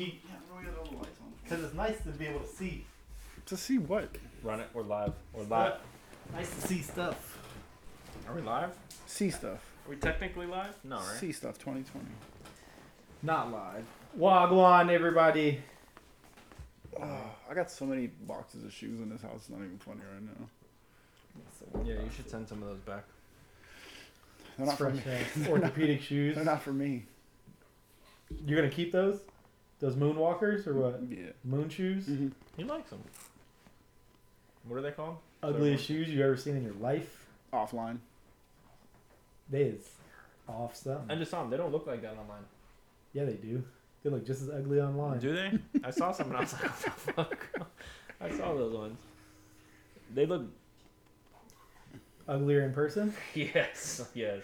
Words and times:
keep 0.00 0.24
Yeah, 0.24 0.58
we 0.58 0.64
got 0.64 0.78
all 0.78 0.84
the 0.84 0.96
lights 0.96 1.20
on? 1.20 1.32
because 1.42 1.64
it's 1.64 1.74
nice 1.74 2.02
to 2.04 2.08
be 2.10 2.26
able 2.26 2.40
to 2.40 2.46
see. 2.48 2.86
To 3.46 3.56
see 3.56 3.78
what? 3.78 4.08
Run 4.42 4.60
it. 4.60 4.68
We're 4.72 4.82
live. 4.82 5.12
We're 5.32 5.44
live. 5.44 5.74
Nice 6.32 6.54
to 6.54 6.68
see 6.68 6.80
stuff. 6.80 7.38
Are 8.28 8.34
we 8.34 8.40
live? 8.42 8.70
See 9.06 9.30
stuff. 9.30 9.58
Are 9.86 9.90
we 9.90 9.96
technically 9.96 10.46
live? 10.46 10.74
No, 10.84 10.96
right? 10.96 11.18
See 11.18 11.32
stuff 11.32 11.58
2020. 11.58 12.06
Not 13.22 13.50
live. 13.52 13.84
Wagwan, 14.18 14.90
everybody. 14.90 15.60
Oh, 17.00 17.30
I 17.50 17.54
got 17.54 17.70
so 17.70 17.84
many 17.84 18.06
boxes 18.06 18.64
of 18.64 18.72
shoes 18.72 19.00
in 19.00 19.10
this 19.10 19.22
house. 19.22 19.36
It's 19.36 19.50
not 19.50 19.58
even 19.58 19.78
funny 19.78 20.00
right 20.12 20.22
now. 20.22 21.84
Yeah, 21.84 22.02
you 22.02 22.10
should 22.14 22.30
send 22.30 22.48
some 22.48 22.62
of 22.62 22.68
those 22.68 22.78
back. 22.80 23.04
They're 24.56 24.66
not 24.66 24.78
for 24.78 24.90
me. 24.90 25.00
Fresh, 25.00 25.26
orthopedic 25.48 26.02
shoes. 26.02 26.36
They're 26.36 26.44
not 26.44 26.62
for 26.62 26.72
me. 26.72 27.04
You're 28.46 28.60
gonna 28.60 28.72
keep 28.72 28.92
those? 28.92 29.20
Those 29.80 29.94
moonwalkers 29.94 30.66
or 30.66 30.74
what? 30.74 31.00
Yeah. 31.08 31.30
Moon 31.42 31.68
shoes? 31.68 32.06
Mm-hmm. 32.06 32.28
He 32.56 32.64
likes 32.64 32.90
them. 32.90 33.00
What 34.68 34.76
are 34.76 34.82
they 34.82 34.90
called? 34.90 35.16
Ugliest 35.42 35.86
shoes 35.86 36.08
you've 36.08 36.20
ever 36.20 36.36
seen 36.36 36.56
in 36.56 36.62
your 36.62 36.74
life? 36.74 37.26
Offline. 37.52 37.98
They 39.48 39.62
is 39.62 39.88
off 40.46 40.76
something. 40.76 41.10
I 41.10 41.18
just 41.18 41.30
saw 41.30 41.40
them. 41.40 41.50
They 41.50 41.56
don't 41.56 41.72
look 41.72 41.86
like 41.86 42.02
that 42.02 42.12
online. 42.12 42.44
Yeah, 43.14 43.24
they 43.24 43.34
do. 43.34 43.64
They 44.04 44.10
look 44.10 44.26
just 44.26 44.42
as 44.42 44.50
ugly 44.50 44.80
online. 44.80 45.18
Do 45.18 45.34
they? 45.34 45.58
I 45.84 45.90
saw 45.90 46.12
some 46.12 46.28
and 46.28 46.36
I 46.36 46.40
was 46.40 46.52
like, 46.52 46.62
what 46.62 46.80
the 46.80 46.90
fuck? 47.12 47.48
I 48.20 48.30
saw 48.30 48.54
those 48.54 48.74
ones. 48.74 48.98
They 50.14 50.26
look. 50.26 50.44
Uglier 52.28 52.62
in 52.62 52.72
person? 52.72 53.14
Yes. 53.34 54.06
Yes. 54.14 54.42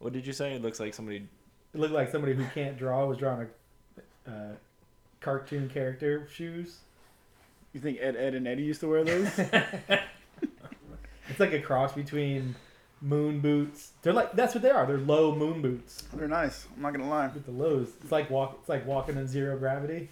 What 0.00 0.12
did 0.12 0.26
you 0.26 0.32
say? 0.32 0.54
It 0.54 0.62
looks 0.62 0.80
like 0.80 0.92
somebody. 0.92 1.28
It 1.74 1.80
looked 1.80 1.94
like 1.94 2.10
somebody 2.10 2.34
who 2.34 2.44
can't 2.54 2.76
draw 2.76 3.06
was 3.06 3.18
drawing 3.18 3.42
a 3.42 3.46
uh, 4.28 4.52
cartoon 5.20 5.68
character 5.68 6.28
shoes. 6.32 6.78
You 7.72 7.80
think 7.80 7.98
Ed, 8.00 8.16
Ed, 8.16 8.34
and 8.34 8.46
Eddie 8.48 8.62
used 8.64 8.80
to 8.80 8.88
wear 8.88 9.04
those? 9.04 9.30
It's 11.30 11.38
like 11.40 11.52
a 11.52 11.60
cross 11.60 11.92
between 11.92 12.54
moon 13.02 13.40
boots. 13.40 13.92
They're 14.02 14.14
like 14.14 14.32
that's 14.32 14.54
what 14.54 14.62
they 14.62 14.70
are. 14.70 14.86
They're 14.86 14.96
low 14.98 15.34
moon 15.34 15.60
boots 15.60 16.04
They're 16.14 16.26
nice. 16.26 16.66
I'm 16.74 16.80
not 16.82 16.94
gonna 16.94 17.08
lie. 17.08 17.26
with 17.28 17.44
the 17.44 17.50
lows. 17.52 17.88
It's 18.02 18.10
like 18.10 18.30
walk. 18.30 18.56
It's 18.60 18.68
like 18.70 18.86
walking 18.86 19.16
in 19.18 19.28
zero 19.28 19.58
gravity. 19.58 20.08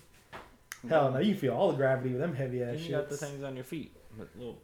Hell 0.87 1.11
no, 1.11 1.19
you 1.19 1.35
feel 1.35 1.55
all 1.55 1.71
the 1.71 1.77
gravity 1.79 2.11
with 2.11 2.21
them 2.21 2.35
heavy 2.35 2.63
ass 2.63 2.73
And 2.73 2.79
shit. 2.81 2.91
you 2.91 2.97
got 2.97 3.09
the 3.09 3.17
things 3.17 3.43
on 3.43 3.55
your 3.57 3.65
feet, 3.65 3.93
little 4.37 4.59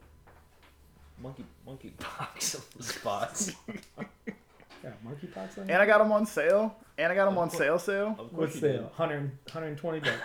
monkey 1.23 1.45
monkey 1.67 1.95
box 1.99 2.59
spots. 2.81 3.53
Yeah, 4.83 4.91
monkeypox 5.07 5.59
on 5.59 5.71
And? 5.71 5.73
I 5.83 5.87
got 5.87 5.99
them 5.99 6.13
on 6.13 6.27
sale. 6.27 6.77
And 6.99 7.11
I 7.13 7.15
got 7.15 7.25
them 7.27 7.35
Of 7.35 7.43
on 7.43 7.49
course. 7.49 7.59
sale 7.59 7.79
sale. 7.79 8.09
Of 8.11 8.17
course 8.17 8.33
What 8.33 8.55
you 8.55 8.61
sale? 8.61 8.73
did. 8.73 8.83
100, 8.83 9.21
120 9.21 10.01
bucks. 10.01 10.13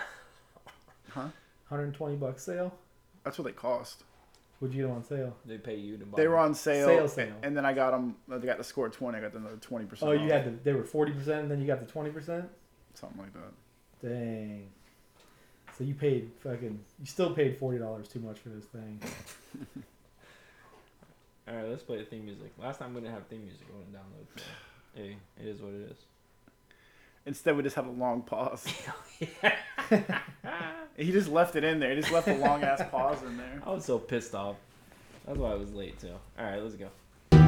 Huh? 1.10 1.20
120 1.68 2.16
bucks 2.16 2.42
sale. 2.42 2.74
That's 3.24 3.38
what 3.38 3.44
they 3.46 3.52
cost. 3.52 4.04
What'd 4.58 4.76
you 4.76 4.86
get 4.86 4.92
on 4.92 5.02
sale? 5.04 5.36
They 5.46 5.56
pay 5.56 5.76
you 5.76 5.96
to 5.96 6.04
buy. 6.04 6.16
They 6.16 6.28
were 6.28 6.36
on 6.36 6.54
sale. 6.54 6.86
Sale, 6.86 7.08
sale. 7.08 7.34
And 7.42 7.56
then 7.56 7.64
I 7.64 7.72
got 7.72 7.92
them. 7.92 8.16
Uh, 8.30 8.38
they 8.38 8.46
got 8.46 8.58
the 8.58 8.64
score 8.64 8.88
20. 8.88 9.16
I 9.16 9.20
got 9.20 9.32
another 9.34 9.56
20%. 9.56 9.98
Oh, 10.02 10.12
you 10.12 10.30
had 10.30 10.44
the. 10.44 10.50
They 10.64 10.72
were 10.74 10.84
40 10.84 11.12
percent, 11.12 11.42
and 11.42 11.50
then 11.50 11.60
you 11.60 11.66
got 11.66 11.80
the 11.80 11.86
20 11.86 12.10
percent. 12.10 12.46
Something 12.94 13.20
like 13.22 13.32
that. 13.34 14.06
Dang. 14.08 14.68
So 15.78 15.84
you 15.84 15.94
paid 15.94 16.30
fucking. 16.42 16.78
You 16.98 17.06
still 17.06 17.32
paid 17.34 17.56
forty 17.56 17.78
dollars 17.78 18.08
too 18.08 18.18
much 18.20 18.38
for 18.40 18.48
this 18.50 18.64
thing. 18.66 19.00
All 21.48 21.56
right, 21.56 21.68
let's 21.68 21.82
play 21.82 21.96
the 21.96 22.04
theme 22.04 22.26
music. 22.26 22.52
Last 22.58 22.78
time 22.78 22.92
we 22.92 23.00
didn't 23.00 23.14
have 23.14 23.26
theme 23.26 23.42
music. 23.42 23.66
I 23.72 23.76
wouldn't 23.76 23.94
download. 23.94 24.26
So, 24.36 24.44
hey, 24.94 25.16
it 25.40 25.46
is 25.46 25.62
what 25.62 25.72
it 25.72 25.90
is. 25.90 25.96
Instead, 27.24 27.56
we 27.56 27.62
just 27.62 27.74
had 27.74 27.86
a 27.86 27.90
long 27.90 28.20
pause. 28.20 28.66
he 30.96 31.10
just 31.10 31.30
left 31.30 31.56
it 31.56 31.64
in 31.64 31.80
there. 31.80 31.94
He 31.94 32.00
just 32.02 32.12
left 32.12 32.28
a 32.28 32.34
long 32.34 32.62
ass 32.64 32.82
pause 32.90 33.22
in 33.22 33.38
there. 33.38 33.62
I 33.66 33.70
was 33.70 33.86
so 33.86 33.98
pissed 33.98 34.34
off. 34.34 34.56
That's 35.26 35.38
why 35.38 35.52
I 35.52 35.54
was 35.54 35.72
late 35.72 35.98
too. 35.98 36.12
All 36.38 36.44
right, 36.44 36.62
let's 36.62 36.74
go. 36.74 36.88
The 37.30 37.46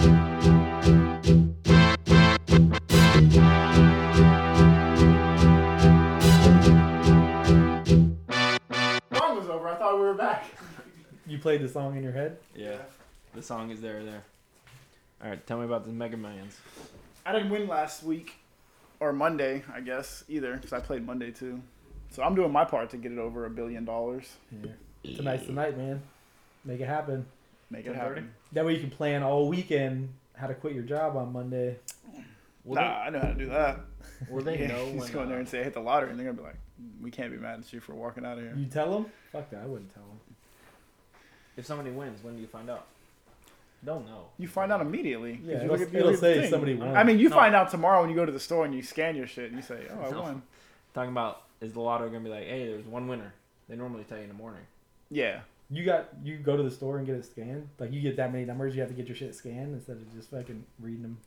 Song 9.12 9.36
was 9.36 9.48
over. 9.50 9.68
I 9.68 9.74
thought 9.76 9.94
we 9.96 10.00
were 10.00 10.14
back. 10.14 10.46
You 11.26 11.38
played 11.38 11.60
the 11.60 11.68
song 11.68 11.96
in 11.98 12.02
your 12.02 12.12
head. 12.12 12.38
Yeah, 12.56 12.78
the 13.34 13.42
song 13.42 13.70
is 13.70 13.80
there. 13.80 14.02
There. 14.04 14.22
All 15.22 15.28
right, 15.30 15.46
tell 15.46 15.58
me 15.58 15.64
about 15.64 15.84
the 15.84 15.92
Mega 15.92 16.16
Millions. 16.16 16.56
I 17.24 17.32
didn't 17.32 17.50
win 17.50 17.68
last 17.68 18.02
week 18.02 18.34
or 19.00 19.12
Monday, 19.12 19.62
I 19.72 19.80
guess, 19.80 20.24
either 20.28 20.54
because 20.54 20.72
I 20.72 20.80
played 20.80 21.04
Monday 21.06 21.30
too. 21.30 21.60
So 22.10 22.22
I'm 22.22 22.34
doing 22.34 22.50
my 22.50 22.64
part 22.64 22.90
to 22.90 22.96
get 22.96 23.12
it 23.12 23.18
over 23.18 23.46
a 23.46 23.50
billion 23.50 23.84
dollars. 23.84 24.26
Yeah. 24.50 25.16
Tonight's 25.16 25.46
the 25.46 25.52
night, 25.52 25.76
man. 25.76 26.02
Make 26.64 26.80
it 26.80 26.86
happen. 26.86 27.26
Make 27.70 27.86
it 27.86 27.94
happen. 27.94 28.32
That 28.52 28.64
way 28.66 28.74
you 28.74 28.80
can 28.80 28.90
plan 28.90 29.22
all 29.22 29.48
weekend 29.48 30.08
how 30.34 30.46
to 30.46 30.54
quit 30.54 30.74
your 30.74 30.82
job 30.82 31.16
on 31.16 31.32
Monday. 31.32 31.76
Will 32.64 32.74
nah, 32.76 33.00
I 33.02 33.10
know 33.10 33.20
how 33.20 33.28
to 33.28 33.34
do 33.34 33.46
that. 33.50 33.80
they, 34.26 34.32
will 34.32 34.42
they 34.42 34.58
Yeah, 34.60 34.68
know 34.68 34.86
Just 34.92 34.96
when? 34.98 35.12
go 35.12 35.22
in 35.22 35.28
there 35.28 35.36
uh, 35.36 35.40
and 35.40 35.48
say 35.48 35.60
I 35.60 35.64
hit 35.64 35.74
the 35.74 35.80
lottery, 35.80 36.10
and 36.10 36.18
they're 36.18 36.26
gonna 36.26 36.36
be 36.36 36.42
like, 36.42 36.58
"We 37.00 37.10
can't 37.10 37.30
be 37.30 37.38
mad 37.38 37.60
at 37.60 37.72
you 37.72 37.80
for 37.80 37.94
walking 37.94 38.26
out 38.26 38.38
of 38.38 38.44
here." 38.44 38.54
You 38.56 38.66
tell 38.66 38.90
them? 38.92 39.06
Fuck 39.32 39.50
that. 39.50 39.62
I 39.62 39.66
wouldn't 39.66 39.92
tell 39.94 40.02
them. 40.02 40.20
if 41.56 41.64
somebody 41.64 41.90
wins, 41.90 42.22
when 42.22 42.34
do 42.36 42.40
you 42.40 42.46
find 42.48 42.68
out? 42.68 42.86
Don't 43.84 44.06
know. 44.06 44.26
You 44.38 44.46
find 44.48 44.70
out 44.70 44.80
immediately. 44.82 45.40
Yeah, 45.44 45.52
you 45.52 45.56
it'll, 45.64 45.68
look 45.78 45.80
at- 45.80 45.94
it'll 45.94 46.06
look 46.10 46.14
at 46.16 46.20
the 46.20 46.26
say 46.34 46.40
thing. 46.42 46.50
somebody 46.50 46.74
won. 46.74 46.96
I 46.96 47.02
mean, 47.04 47.18
you 47.18 47.28
No. 47.30 47.36
find 47.36 47.54
out 47.54 47.70
tomorrow 47.70 48.00
when 48.02 48.10
you 48.10 48.16
go 48.16 48.26
to 48.26 48.32
the 48.32 48.40
store 48.40 48.64
and 48.66 48.74
you 48.74 48.82
scan 48.82 49.16
your 49.16 49.26
shit 49.26 49.46
and 49.46 49.56
you 49.56 49.62
say, 49.62 49.86
"Oh, 49.90 50.02
I 50.06 50.10
No. 50.10 50.22
won." 50.22 50.42
Talking 50.92 51.12
about 51.12 51.42
is 51.60 51.72
the 51.72 51.80
lotto 51.80 52.06
gonna 52.08 52.20
be 52.20 52.28
like, 52.30 52.44
hey, 52.44 52.68
there's 52.68 52.84
one 52.86 53.06
winner? 53.08 53.32
They 53.68 53.76
normally 53.76 54.04
tell 54.04 54.16
you 54.18 54.24
in 54.24 54.28
the 54.28 54.34
morning. 54.34 54.62
Yeah, 55.10 55.40
you 55.70 55.84
got 55.84 56.08
you 56.22 56.36
go 56.38 56.56
to 56.56 56.62
the 56.62 56.70
store 56.70 56.98
and 56.98 57.06
get 57.06 57.16
it 57.16 57.24
scanned. 57.24 57.68
Like 57.78 57.92
you 57.92 58.00
get 58.00 58.16
that 58.16 58.32
many 58.32 58.44
numbers, 58.44 58.74
you 58.74 58.80
have 58.82 58.90
to 58.90 58.96
get 58.96 59.06
your 59.08 59.16
shit 59.16 59.34
scanned 59.34 59.74
instead 59.74 59.96
of 59.96 60.12
just 60.14 60.30
fucking 60.30 60.64
reading 60.80 61.02
them. 61.02 61.18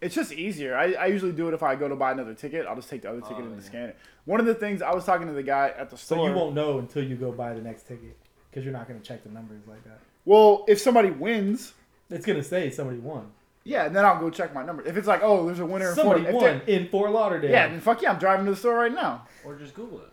it's 0.00 0.14
just 0.14 0.32
easier. 0.32 0.76
I, 0.76 0.92
I 0.92 1.06
usually 1.06 1.32
do 1.32 1.48
it 1.48 1.54
if 1.54 1.62
I 1.62 1.76
go 1.76 1.88
to 1.88 1.96
buy 1.96 2.12
another 2.12 2.34
ticket. 2.34 2.66
I'll 2.66 2.76
just 2.76 2.90
take 2.90 3.02
the 3.02 3.08
other 3.10 3.20
ticket 3.22 3.38
Oh, 3.38 3.44
and 3.46 3.54
yeah. 3.56 3.60
scan 3.66 3.88
it. 3.90 3.96
One 4.26 4.38
of 4.38 4.44
the 4.44 4.54
things 4.54 4.82
I 4.82 4.92
was 4.94 5.04
talking 5.06 5.26
to 5.28 5.32
the 5.32 5.42
guy 5.42 5.68
at 5.68 5.88
the 5.88 5.96
store. 5.96 6.16
So 6.18 6.22
store. 6.24 6.28
you 6.28 6.34
won't 6.34 6.54
know 6.54 6.78
until 6.78 7.02
you 7.04 7.16
go 7.16 7.32
buy 7.32 7.54
the 7.54 7.62
next 7.62 7.84
ticket 7.88 8.14
because 8.50 8.64
you're 8.64 8.72
not 8.72 8.86
going 8.86 9.00
to 9.00 9.06
check 9.06 9.22
the 9.24 9.30
numbers 9.30 9.62
like 9.66 9.82
that. 9.84 10.00
Well, 10.24 10.64
if 10.68 10.80
somebody 10.80 11.10
wins, 11.10 11.74
It's 12.10 12.24
going 12.26 12.38
to 12.38 12.44
say 12.44 12.70
somebody 12.70 12.98
won. 12.98 13.30
yeah, 13.64 13.84
and 13.86 13.94
then 13.94 14.04
I'll 14.04 14.18
go 14.20 14.30
check 14.30 14.54
my 14.54 14.64
numbers. 14.64 14.86
If 14.86 14.96
it's 14.96 15.06
like, 15.06 15.20
oh, 15.22 15.46
there's 15.46 15.58
a 15.58 15.66
winner 15.66 15.90
in 15.90 15.94
Somebody 15.94 16.22
Fort- 16.22 16.34
if 16.34 16.42
won 16.42 16.62
they- 16.66 16.74
in 16.76 16.88
Fort 16.88 17.10
Lauderdale. 17.12 17.50
Yeah, 17.50 17.68
then 17.68 17.80
fuck 17.80 18.00
yeah, 18.02 18.12
I'm 18.12 18.18
driving 18.18 18.44
to 18.46 18.52
the 18.52 18.56
store 18.56 18.74
right 18.76 18.92
now. 18.92 19.26
Or 19.44 19.54
just 19.56 19.74
Google 19.74 19.98
it. 20.00 20.10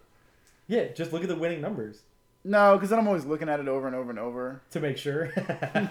Yeah, 0.68 0.86
just 0.94 1.12
look 1.14 1.22
at 1.24 1.28
the 1.30 1.36
winning 1.36 1.60
numbers 1.62 2.00
No, 2.46 2.76
because 2.76 2.90
then 2.90 3.00
I'm 3.00 3.08
always 3.08 3.26
looking 3.26 3.50
at 3.50 3.60
it 3.60 3.68
over 3.68 3.88
and 3.88 3.96
over 3.96 4.10
and 4.10 4.20
over. 4.20 4.62
to 4.72 4.80
make 4.80 4.98
sure. 4.98 5.32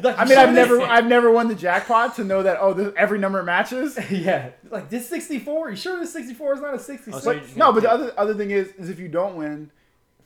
Like, 0.00 0.16
I 0.20 0.24
mean, 0.24 0.38
I've 0.38 0.54
never, 0.54 0.76
this- 0.76 0.88
I've 0.88 1.06
never 1.06 1.32
won 1.32 1.48
the 1.48 1.54
jackpot 1.56 2.14
to 2.16 2.24
know 2.24 2.44
that 2.44 2.58
oh, 2.60 2.72
this, 2.72 2.92
every 2.96 3.18
number 3.18 3.42
matches. 3.42 3.98
yeah, 4.10 4.50
like 4.70 4.88
this 4.88 5.08
64. 5.08 5.70
You 5.70 5.76
sure 5.76 5.98
this 5.98 6.12
64 6.12 6.54
is 6.54 6.60
not 6.60 6.74
a 6.74 6.78
66? 6.78 7.16
Oh, 7.16 7.18
so 7.18 7.24
But 7.24 7.34
you're 7.36 7.44
just 7.44 7.56
no, 7.56 7.72
but 7.72 7.82
the 7.82 7.90
other 7.90 8.12
other 8.16 8.34
thing 8.34 8.52
is, 8.52 8.68
is 8.78 8.88
if 8.88 9.00
you 9.00 9.08
don't 9.08 9.34
win, 9.34 9.72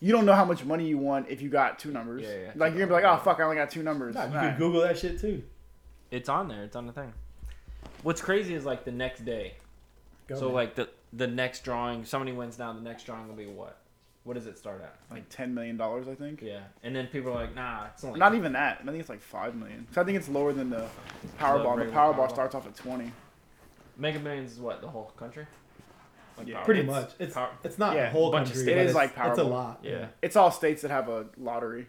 you 0.04 0.12
don't 0.12 0.26
know 0.26 0.34
how 0.34 0.44
much 0.44 0.62
money 0.66 0.86
you 0.86 0.98
won 0.98 1.24
if 1.30 1.40
you 1.40 1.48
got 1.48 1.78
two 1.78 1.90
numbers. 1.90 2.24
Yeah, 2.24 2.28
yeah. 2.34 2.50
Like 2.56 2.74
you're 2.74 2.86
gonna 2.86 3.00
be 3.00 3.02
like, 3.02 3.10
oh 3.10 3.22
fuck, 3.24 3.40
I 3.40 3.44
only 3.44 3.56
got 3.56 3.70
two 3.70 3.82
numbers. 3.82 4.14
Nah, 4.14 4.26
you 4.26 4.34
Nah. 4.34 4.40
can 4.40 4.58
Google 4.58 4.82
that 4.82 4.98
shit 4.98 5.18
too. 5.18 5.42
It's 6.10 6.28
on 6.28 6.46
there. 6.48 6.62
It's 6.62 6.76
on 6.76 6.86
the 6.86 6.92
thing. 6.92 7.10
What's 8.02 8.20
crazy 8.20 8.54
is 8.54 8.66
like 8.66 8.84
the 8.84 8.92
next 8.92 9.24
day. 9.24 9.54
Go 10.26 10.34
so 10.38 10.44
man. 10.46 10.54
like 10.54 10.74
the 10.74 10.90
the 11.14 11.26
next 11.26 11.64
drawing, 11.64 12.04
somebody 12.04 12.32
wins 12.32 12.58
now. 12.58 12.70
The 12.74 12.82
next 12.82 13.04
drawing 13.04 13.28
will 13.28 13.34
be 13.34 13.46
what? 13.46 13.78
What 14.24 14.34
does 14.34 14.46
it 14.46 14.58
start 14.58 14.82
at? 14.82 14.94
like 15.10 15.26
ten 15.30 15.54
million 15.54 15.78
dollars, 15.78 16.06
I 16.06 16.14
think. 16.14 16.42
Yeah, 16.42 16.60
and 16.82 16.94
then 16.94 17.06
people 17.06 17.32
are 17.32 17.36
like, 17.36 17.54
nah, 17.54 17.86
it's 17.94 18.04
only 18.04 18.18
Not 18.20 18.34
even 18.34 18.52
that. 18.52 18.80
I 18.82 18.84
think 18.86 18.98
it's 19.00 19.08
like 19.08 19.22
five 19.22 19.54
million. 19.54 19.86
So 19.92 20.02
I 20.02 20.04
think 20.04 20.18
it's 20.18 20.28
lower 20.28 20.52
than 20.52 20.68
the 20.68 20.86
Powerball. 21.38 21.76
The 21.76 21.84
regular 21.86 21.92
Powerball 21.92 22.14
Powerball. 22.14 22.30
starts 22.30 22.54
off 22.54 22.66
at 22.66 22.76
twenty. 22.76 23.10
Mega 23.96 24.18
Millions 24.18 24.52
is 24.52 24.58
what 24.60 24.82
the 24.82 24.88
whole 24.88 25.12
country. 25.16 25.46
Like 26.36 26.48
Yeah. 26.48 26.62
Pretty 26.64 26.80
it's- 26.80 27.02
much. 27.02 27.12
It's 27.18 27.34
power- 27.34 27.50
it's 27.62 27.78
not 27.78 27.94
yeah, 27.94 28.04
the 28.06 28.10
whole 28.10 28.30
bunch 28.32 28.48
of 28.50 28.56
states. 28.56 28.68
It 28.70 28.78
is 28.78 28.86
it's, 28.88 28.94
like 28.94 29.12
It's 29.16 29.38
a 29.38 29.44
lot. 29.44 29.80
Yeah, 29.82 30.06
It's 30.22 30.36
all 30.36 30.50
states 30.50 30.82
that 30.82 30.90
have 30.90 31.08
a 31.08 31.26
lottery. 31.38 31.86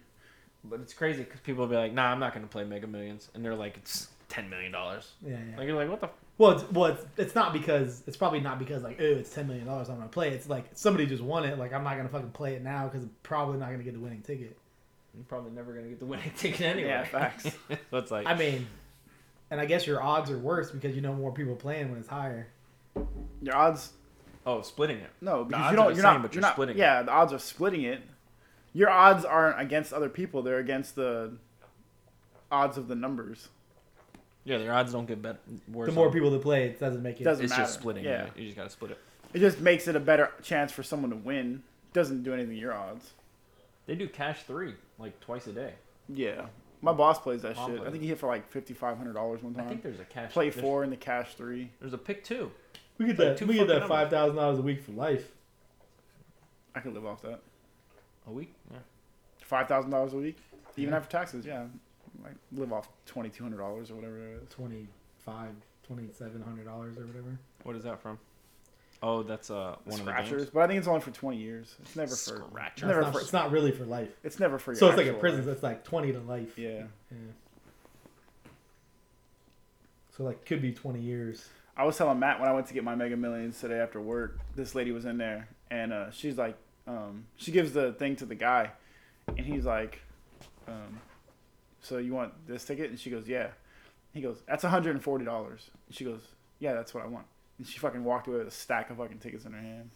but 0.63 0.79
it's 0.79 0.93
crazy 0.93 1.23
because 1.23 1.39
people 1.41 1.61
will 1.63 1.69
be 1.69 1.75
like, 1.75 1.93
nah, 1.93 2.11
I'm 2.11 2.19
not 2.19 2.33
gonna 2.33 2.47
play 2.47 2.63
Mega 2.63 2.87
Millions, 2.87 3.29
and 3.33 3.43
they're 3.45 3.55
like, 3.55 3.77
it's 3.77 4.09
ten 4.29 4.49
million 4.49 4.71
dollars. 4.71 5.13
Yeah, 5.25 5.37
yeah. 5.51 5.57
Like 5.57 5.67
you're 5.67 5.75
like, 5.75 5.89
what 5.89 5.99
the? 6.01 6.07
F-? 6.07 6.13
Well, 6.37 6.51
it's, 6.51 6.71
well, 6.71 6.85
it's, 6.85 7.05
it's 7.17 7.35
not 7.35 7.53
because 7.53 8.03
it's 8.07 8.17
probably 8.17 8.39
not 8.41 8.59
because 8.59 8.83
like, 8.83 8.97
oh, 8.99 9.03
it's 9.03 9.33
ten 9.33 9.47
million 9.47 9.65
dollars. 9.67 9.89
I'm 9.89 9.97
gonna 9.97 10.09
play. 10.09 10.29
It's 10.31 10.49
like 10.49 10.65
somebody 10.73 11.05
just 11.05 11.23
won 11.23 11.43
it. 11.45 11.57
Like 11.59 11.71
I'm 11.73 11.83
not 11.83 11.95
gonna 11.97 12.09
fucking 12.09 12.31
play 12.31 12.55
it 12.55 12.63
now 12.63 12.85
because 12.87 13.03
I'm 13.03 13.11
probably 13.23 13.57
not 13.59 13.69
gonna 13.71 13.83
get 13.83 13.93
the 13.93 13.99
winning 13.99 14.21
ticket. 14.21 14.57
You're 15.13 15.23
probably 15.25 15.51
never 15.51 15.71
gonna 15.73 15.87
get 15.87 15.99
the 15.99 16.05
winning 16.05 16.31
ticket 16.37 16.61
anyway. 16.61 16.89
Yeah, 16.89 17.03
facts. 17.05 17.43
so 17.91 17.97
it's 17.97 18.11
like, 18.11 18.25
I 18.27 18.35
mean, 18.35 18.67
and 19.51 19.61
I 19.61 19.65
guess 19.65 19.85
your 19.87 20.01
odds 20.03 20.29
are 20.31 20.37
worse 20.39 20.71
because 20.71 20.95
you 20.95 21.01
know 21.01 21.13
more 21.13 21.31
people 21.31 21.55
playing 21.55 21.89
when 21.91 21.99
it's 21.99 22.09
higher. 22.09 22.47
Your 23.41 23.55
odds, 23.55 23.91
oh, 24.45 24.61
splitting 24.61 24.97
it. 24.97 25.09
no, 25.21 25.43
because 25.43 25.61
odds 25.63 25.73
you 25.75 25.79
are 25.79 25.83
don't. 25.83 25.91
the 25.91 25.95
You're 25.95 26.03
same, 26.03 26.13
not. 26.13 26.21
but 26.21 26.33
you're 26.33 26.41
you're 26.41 26.41
not 26.41 26.53
splitting 26.53 26.75
it. 26.75 26.79
Yeah, 26.79 27.01
the 27.03 27.11
odds 27.11 27.33
of 27.33 27.41
splitting 27.41 27.83
it. 27.83 28.01
Your 28.73 28.89
odds 28.89 29.23
aren't 29.25 29.59
against 29.61 29.93
other 29.93 30.09
people. 30.09 30.41
They're 30.41 30.59
against 30.59 30.95
the 30.95 31.37
odds 32.51 32.77
of 32.77 32.87
the 32.87 32.95
numbers. 32.95 33.49
Yeah, 34.43 34.57
their 34.59 34.73
odds 34.73 34.91
don't 34.91 35.05
get 35.07 35.21
better. 35.21 35.39
Worse 35.71 35.87
The 35.87 35.93
more 35.93 36.07
off. 36.07 36.13
people 36.13 36.29
that 36.31 36.41
play, 36.41 36.65
it 36.67 36.79
doesn't 36.79 37.01
make 37.01 37.19
it. 37.19 37.23
Doesn't 37.23 37.43
it's 37.45 37.51
matter. 37.51 37.63
just 37.63 37.73
splitting. 37.75 38.03
Yeah. 38.03 38.25
Yeah, 38.25 38.29
you 38.35 38.45
just 38.45 38.57
gotta 38.57 38.69
split 38.69 38.91
it. 38.91 38.99
It 39.33 39.39
just 39.39 39.59
makes 39.59 39.87
it 39.87 39.95
a 39.95 39.99
better 39.99 40.31
chance 40.43 40.71
for 40.71 40.83
someone 40.83 41.09
to 41.11 41.17
win. 41.17 41.63
Doesn't 41.93 42.23
do 42.23 42.33
anything 42.33 42.51
to 42.53 42.59
your 42.59 42.73
odds. 42.73 43.13
They 43.87 43.95
do 43.95 44.07
cash 44.07 44.43
three 44.43 44.73
like 44.99 45.19
twice 45.19 45.47
a 45.47 45.51
day. 45.53 45.73
Yeah. 46.09 46.45
My 46.81 46.91
boss 46.93 47.17
plays 47.19 47.41
that 47.41 47.55
Mom 47.55 47.71
shit. 47.71 47.81
I 47.87 47.89
think 47.89 48.03
he 48.03 48.09
hit 48.09 48.19
for 48.19 48.27
like 48.27 48.49
fifty 48.51 48.73
five 48.73 48.97
hundred 48.97 49.13
dollars 49.13 49.41
one 49.41 49.53
time. 49.55 49.65
I 49.65 49.69
think 49.69 49.81
there's 49.83 49.99
a 49.99 50.05
cash. 50.05 50.31
Play 50.31 50.51
four 50.51 50.83
in 50.83 50.89
the 50.89 50.97
cash 50.97 51.33
three. 51.35 51.71
There's 51.79 51.93
a 51.93 51.97
pick 51.97 52.23
two. 52.23 52.51
We 52.97 53.05
get 53.07 53.19
Like 53.19 53.37
that. 53.37 53.47
we 53.47 53.55
get 53.55 53.67
that 53.67 53.87
five 53.87 54.09
thousand 54.09 54.35
dollars 54.37 54.59
a 54.59 54.61
week 54.61 54.81
for 54.81 54.91
life. 54.93 55.31
I 56.73 56.79
could 56.79 56.93
live 56.93 57.05
off 57.05 57.21
that. 57.23 57.39
A 58.27 58.31
week. 58.31 58.53
Yeah. 58.71 58.77
Five 59.41 59.67
thousand 59.67 59.91
dollars 59.91 60.13
a 60.13 60.17
week, 60.17 60.37
even 60.77 60.91
Yeah. 60.91 60.97
after 60.97 61.09
taxes. 61.11 61.45
Yeah, 61.45 61.65
like 62.23 62.33
live 62.51 62.71
off 62.73 62.89
twenty 63.05 63.29
two 63.29 63.43
hundred 63.43 63.57
dollars 63.57 63.91
or 63.91 63.95
whatever 63.95 64.17
it 64.17 64.41
is. 64.43 64.49
Twenty 64.49 64.87
five, 65.19 65.51
twenty 65.85 66.09
seven 66.11 66.41
hundred 66.41 66.65
dollars 66.65 66.97
or 66.97 67.05
whatever. 67.05 67.37
What 67.63 67.75
is 67.75 67.83
that 67.83 68.01
from? 68.01 68.17
Oh, 69.03 69.21
that's 69.23 69.51
uh 69.51 69.75
one 69.83 69.99
of 69.99 70.05
the 70.05 70.11
Scratchers, 70.11 70.41
games. 70.43 70.49
but 70.53 70.61
I 70.61 70.67
think 70.67 70.79
it's 70.79 70.87
only 70.87 71.01
for 71.01 71.11
twenty 71.11 71.37
years. 71.37 71.75
It's 71.81 71.95
never 71.95 72.15
for. 72.15 72.15
Scratchers. 72.49 72.73
It's 72.77 72.81
never 72.83 72.99
it's, 73.01 73.05
not, 73.07 73.13
for. 73.13 73.19
it's 73.21 73.33
not 73.33 73.51
really 73.51 73.71
for 73.71 73.85
life. 73.85 74.09
It's 74.23 74.39
never 74.39 74.57
for. 74.57 74.71
Your 74.71 74.79
So 74.79 74.87
it's 74.87 74.97
like 74.97 75.07
a 75.07 75.13
prison. 75.13 75.45
life. 75.45 75.53
It's 75.53 75.63
like 75.63 75.83
twenty 75.83 76.11
to 76.13 76.19
life. 76.21 76.57
Yeah. 76.57 76.83
Yeah. 77.11 77.17
So 80.17 80.23
like 80.23 80.45
could 80.45 80.61
be 80.61 80.71
twenty 80.73 81.01
years. 81.01 81.47
I 81.77 81.83
was 81.83 81.97
telling 81.97 82.19
Matt 82.19 82.39
when 82.39 82.47
I 82.47 82.53
went 82.53 82.67
to 82.67 82.73
get 82.73 82.83
my 82.83 82.95
Mega 82.95 83.17
Millions 83.17 83.59
today 83.59 83.79
after 83.79 83.99
work. 83.99 84.39
This 84.55 84.75
lady 84.75 84.91
was 84.91 85.05
in 85.05 85.17
there, 85.17 85.49
and 85.69 85.91
uh, 85.91 86.11
she's 86.11 86.37
like, 86.37 86.55
um, 86.87 87.25
she 87.35 87.51
gives 87.51 87.73
the 87.73 87.91
thing 87.93 88.15
to 88.17 88.25
the 88.25 88.35
guy, 88.35 88.71
and 89.27 89.39
he's 89.45 89.65
like, 89.65 90.01
um, 90.67 90.99
"So 91.81 91.97
you 91.97 92.13
want 92.13 92.33
this 92.47 92.63
ticket?" 92.63 92.89
And 92.91 92.99
she 92.99 93.09
goes, 93.09 93.27
"Yeah." 93.27 93.47
He 94.13 94.21
goes, 94.21 94.41
"That's 94.47 94.63
one 94.63 94.71
hundred 94.71 94.91
and 94.91 95.03
forty 95.03 95.25
dollars." 95.25 95.69
She 95.89 96.05
goes, 96.05 96.21
"Yeah, 96.59 96.73
that's 96.73 96.93
what 96.93 97.03
I 97.03 97.07
want." 97.07 97.25
And 97.57 97.67
she 97.67 97.77
fucking 97.79 98.03
walked 98.03 98.27
away 98.27 98.37
with 98.37 98.47
a 98.47 98.51
stack 98.51 98.89
of 98.89 98.97
fucking 98.97 99.19
tickets 99.19 99.45
in 99.45 99.51
her 99.53 99.59
hand. 99.61 99.89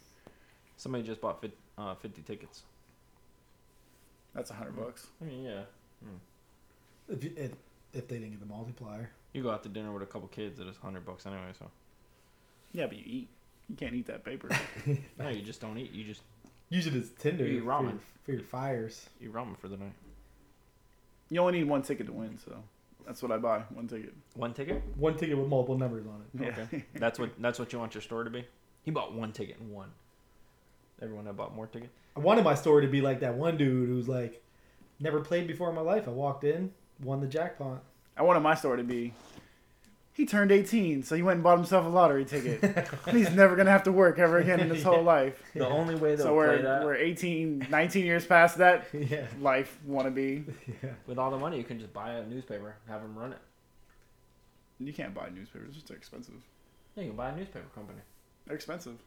Somebody 0.76 1.04
just 1.04 1.20
bought 1.20 1.40
50, 1.42 1.56
uh, 1.76 1.94
50 1.94 2.22
tickets. 2.22 2.62
That's 4.34 4.50
a 4.50 4.54
hundred 4.54 4.76
bucks. 4.76 5.08
I 5.20 5.24
mean, 5.26 5.44
yeah. 5.44 5.60
If, 7.08 7.22
you- 7.24 7.34
if, 7.36 7.52
if 7.92 8.08
they 8.08 8.16
didn't 8.18 8.30
get 8.30 8.40
the 8.40 8.46
multiplier. 8.46 9.10
You 9.32 9.42
go 9.42 9.50
out 9.50 9.62
to 9.62 9.68
dinner 9.68 9.92
with 9.92 10.02
a 10.02 10.06
couple 10.06 10.28
kids, 10.28 10.58
it 10.60 10.66
is 10.66 10.76
hundred 10.76 11.04
bucks 11.06 11.26
anyway. 11.26 11.52
So 11.58 11.66
Yeah, 12.72 12.86
but 12.86 12.96
you 12.96 13.04
eat. 13.06 13.28
You 13.68 13.76
can't 13.76 13.94
eat 13.94 14.06
that 14.06 14.24
paper. 14.24 14.48
no, 15.18 15.28
you 15.28 15.42
just 15.42 15.60
don't 15.60 15.78
eat. 15.78 15.92
You 15.92 16.02
just 16.04 16.22
use 16.70 16.86
it 16.88 16.94
as 16.94 17.10
Tinder 17.10 17.44
You 17.46 17.58
eat 17.58 17.58
for 17.60 17.64
your, 17.64 17.72
ramen. 17.72 17.98
for 18.24 18.32
your 18.32 18.42
fires. 18.42 19.08
You 19.20 19.28
eat 19.28 19.34
ramen 19.34 19.56
for 19.58 19.68
the 19.68 19.76
night. 19.76 19.92
you 21.28 21.40
only 21.40 21.58
need 21.58 21.68
one 21.68 21.82
ticket 21.82 22.06
to 22.06 22.12
win, 22.12 22.36
so 22.44 22.52
that's 23.06 23.22
what 23.22 23.30
I 23.30 23.38
buy. 23.38 23.60
One 23.72 23.86
ticket. 23.86 24.12
One 24.34 24.52
ticket. 24.54 24.82
One 24.96 25.16
ticket 25.16 25.38
with 25.38 25.46
multiple 25.46 25.78
numbers 25.78 26.04
on 26.06 26.22
it. 26.22 26.46
Yeah. 26.56 26.64
Okay. 26.64 26.84
That's 26.94 27.18
what 27.18 27.30
that's 27.38 27.58
what 27.58 27.72
you 27.72 27.78
want 27.78 27.94
your 27.94 28.02
store 28.02 28.24
to 28.24 28.30
be. 28.30 28.44
He 28.82 28.90
bought 28.90 29.14
one 29.14 29.32
ticket 29.32 29.58
and 29.60 29.70
won. 29.70 29.90
Everyone 31.00 31.24
that 31.26 31.36
bought 31.36 31.54
more 31.54 31.66
tickets. 31.66 31.92
I 32.16 32.20
wanted 32.20 32.44
my 32.44 32.54
story 32.54 32.84
to 32.84 32.90
be 32.90 33.00
like 33.00 33.20
that 33.20 33.34
one 33.36 33.56
dude 33.56 33.88
who's 33.88 34.08
like, 34.08 34.42
never 34.98 35.20
played 35.20 35.46
before 35.46 35.68
in 35.70 35.74
my 35.76 35.80
life. 35.80 36.06
I 36.08 36.10
walked 36.10 36.44
in, 36.44 36.72
won 37.02 37.20
the 37.20 37.26
jackpot. 37.26 37.82
I 38.16 38.22
wanted 38.22 38.40
my 38.40 38.54
story 38.54 38.78
to 38.78 38.84
be 38.84 39.14
he 40.20 40.26
turned 40.26 40.52
18, 40.52 41.02
so 41.02 41.16
he 41.16 41.22
went 41.22 41.36
and 41.36 41.42
bought 41.44 41.56
himself 41.56 41.86
a 41.86 41.88
lottery 41.88 42.26
ticket. 42.26 42.62
and 42.62 43.16
he's 43.16 43.30
never 43.30 43.54
going 43.56 43.64
to 43.64 43.72
have 43.72 43.84
to 43.84 43.92
work 43.92 44.18
ever 44.18 44.36
again 44.36 44.60
in 44.60 44.68
his 44.68 44.82
whole 44.82 45.02
life. 45.16 45.42
The 45.54 45.66
only 45.66 45.94
way 45.94 46.14
they'll 46.14 46.26
So 46.26 46.34
play 46.34 46.36
we're, 46.36 46.62
that 46.62 46.84
we're 46.84 46.94
18, 46.96 47.68
19 47.70 48.04
years 48.04 48.26
past 48.26 48.58
that 48.58 48.86
yeah. 48.92 49.26
life 49.40 49.78
wannabe. 49.88 50.44
Yeah. 50.82 50.90
with 51.06 51.18
all 51.18 51.30
the 51.30 51.38
money, 51.38 51.56
you 51.56 51.64
can 51.64 51.78
just 51.78 51.94
buy 51.94 52.12
a 52.12 52.26
newspaper, 52.26 52.76
have 52.86 53.00
them 53.00 53.16
run 53.16 53.32
it. 53.32 53.38
You 54.78 54.92
can't 54.92 55.14
buy 55.14 55.30
newspapers, 55.34 55.76
it's 55.80 55.90
expensive. 55.90 56.34
Yeah, 56.96 57.04
you 57.04 57.10
can 57.10 57.16
buy 57.16 57.30
a 57.30 57.36
newspaper 57.36 57.66
company. 57.74 58.00
They're 58.46 58.56
expensive. 58.56 58.98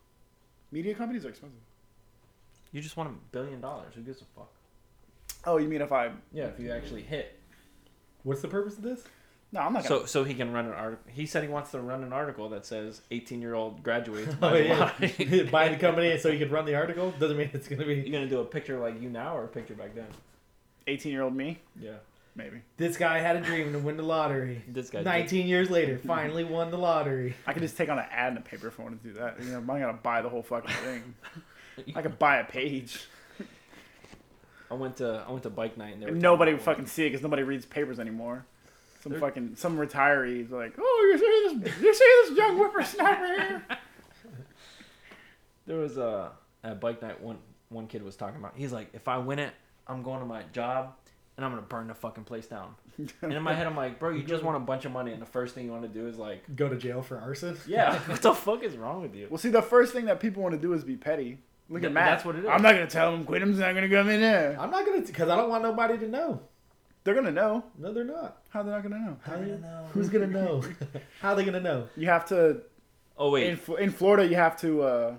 Media 0.72 0.96
companies 0.96 1.26
are 1.26 1.30
expensive. 1.30 1.60
You 2.72 2.82
just 2.82 2.98
want 2.98 3.10
a 3.10 3.14
billion 3.32 3.62
dollars. 3.62 3.94
Who 3.94 4.02
gives 4.02 4.22
a 4.22 4.26
fuck? 4.36 4.50
Oh, 5.46 5.58
you 5.58 5.68
mean 5.68 5.82
if 5.82 5.92
I. 5.92 6.10
Yeah, 6.32 6.46
if 6.46 6.60
you 6.60 6.72
actually 6.72 7.04
hit. 7.04 7.38
What's 8.24 8.42
the 8.42 8.48
purpose 8.48 8.78
of 8.78 8.84
this? 8.84 9.04
No, 9.52 9.60
I'm 9.62 9.74
not 9.74 9.86
going 9.88 10.02
So 10.02 10.06
so 10.08 10.24
he 10.24 10.34
can 10.34 10.52
run 10.52 10.66
an 10.66 10.74
article. 10.74 11.04
He 11.14 11.26
said 11.28 11.44
he 11.44 11.50
wants 11.50 11.72
to 11.72 11.80
run 11.80 12.04
an 12.04 12.12
article 12.12 12.50
that 12.50 12.66
says 12.66 13.02
18 13.12 13.42
year 13.42 13.54
old 13.54 13.84
graduates. 13.84 14.34
Oh, 14.42 14.50
buys 14.52 14.66
yeah. 14.66 14.80
lottery. 14.80 15.44
Buy 15.52 15.70
the 15.70 15.78
company 15.78 16.18
so 16.18 16.32
he 16.32 16.40
could 16.40 16.52
run 16.52 16.66
the 16.66 16.76
article 16.76 17.14
doesn't 17.20 17.38
mean 17.38 17.52
it's 17.54 17.68
gonna 17.68 17.86
be. 17.86 17.96
You 17.96 18.04
be. 18.04 18.10
gonna 18.10 18.28
do 18.28 18.40
a 18.40 18.46
picture 18.46 18.80
like 18.80 19.00
you 19.02 19.10
now 19.10 19.38
or 19.38 19.44
a 19.44 19.48
picture 19.48 19.76
back 19.76 19.94
then? 19.94 20.08
18 20.88 21.12
year 21.12 21.22
old 21.22 21.36
me? 21.36 21.60
Yeah. 21.80 21.98
Maybe. 22.36 22.62
This 22.78 22.98
guy 22.98 23.20
had 23.20 23.36
a 23.36 23.42
dream 23.42 23.72
to 23.74 23.80
win 23.80 23.96
the 23.96 24.04
lottery. 24.04 24.64
This 24.68 24.90
guy. 24.90 25.00
did. 25.00 25.06
19 25.06 25.46
years 25.48 25.70
later, 25.70 26.00
finally 26.00 26.44
won 26.44 26.72
the 26.72 26.78
lottery. 26.80 27.36
I 27.46 27.54
could 27.54 27.62
just 27.62 27.78
take 27.78 27.90
on 27.90 28.00
an 28.00 28.06
ad 28.10 28.30
in 28.30 28.36
the 28.36 28.42
paper 28.42 28.70
if 28.70 28.80
I 28.80 28.84
want 28.84 29.02
to 29.04 29.08
do 29.08 29.14
that. 29.20 29.40
You 29.40 29.52
know, 29.52 29.58
I'm 29.58 29.68
not 29.68 29.78
going 29.80 29.96
to 29.96 30.02
buy 30.02 30.24
the 30.24 30.30
whole 30.30 30.42
fucking 30.42 30.74
thing. 30.84 31.14
I 31.96 32.02
could 32.02 32.18
buy 32.18 32.38
a 32.38 32.44
page. 32.44 33.06
I 34.74 34.76
went 34.76 34.98
to 34.98 35.24
I 35.28 35.32
went 35.32 35.44
to 35.44 35.50
bike 35.50 35.78
night 35.78 35.94
and 35.94 36.02
they 36.02 36.08
And 36.08 36.22
nobody 36.22 36.52
would 36.54 36.62
fucking 36.62 36.88
see 36.88 37.04
it 37.06 37.10
because 37.10 37.22
nobody 37.22 37.44
reads 37.44 37.66
papers 37.66 38.00
anymore. 38.00 38.46
Some 39.02 39.12
They're- 39.12 39.22
fucking 39.22 39.56
some 39.56 39.78
retirees 39.78 40.50
like, 40.50 40.74
oh, 40.80 41.10
you 41.12 41.18
see 41.20 41.60
this? 41.64 41.82
You 41.82 41.94
see 41.94 42.06
this 42.30 42.38
young 42.38 42.58
whippersnapper 42.58 43.26
here? 43.28 43.66
There 45.66 45.78
was 45.78 45.98
a 45.98 46.32
at 46.64 46.82
bike 46.82 47.02
night 47.02 47.22
one 47.22 47.38
one 47.70 47.88
kid 47.88 48.04
was 48.04 48.16
talking 48.16 48.38
about. 48.40 48.54
He's 48.56 48.74
like, 48.74 48.90
if 48.94 49.08
I 49.08 49.18
win 49.18 49.40
it, 49.40 49.54
I'm 49.88 50.04
going 50.04 50.20
to 50.20 50.26
my 50.26 50.44
job 50.52 50.94
and 51.38 51.46
I'm 51.46 51.52
gonna 51.52 51.64
burn 51.64 51.88
the 51.88 51.94
fucking 51.96 52.26
place 52.26 52.48
down. 52.48 52.76
and 53.22 53.34
in 53.34 53.42
my 53.42 53.54
head, 53.54 53.66
I'm 53.66 53.76
like, 53.76 54.00
bro, 54.00 54.12
you 54.12 54.24
just 54.24 54.44
want 54.44 54.58
a 54.58 54.60
bunch 54.60 54.86
of 54.86 54.92
money, 54.92 55.12
and 55.12 55.22
the 55.22 55.26
first 55.26 55.56
thing 55.56 55.66
you 55.66 55.72
want 55.72 55.84
to 55.84 55.90
do 55.90 56.08
is 56.08 56.18
like, 56.18 56.44
Go 56.56 56.70
to 56.70 56.76
jail 56.76 57.02
for 57.02 57.18
arson. 57.20 57.58
yeah, 57.66 57.98
what 58.08 58.22
the 58.22 58.34
fuck 58.34 58.64
is 58.64 58.78
wrong 58.78 59.02
with 59.02 59.16
you? 59.16 59.28
Well, 59.30 59.40
see, 59.40 59.50
the 59.50 59.62
first 59.62 59.94
thing 59.94 60.06
that 60.06 60.20
people 60.20 60.44
want 60.44 60.54
to 60.54 60.62
do 60.62 60.74
is 60.74 60.84
be 60.84 60.96
petty. 60.96 61.40
Look 61.70 61.82
Th- 61.82 61.90
at 61.90 61.94
Matt. 61.94 62.06
that's 62.12 62.26
what 62.26 62.36
it 62.36 62.40
is. 62.44 62.50
I'm 62.50 62.62
not 62.62 62.74
gonna 62.74 62.88
tell 62.88 63.14
him. 63.14 63.24
Quittem's 63.26 63.60
not 63.60 63.74
gonna 63.74 63.90
come 63.90 64.10
in 64.10 64.22
there. 64.22 64.58
I'm 64.60 64.70
not 64.72 64.86
gonna, 64.86 65.02
because 65.02 65.30
I 65.30 65.36
don't 65.36 65.50
want 65.50 65.64
nobody 65.64 65.98
to 65.98 66.08
know. 66.08 66.42
They're 67.04 67.16
gonna 67.16 67.32
know. 67.32 67.64
No, 67.78 67.94
they're 67.94 68.04
not. 68.04 68.38
How 68.50 68.64
they're 68.64 68.74
not 68.74 68.84
gonna 68.84 69.00
know? 69.00 69.18
How 69.24 69.36
you, 69.38 69.64
who's 69.92 70.10
gonna 70.10 70.28
know? 70.28 70.64
How 71.22 71.30
are 71.32 71.36
they 71.36 71.44
gonna 71.46 71.60
know? 71.62 71.88
You 71.98 72.08
have 72.08 72.26
to. 72.30 72.62
Oh 73.18 73.30
wait, 73.32 73.48
In, 73.50 73.60
in 73.80 73.92
Florida, 73.92 74.28
you 74.28 74.36
have 74.36 74.58
to. 74.62 74.84
uh 74.84 75.16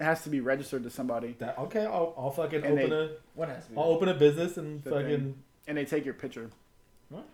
It 0.00 0.04
has 0.04 0.22
to 0.24 0.30
be 0.30 0.40
registered 0.40 0.82
to 0.84 0.90
somebody, 0.90 1.36
That 1.38 1.58
okay? 1.58 1.84
I'll, 1.86 2.14
I'll 2.18 2.30
fucking 2.30 2.64
And 2.64 2.78
open 2.78 2.90
they- 2.90 2.96
a, 2.96 3.10
what 3.34 3.48
has 3.48 3.64
to 3.66 3.70
be? 3.70 3.76
I'll 3.76 3.84
open 3.84 4.08
a 4.08 4.14
business 4.14 4.56
and 4.56 4.82
fucking. 4.84 5.06
thing. 5.06 5.34
and 5.66 5.76
they 5.78 5.84
take 5.84 6.04
your 6.04 6.14
picture. 6.14 6.50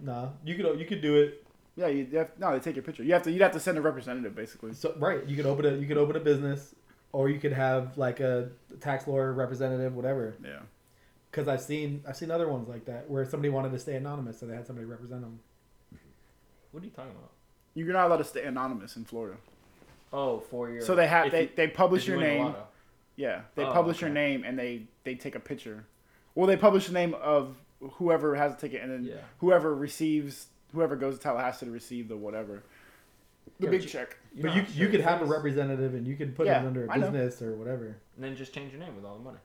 Nah, 0.01 0.29
you 0.45 0.57
could 0.57 0.79
you 0.81 0.85
could 0.87 1.01
do 1.01 1.17
it. 1.17 1.45
Yeah, 1.77 1.87
you 1.87 2.05
have, 2.19 2.31
no, 2.39 2.53
they 2.53 2.59
take 2.59 2.75
your 2.75 2.83
picture. 2.83 3.05
You 3.05 3.13
have 3.13 3.23
to. 3.23 3.31
You'd 3.31 3.43
have 3.43 3.53
to 3.53 3.61
send 3.61 3.79
a 3.79 3.81
representative, 3.81 4.35
basically. 4.35 4.75
So 4.75 4.95
right, 4.99 5.25
you 5.29 5.37
could 5.37 5.47
open 5.47 5.65
a 5.67 5.77
you 5.77 5.87
could 5.87 5.97
open 5.99 6.17
a 6.17 6.21
business, 6.21 6.75
or 7.13 7.29
you 7.29 7.39
could 7.39 7.53
have 7.53 7.97
like 7.99 8.21
a 8.21 8.51
tax 8.81 9.07
lawyer 9.07 9.33
representative, 9.33 9.95
whatever. 9.95 10.37
Yeah. 10.45 10.61
Because 11.31 11.49
I've 11.49 11.61
seen 11.61 12.03
I've 12.09 12.17
seen 12.17 12.31
other 12.31 12.49
ones 12.49 12.69
like 12.69 12.85
that 12.87 13.09
where 13.11 13.25
somebody 13.25 13.51
wanted 13.51 13.73
to 13.73 13.79
stay 13.79 13.97
anonymous, 13.97 14.39
so 14.41 14.47
they 14.47 14.55
had 14.55 14.67
somebody 14.67 14.87
represent 14.87 15.21
them. 15.21 15.39
What 16.71 16.83
are 16.83 16.87
you 16.87 16.93
talking 16.93 17.13
about? 17.13 17.31
You're 17.75 17.93
not 17.93 18.07
allowed 18.07 18.19
to 18.19 18.25
stay 18.25 18.45
anonymous 18.45 18.97
in 18.97 19.05
Florida. 19.05 19.37
Oh, 20.13 20.41
for 20.41 20.71
your. 20.71 20.81
So 20.83 20.95
they 20.95 21.07
have 21.07 21.31
they, 21.31 21.43
you- 21.43 21.51
they 21.55 21.69
publish 21.69 22.03
if 22.03 22.09
you 22.09 22.15
your 22.15 22.23
name. 22.23 22.55
Yeah, 23.17 23.43
they 23.57 23.65
Oh, 23.65 23.73
publish 23.73 24.01
your 24.01 24.11
name 24.11 24.45
and 24.45 24.59
they 24.59 24.83
they 25.05 25.15
take 25.15 25.35
a 25.35 25.41
picture. 25.41 25.85
Well, 26.35 26.47
they 26.47 26.57
publish 26.57 26.87
the 26.87 26.93
name 26.93 27.15
of 27.15 27.57
whoever 27.81 28.35
has 28.37 28.53
a 28.55 28.57
ticket, 28.57 28.83
and 28.83 28.91
then 28.91 29.05
Yeah. 29.05 29.21
whoever 29.39 29.75
receives 29.75 30.47
whoever 30.73 30.97
goes 30.97 31.17
to 31.17 31.21
Tallahassee 31.23 31.67
to 31.67 31.73
receive 31.73 32.09
the 32.09 32.17
whatever, 32.17 32.63
the 33.59 33.65
Yeah, 33.67 33.71
big 33.71 33.81
but 33.81 33.85
you- 33.85 33.91
check. 33.91 34.17
You 34.35 34.43
but 34.43 34.55
you 34.55 34.63
how 34.63 34.69
you 34.75 34.87
could 34.89 35.01
it 35.01 35.05
have 35.05 35.23
a 35.23 35.25
representative 35.25 35.95
and 35.95 36.07
you 36.07 36.15
could 36.17 36.35
put 36.37 36.47
Yeah, 36.47 36.63
it 36.63 36.67
under 36.67 36.85
a 36.87 36.89
business 36.99 37.43
or 37.43 37.57
whatever. 37.57 37.97
and 38.15 38.25
then 38.25 38.37
just 38.37 38.53
change 38.55 38.73
your 38.73 38.81
name 38.81 38.95
with 38.97 39.05
all 39.05 39.17
the 39.17 39.25
money. 39.25 39.39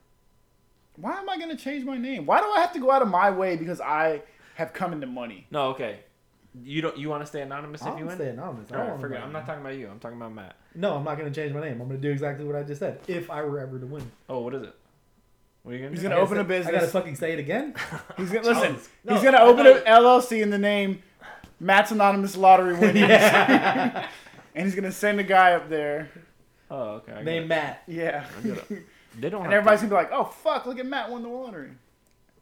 Why 0.97 1.13
am 1.19 1.29
I 1.29 1.37
gonna 1.39 1.55
change 1.57 1.83
my 1.85 1.97
name? 1.97 2.25
Why 2.25 2.39
do 2.39 2.45
I 2.47 2.59
have 2.61 2.73
to 2.73 2.79
go 2.79 2.91
out 2.91 3.01
of 3.01 3.07
my 3.07 3.31
way 3.31 3.55
because 3.55 3.81
I 3.81 4.21
have 4.55 4.73
come 4.73 4.93
into 4.93 5.07
money? 5.07 5.47
No, 5.51 5.69
okay. 5.69 5.99
You 6.63 6.83
don't. 6.83 6.95
You 6.95 7.09
want 7.09 7.23
to 7.23 7.25
stay 7.25 7.41
anonymous 7.41 7.81
I 7.81 7.91
if 7.93 7.97
you 7.99 8.05
want 8.05 8.09
win? 8.09 8.17
to 8.19 8.23
stay 8.25 8.29
anonymous. 8.29 8.71
I 8.71 8.77
don't 8.77 8.89
right, 8.91 8.99
forget. 9.01 9.23
I'm 9.23 9.31
not 9.31 9.47
talking 9.47 9.61
about 9.61 9.75
you. 9.75 9.87
I'm 9.89 9.97
talking 9.99 10.17
about 10.17 10.33
Matt. 10.35 10.55
No, 10.75 10.95
I'm 10.95 11.03
not 11.03 11.17
going 11.17 11.27
to 11.27 11.33
change 11.41 11.51
my 11.51 11.61
name. 11.61 11.81
I'm 11.81 11.87
going 11.87 11.99
to 11.99 12.07
do 12.07 12.11
exactly 12.11 12.45
what 12.45 12.55
I 12.55 12.61
just 12.61 12.77
said. 12.79 12.99
If 13.07 13.31
I 13.31 13.41
were 13.41 13.59
ever 13.59 13.79
to 13.79 13.87
win, 13.87 14.11
Oh, 14.29 14.41
what 14.41 14.53
is 14.53 14.61
it? 14.61 14.75
What 15.63 15.71
are 15.71 15.77
you 15.77 15.79
gonna 15.81 15.91
He's 15.91 16.01
do? 16.01 16.09
gonna 16.09 16.19
I 16.19 16.23
open 16.23 16.37
a 16.37 16.43
gotta 16.43 16.67
I 16.67 16.71
got 16.71 16.81
to 16.81 16.87
fucking 16.87 17.15
say 17.15 17.33
it 17.33 17.39
again. 17.39 17.73
He's 18.17 18.29
gonna 18.29 18.47
listen. 18.49 18.77
No, 19.03 19.15
he's 19.15 19.23
gonna 19.23 19.39
open 19.39 19.65
an 19.65 19.77
LLC 19.77 20.43
in 20.43 20.51
the 20.51 20.59
name 20.59 21.01
Matt's 21.63 21.91
Anonymous 21.91 22.35
Lottery 22.37 22.73
Winners, 22.79 22.95
yeah. 23.09 24.07
and 24.55 24.65
he's 24.65 24.75
gonna 24.75 24.91
send 24.91 25.19
a 25.19 25.23
guy 25.23 25.53
up 25.53 25.69
there. 25.69 26.09
Oh, 26.69 26.95
okay. 26.95 27.13
I 27.13 27.23
Name. 27.23 27.47
Matt. 27.47 27.83
Yeah, 27.87 28.25
I 28.43 28.47
got. 28.47 28.57
They 29.19 29.29
don't. 29.29 29.43
and 29.45 29.53
everybody's 29.53 29.81
to- 29.81 29.87
gonna 29.87 30.07
be 30.07 30.11
like, 30.11 30.19
"Oh 30.19 30.25
fuck, 30.25 30.65
look 30.65 30.79
at 30.79 30.87
Matt 30.87 31.11
won 31.11 31.21
the 31.21 31.29
lottery." 31.29 31.69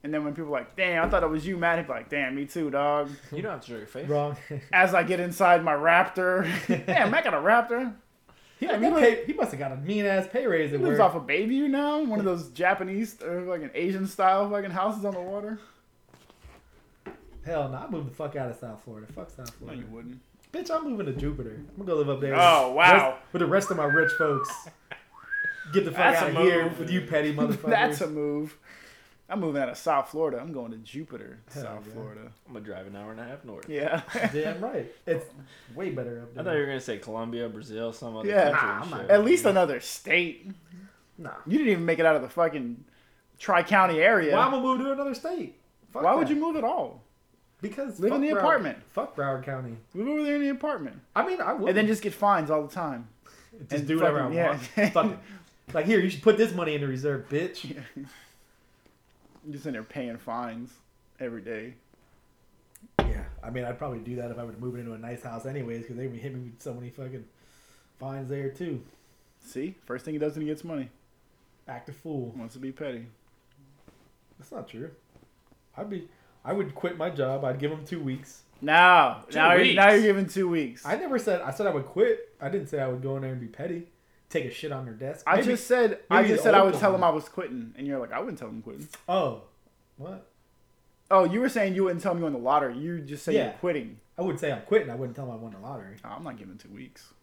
And 0.06 0.14
then 0.14 0.24
when 0.24 0.34
people 0.34 0.48
are 0.56 0.60
like, 0.60 0.78
"Damn, 0.78 1.04
I 1.06 1.10
thought 1.10 1.22
it 1.22 1.30
was 1.30 1.46
you, 1.46 1.58
Matt," 1.58 1.80
he'd 1.80 1.88
be 1.88 1.92
like, 1.94 2.08
"Damn, 2.10 2.34
me 2.34 2.46
too, 2.46 2.70
dog." 2.70 3.10
You 3.34 3.42
don't 3.42 3.52
have 3.52 3.62
to 3.62 3.68
show 3.68 3.78
your 3.78 3.88
face. 3.88 4.08
Wrong. 4.08 4.38
As 4.72 4.94
I 4.94 5.04
get 5.04 5.20
inside 5.20 5.66
my 5.66 5.74
Raptor, 5.74 6.48
damn, 6.86 7.12
Matt 7.12 7.26
got 7.26 7.34
a 7.34 7.38
Raptor. 7.38 7.94
Yeah, 8.62 8.78
he, 8.80 8.86
he, 8.86 8.92
li- 8.92 9.02
pay, 9.02 9.26
he 9.26 9.34
must 9.34 9.52
have 9.52 9.60
got 9.60 9.74
a 9.74 9.76
mean 9.76 10.06
ass 10.06 10.28
pay 10.32 10.48
raise 10.48 10.70
he 10.70 10.78
at 10.78 10.82
lives 10.82 10.98
work. 11.00 11.14
off 11.14 11.16
a 11.16 11.20
Bayview 11.20 11.70
now, 11.70 12.02
one 12.04 12.20
of 12.20 12.26
those 12.26 12.48
Japanese 12.52 13.22
or 13.22 13.42
like 13.42 13.64
an 13.64 13.72
Asian 13.74 14.08
style 14.08 14.50
fucking 14.50 14.72
houses 14.72 15.04
on 15.04 15.14
the 15.14 15.20
water. 15.20 15.60
Hell 17.46 17.70
no, 17.70 17.78
I 17.78 17.90
moved 17.90 18.10
the 18.12 18.16
fuck 18.16 18.36
out 18.36 18.50
of 18.52 18.58
South 18.58 18.82
Florida. 18.84 19.08
Fuck 19.14 19.30
South 19.30 19.50
Florida. 19.56 19.82
No, 19.82 19.88
Florida. 19.88 19.88
you 19.90 19.96
wouldn't. 19.96 20.22
Bitch, 20.52 20.70
I'm 20.76 20.90
moving 20.90 21.06
to 21.08 21.14
Jupiter. 21.14 21.56
I'm 21.58 21.86
gonna 21.86 21.88
go 21.88 21.96
live 21.98 22.10
up 22.10 22.22
there. 22.22 22.36
Oh, 22.38 22.68
with- 22.70 22.76
wow. 22.78 22.94
rest- 23.12 23.18
with 23.34 23.40
the 23.42 23.46
rest 23.48 23.72
of 23.72 23.78
my 23.78 23.86
rich 23.86 24.12
folks. 24.18 24.50
Get 25.74 25.86
the 25.86 25.92
fuck 25.92 25.98
That's 26.00 26.22
out 26.24 26.30
a 26.32 26.38
of 26.38 26.44
here 26.44 26.68
with 26.78 26.90
you 26.90 27.02
petty 27.02 27.34
motherfuckers. 27.34 27.62
That's 27.70 28.02
a 28.02 28.08
move. 28.08 28.58
I'm 29.30 29.40
moving 29.40 29.62
out 29.62 29.70
of 29.70 29.78
South 29.78 30.10
Florida. 30.10 30.40
I'm 30.42 30.52
going 30.52 30.72
to 30.72 30.78
Jupiter, 30.80 31.40
Hell 31.54 31.64
South 31.64 31.84
yeah. 31.88 31.94
Florida. 31.94 32.22
I'm 32.48 32.54
gonna 32.54 32.66
drive 32.66 32.86
an 32.88 32.98
hour 32.98 33.12
and 33.12 33.20
a 33.22 33.24
half 33.24 33.46
north. 33.46 33.70
Yeah. 33.70 34.02
Damn 34.34 34.60
right. 34.60 34.92
It's 35.08 35.26
way 35.74 35.92
better 35.92 36.22
up 36.24 36.34
there. 36.34 36.42
I 36.42 36.46
thought 36.46 36.54
you 36.56 36.60
were 36.60 36.66
gonna 36.66 36.82
say 36.82 36.98
Colombia, 36.98 37.48
Brazil, 37.48 37.94
some 37.94 38.18
other 38.18 38.28
Yeah. 38.28 38.52
country. 38.52 38.68
Nah, 38.68 38.82
I'm 38.82 38.90
not- 38.90 39.10
At 39.12 39.24
least 39.24 39.46
another 39.46 39.80
state. 39.80 40.52
Nah. 41.18 41.30
You 41.48 41.60
didn't 41.60 41.72
even 41.72 41.86
make 41.86 42.00
it 42.00 42.06
out 42.06 42.18
of 42.18 42.24
the 42.24 42.30
fucking 42.30 42.84
Tri 43.40 43.64
County 43.64 44.00
area. 44.02 44.36
Why 44.36 44.48
am 44.48 44.56
I 44.56 44.60
move 44.60 44.80
to 44.80 44.92
another 44.92 45.14
state? 45.14 45.58
Fuck 45.94 46.04
Why 46.04 46.14
would 46.16 46.30
you 46.30 46.36
move 46.36 46.58
at 46.58 46.66
all? 46.66 47.01
Because 47.62 48.00
Live 48.00 48.14
in 48.14 48.22
the 48.22 48.28
Broward- 48.30 48.38
apartment. 48.40 48.78
Fuck 48.92 49.16
Broward 49.16 49.44
County. 49.44 49.78
Live 49.94 50.08
over 50.08 50.24
there 50.24 50.36
in 50.36 50.42
the 50.42 50.50
apartment. 50.50 51.00
I 51.16 51.26
mean, 51.26 51.40
I 51.42 51.54
would. 51.54 51.70
And 51.70 51.78
then 51.78 51.88
just 51.88 52.02
get 52.02 52.14
fines 52.14 52.50
all 52.50 52.64
the 52.66 52.74
time. 52.74 53.08
just 53.70 53.72
and 53.74 53.88
do 53.88 53.98
whatever 53.98 54.20
fucking- 54.24 54.40
I 54.40 54.42
yeah. 54.42 54.48
want. 54.50 54.94
Fuck 54.94 55.06
it. 55.12 55.20
Like 55.74 55.86
here, 55.86 56.00
you 56.02 56.10
should 56.10 56.22
put 56.24 56.36
this 56.38 56.54
money 56.54 56.76
in 56.76 56.82
the 56.82 56.88
reserve, 56.88 57.30
bitch. 57.30 57.64
You're 57.96 59.54
just 59.54 59.66
in 59.66 59.72
there 59.72 59.84
paying 59.84 60.18
fines 60.18 60.70
every 61.18 61.42
day. 61.42 61.76
Yeah, 63.00 63.24
I 63.42 63.52
mean, 63.52 63.64
I'd 63.64 63.78
probably 63.78 64.00
do 64.00 64.18
that 64.18 64.32
if 64.32 64.38
I 64.38 64.44
would 64.44 64.60
move 64.60 64.76
into 64.76 64.92
a 64.94 64.98
nice 64.98 65.24
house, 65.24 65.46
anyways, 65.46 65.84
because 65.84 65.96
they 65.96 66.08
would 66.08 66.20
hit 66.20 66.34
me 66.34 66.42
with 66.42 66.62
so 66.62 66.74
many 66.74 66.90
fucking 66.90 67.24
fines 68.00 68.28
there 68.30 68.50
too. 68.50 68.82
See? 69.46 69.76
First 69.86 70.04
thing 70.04 70.14
he 70.14 70.18
does 70.20 70.34
when 70.34 70.42
he 70.42 70.48
gets 70.48 70.66
money. 70.66 70.90
Act 71.70 71.88
a 71.88 71.94
fool. 71.94 72.34
Wants 72.36 72.56
to 72.56 72.60
be 72.60 72.74
petty. 72.74 73.06
That's 74.38 74.52
not 74.52 74.68
true. 74.68 74.92
I'd 75.78 75.90
be. 75.90 76.10
I 76.44 76.54
would 76.54 76.74
quit 76.76 76.98
my 76.98 77.10
job. 77.10 77.44
I'd 77.46 77.60
give 77.60 77.72
them 77.72 77.86
two 77.86 78.00
weeks. 78.02 78.44
Now, 78.64 79.24
Two 79.30 79.38
now, 79.38 79.54
you're, 79.54 79.74
now 79.76 79.90
you're 79.90 80.02
giving 80.04 80.28
two 80.28 80.48
weeks. 80.48 80.86
I 80.86 80.96
never 80.96 81.18
said. 81.18 81.42
I 81.42 81.52
said 81.52 81.66
I 81.68 81.72
would 81.72 81.86
quit. 81.86 82.30
I 82.40 82.50
didn't 82.50 82.68
say 82.68 82.80
I 82.80 82.88
would 82.88 83.02
go 83.02 83.16
in 83.16 83.24
there 83.24 83.32
and 83.32 83.42
be 83.42 83.48
petty. 83.48 83.88
Take 84.30 84.46
a 84.46 84.52
shit 84.52 84.72
on 84.72 84.86
their 84.86 84.94
desk. 84.94 85.24
I 85.28 85.42
just 85.42 85.68
said 85.68 86.00
I 86.10 86.24
just 86.24 86.44
said 86.44 86.54
I 86.54 86.64
would 86.64 86.76
tell 86.76 86.92
one. 86.92 87.00
him 87.02 87.04
I 87.04 87.10
was 87.10 87.28
quitting, 87.28 87.74
and 87.78 87.86
you're 87.88 88.00
like, 88.00 88.12
I 88.14 88.20
wouldn't 88.20 88.38
tell 88.40 88.48
him 88.50 88.62
quitting. 88.62 88.88
Oh, 89.10 89.42
what? 89.98 90.28
Oh, 91.10 91.26
you 91.26 91.42
were 91.42 91.50
saying 91.50 91.76
you 91.76 91.84
wouldn't 91.84 92.02
tell 92.02 92.14
me 92.14 92.20
you 92.20 92.24
won 92.24 92.34
the 92.34 92.40
lottery. 92.40 92.78
You 92.78 93.02
just 93.02 93.26
say 93.26 93.34
Yeah. 93.34 93.46
you're 93.46 93.54
quitting. 93.54 94.00
I 94.18 94.22
would 94.22 94.40
say 94.40 94.52
I'm 94.52 94.62
quitting. 94.62 94.90
I 94.90 94.96
wouldn't 94.96 95.16
tell 95.16 95.26
them 95.26 95.34
I 95.36 95.38
won 95.38 95.52
the 95.52 95.60
lottery. 95.60 95.98
Oh, 96.06 96.10
I'm 96.10 96.24
not 96.24 96.38
giving 96.38 96.58
two 96.58 96.70
weeks. 96.70 97.14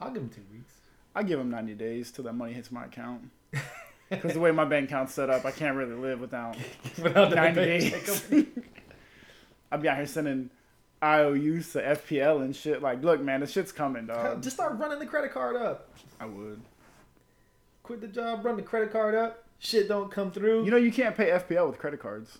I'll 0.00 0.10
give 0.10 0.22
them 0.22 0.28
two 0.30 0.44
weeks. 0.52 0.74
I 1.14 1.22
give 1.22 1.40
him 1.40 1.50
90 1.50 1.74
days 1.74 2.10
till 2.10 2.24
that 2.24 2.34
money 2.34 2.52
hits 2.52 2.70
my 2.70 2.84
account. 2.86 3.30
Because 4.10 4.34
the 4.34 4.40
way 4.40 4.50
my 4.50 4.64
bank 4.64 4.90
account's 4.90 5.14
set 5.14 5.30
up, 5.30 5.44
I 5.44 5.52
can't 5.52 5.76
really 5.76 5.94
live 5.94 6.20
without 6.20 6.56
Without 7.02 7.30
the 7.30 7.36
90 7.36 7.54
days. 7.64 8.24
I'd 9.72 9.80
be 9.80 9.88
out 9.88 9.96
here 9.96 10.06
sending 10.06 10.50
IOUs 11.02 11.72
to 11.72 11.80
FPL 11.82 12.42
and 12.42 12.54
shit. 12.54 12.82
Like, 12.82 13.02
look, 13.02 13.20
man, 13.20 13.40
the 13.40 13.46
shit's 13.46 13.70
coming, 13.72 14.06
dog. 14.06 14.42
Just 14.42 14.56
start 14.56 14.78
running 14.78 14.98
the 14.98 15.06
credit 15.06 15.32
card 15.32 15.56
up. 15.56 15.88
I 16.18 16.26
would. 16.26 16.60
Quit 17.84 18.00
the 18.00 18.08
job, 18.08 18.44
run 18.44 18.56
the 18.56 18.62
credit 18.62 18.92
card 18.92 19.14
up. 19.14 19.44
Shit 19.60 19.88
don't 19.88 20.10
come 20.10 20.32
through. 20.32 20.64
You 20.64 20.70
know, 20.70 20.76
you 20.76 20.90
can't 20.90 21.16
pay 21.16 21.30
FPL 21.30 21.68
with 21.68 21.78
credit 21.78 22.00
cards. 22.00 22.38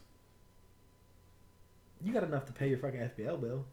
You 2.03 2.13
got 2.13 2.25
enough 2.25 2.47
to 2.47 2.53
pay 2.53 2.69
your 2.69 2.79
fucking 2.79 3.01
FPL 3.01 3.41
bill. 3.41 3.65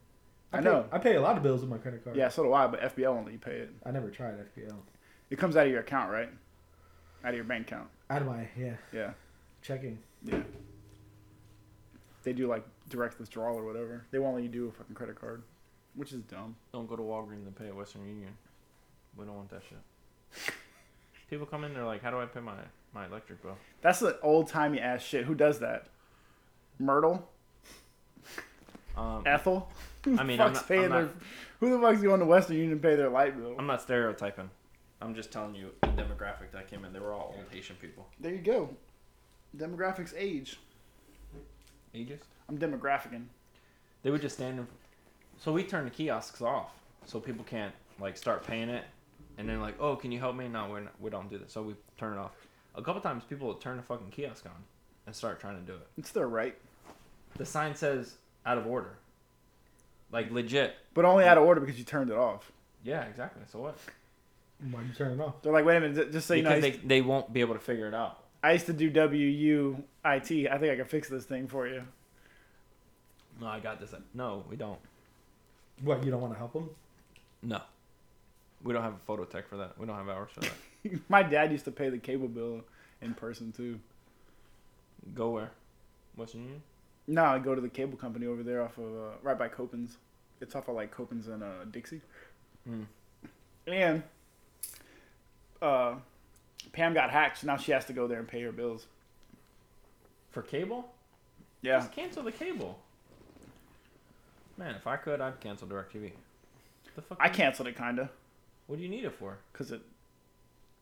I 0.54 0.58
pay- 0.58 0.64
know. 0.64 0.86
I 0.92 1.00
pay 1.00 1.16
a 1.16 1.22
lot 1.22 1.38
of 1.38 1.44
bills 1.44 1.62
with 1.62 1.70
my 1.70 1.78
credit 1.78 2.04
card. 2.04 2.16
Yeah, 2.16 2.30
so 2.30 2.44
do 2.44 2.54
I, 2.54 2.68
but 2.68 2.96
FPL 2.96 3.08
only 3.08 3.34
you 3.34 3.40
pay 3.40 3.52
it. 3.58 3.72
I 3.86 3.92
never 3.92 4.10
tried 4.10 4.36
FPL. 4.36 4.76
It 5.30 5.38
comes 5.38 5.58
out 5.58 5.66
of 5.66 5.72
your 5.72 5.82
account, 5.82 6.12
right? 6.12 6.30
Out 7.28 7.34
of 7.34 7.36
your 7.36 7.44
bank 7.44 7.68
account. 7.68 7.90
Out 8.10 8.22
of 8.22 8.28
my 8.30 8.48
yeah 8.58 8.76
Yeah, 8.94 9.12
checking. 9.62 10.00
yeah. 10.24 10.40
They 12.24 12.32
do 12.32 12.48
like 12.48 12.64
direct 12.90 13.20
withdrawal 13.20 13.58
or 13.58 13.66
whatever. 13.66 14.06
They 14.12 14.20
won't 14.20 14.36
let 14.36 14.44
you 14.44 14.50
do 14.50 14.70
a 14.70 14.72
fucking 14.72 14.96
credit 14.96 15.20
card, 15.20 15.44
which 15.96 16.14
is 16.14 16.22
dumb. 16.22 16.56
Don't 16.72 16.88
go 16.88 16.96
to 16.96 17.02
Walgreens 17.04 17.46
and 17.46 17.54
pay 17.54 17.68
at 17.68 17.76
Western 17.76 18.08
Union. 18.08 18.30
We 19.18 19.26
don't 19.26 19.36
want 19.36 19.50
that 19.50 19.62
shit. 19.68 20.54
People 21.30 21.46
come 21.46 21.66
in, 21.66 21.74
they're 21.74 21.84
like, 21.84 22.02
"How 22.02 22.12
do 22.12 22.20
I 22.22 22.26
pay 22.28 22.40
my 22.40 22.54
my 22.94 23.06
electric 23.08 23.42
bill?" 23.44 23.58
That's 23.82 24.00
the 24.00 24.18
old 24.22 24.48
timey 24.48 24.80
ass 24.80 25.02
shit. 25.04 25.26
Who 25.26 25.36
does 25.36 25.60
that? 25.60 25.88
Myrtle, 26.80 27.28
Um, 28.96 29.24
Ethel. 29.26 29.70
I 30.18 30.24
mean, 30.24 30.40
I'm 30.40 30.54
not, 30.54 30.72
I'm, 30.72 30.90
their, 30.90 31.10
who 31.60 31.72
the 31.72 31.80
fuck's 31.82 32.02
going 32.02 32.22
to 32.22 32.26
Western 32.26 32.56
Union 32.56 32.78
to 32.78 32.82
pay 32.82 32.96
their 32.96 33.10
light 33.10 33.36
bill? 33.38 33.56
I'm 33.60 33.68
not 33.68 33.82
stereotyping. 33.82 34.50
I'm 35.02 35.14
just 35.14 35.32
telling 35.32 35.56
you 35.56 35.72
the 35.82 35.88
demographic 35.90 36.52
that 36.54 36.70
came 36.70 36.84
in. 36.86 36.94
They 36.94 37.00
were 37.00 37.14
all 37.14 37.34
old 37.38 37.46
Haitian 37.52 37.76
people. 37.78 38.08
There 38.20 38.32
you 38.32 38.40
go. 38.42 38.70
Demographics 39.56 40.14
age. 40.18 40.60
Ages. 41.94 42.22
I'm 42.50 42.58
demographicing. 42.58 43.26
They 44.04 44.12
would 44.12 44.22
just 44.22 44.36
stand 44.36 44.60
in. 44.60 44.68
So 45.40 45.52
we 45.52 45.64
turned 45.64 45.88
the 45.88 45.92
kiosks 45.92 46.42
off, 46.42 46.72
so 47.06 47.20
people 47.20 47.44
can't 47.44 47.74
like 48.00 48.18
start 48.18 48.46
paying 48.46 48.70
it, 48.70 48.84
and 49.38 49.48
then 49.48 49.62
like, 49.62 49.76
oh, 49.80 49.96
can 49.96 50.12
you 50.12 50.20
help 50.20 50.36
me? 50.36 50.48
No, 50.48 50.68
we're 50.70 50.80
not, 50.82 50.94
we 51.00 51.10
don't 51.10 51.30
do 51.30 51.38
that. 51.38 51.52
So 51.52 51.62
we 51.62 51.76
turn 51.98 52.14
it 52.14 52.20
off. 52.20 52.32
A 52.76 52.82
couple 52.82 53.02
times, 53.02 53.24
people 53.24 53.48
would 53.48 53.62
turn 53.62 53.78
the 53.78 53.84
fucking 53.84 54.10
kiosk 54.12 54.46
on 54.46 54.52
and 55.06 55.16
start 55.16 55.40
trying 55.40 55.60
to 55.60 55.66
do 55.66 55.74
it. 55.74 55.88
It's 55.98 56.12
their 56.12 56.28
right, 56.28 56.56
The 57.38 57.46
sign 57.46 57.76
says 57.76 58.16
out 58.46 58.58
of 58.58 58.68
order. 58.68 58.98
Like 60.12 60.32
legit. 60.32 60.76
but 60.94 61.04
only 61.06 61.26
out 61.26 61.38
of 61.38 61.44
order 61.44 61.60
because 61.60 61.78
you 61.78 61.84
turned 61.86 62.10
it 62.10 62.18
off. 62.18 62.52
Yeah, 62.84 63.04
exactly. 63.04 63.44
So 63.52 63.60
what? 63.60 63.78
Why 64.60 64.82
you 64.82 64.94
turn 64.94 65.20
it 65.20 65.24
off? 65.24 65.42
They're 65.42 65.54
like, 65.54 65.66
wait 65.66 65.78
a 65.78 65.82
minute, 65.82 66.12
just 66.12 66.28
so 66.28 66.34
you 66.34 66.42
know, 66.42 66.50
I 66.50 66.60
because 66.60 66.80
they, 66.82 66.88
they 66.88 67.02
won't 67.02 67.32
be 67.32 67.42
able 67.42 67.54
to 67.54 67.60
figure 67.60 67.88
it 67.88 67.94
out. 67.94 68.24
I 68.44 68.54
used 68.54 68.66
to 68.68 68.74
do 68.74 68.90
W 68.90 69.28
U 69.28 69.84
I 70.04 70.20
T. 70.20 70.48
I 70.48 70.58
think 70.58 70.72
I 70.72 70.76
can 70.76 70.86
fix 70.86 71.10
this 71.10 71.26
thing 71.26 71.48
for 71.48 71.68
you. 71.68 71.84
No, 73.40 73.48
I 73.48 73.60
got 73.60 73.80
this. 73.80 73.94
No, 74.14 74.44
we 74.50 74.56
don't. 74.56 74.80
What 75.84 76.04
you 76.04 76.12
don't 76.12 76.22
want 76.22 76.34
to 76.34 76.40
help 76.40 76.54
them? 76.54 76.70
No. 77.44 77.62
We 78.64 78.74
don't 78.74 78.84
have 78.84 78.94
a 78.94 79.06
photo 79.06 79.26
tech 79.26 79.48
for 79.48 79.58
that. 79.58 79.78
We 79.78 79.86
don't 79.86 79.96
have 79.96 80.10
hours 80.10 80.32
for 80.34 80.40
that. 80.42 81.00
My 81.10 81.22
dad 81.22 81.52
used 81.52 81.66
to 81.66 81.72
pay 81.72 81.90
the 81.90 82.00
cable 82.00 82.28
bill 82.28 82.62
in 83.02 83.14
person 83.14 83.52
too. 83.52 83.80
Go 85.14 85.30
where? 85.32 85.52
Western 86.16 86.42
Union? 86.42 86.64
No, 87.08 87.24
I 87.24 87.40
go 87.40 87.54
to 87.56 87.62
the 87.62 87.70
cable 87.70 87.98
company 87.98 88.26
over 88.26 88.44
there 88.44 88.64
off 88.64 88.78
of 88.78 88.86
uh, 88.86 89.16
right 89.22 89.38
by 89.38 89.48
Copans. 89.48 89.98
It's 90.42 90.56
off 90.56 90.68
of 90.68 90.76
like 90.76 90.92
Copans 90.92 91.28
and 91.28 91.44
uh, 91.44 91.66
Dixie. 91.72 92.02
Hmm. 92.68 92.84
And 93.68 94.04
uh, 95.62 95.96
Pam 96.72 96.94
got 96.94 97.10
hacked, 97.10 97.40
so 97.40 97.48
now 97.48 97.58
she 97.58 97.72
has 97.72 97.86
to 97.86 97.94
go 97.94 98.08
there 98.08 98.20
and 98.20 98.28
pay 98.28 98.42
her 98.44 98.52
bills. 98.52 98.88
For 100.32 100.42
cable? 100.42 100.92
Yeah, 101.62 101.80
Just 101.80 101.92
cancel 101.92 102.24
the 102.24 102.32
cable. 102.32 102.80
Man, 104.58 104.76
if 104.76 104.88
I 104.88 104.98
could, 104.98 105.22
I'd 105.22 105.40
cancel 105.40 105.68
DirecTV. 105.68 106.12
The 106.96 107.02
fuck? 107.02 107.18
I 107.22 107.30
canceled 107.30 107.68
it 107.68 107.78
kinda 107.78 108.10
What 108.68 108.78
do 108.78 108.84
you 108.84 108.90
need 108.90 109.06
it 109.06 109.14
for? 109.14 109.38
because 109.52 109.72
it 109.72 109.82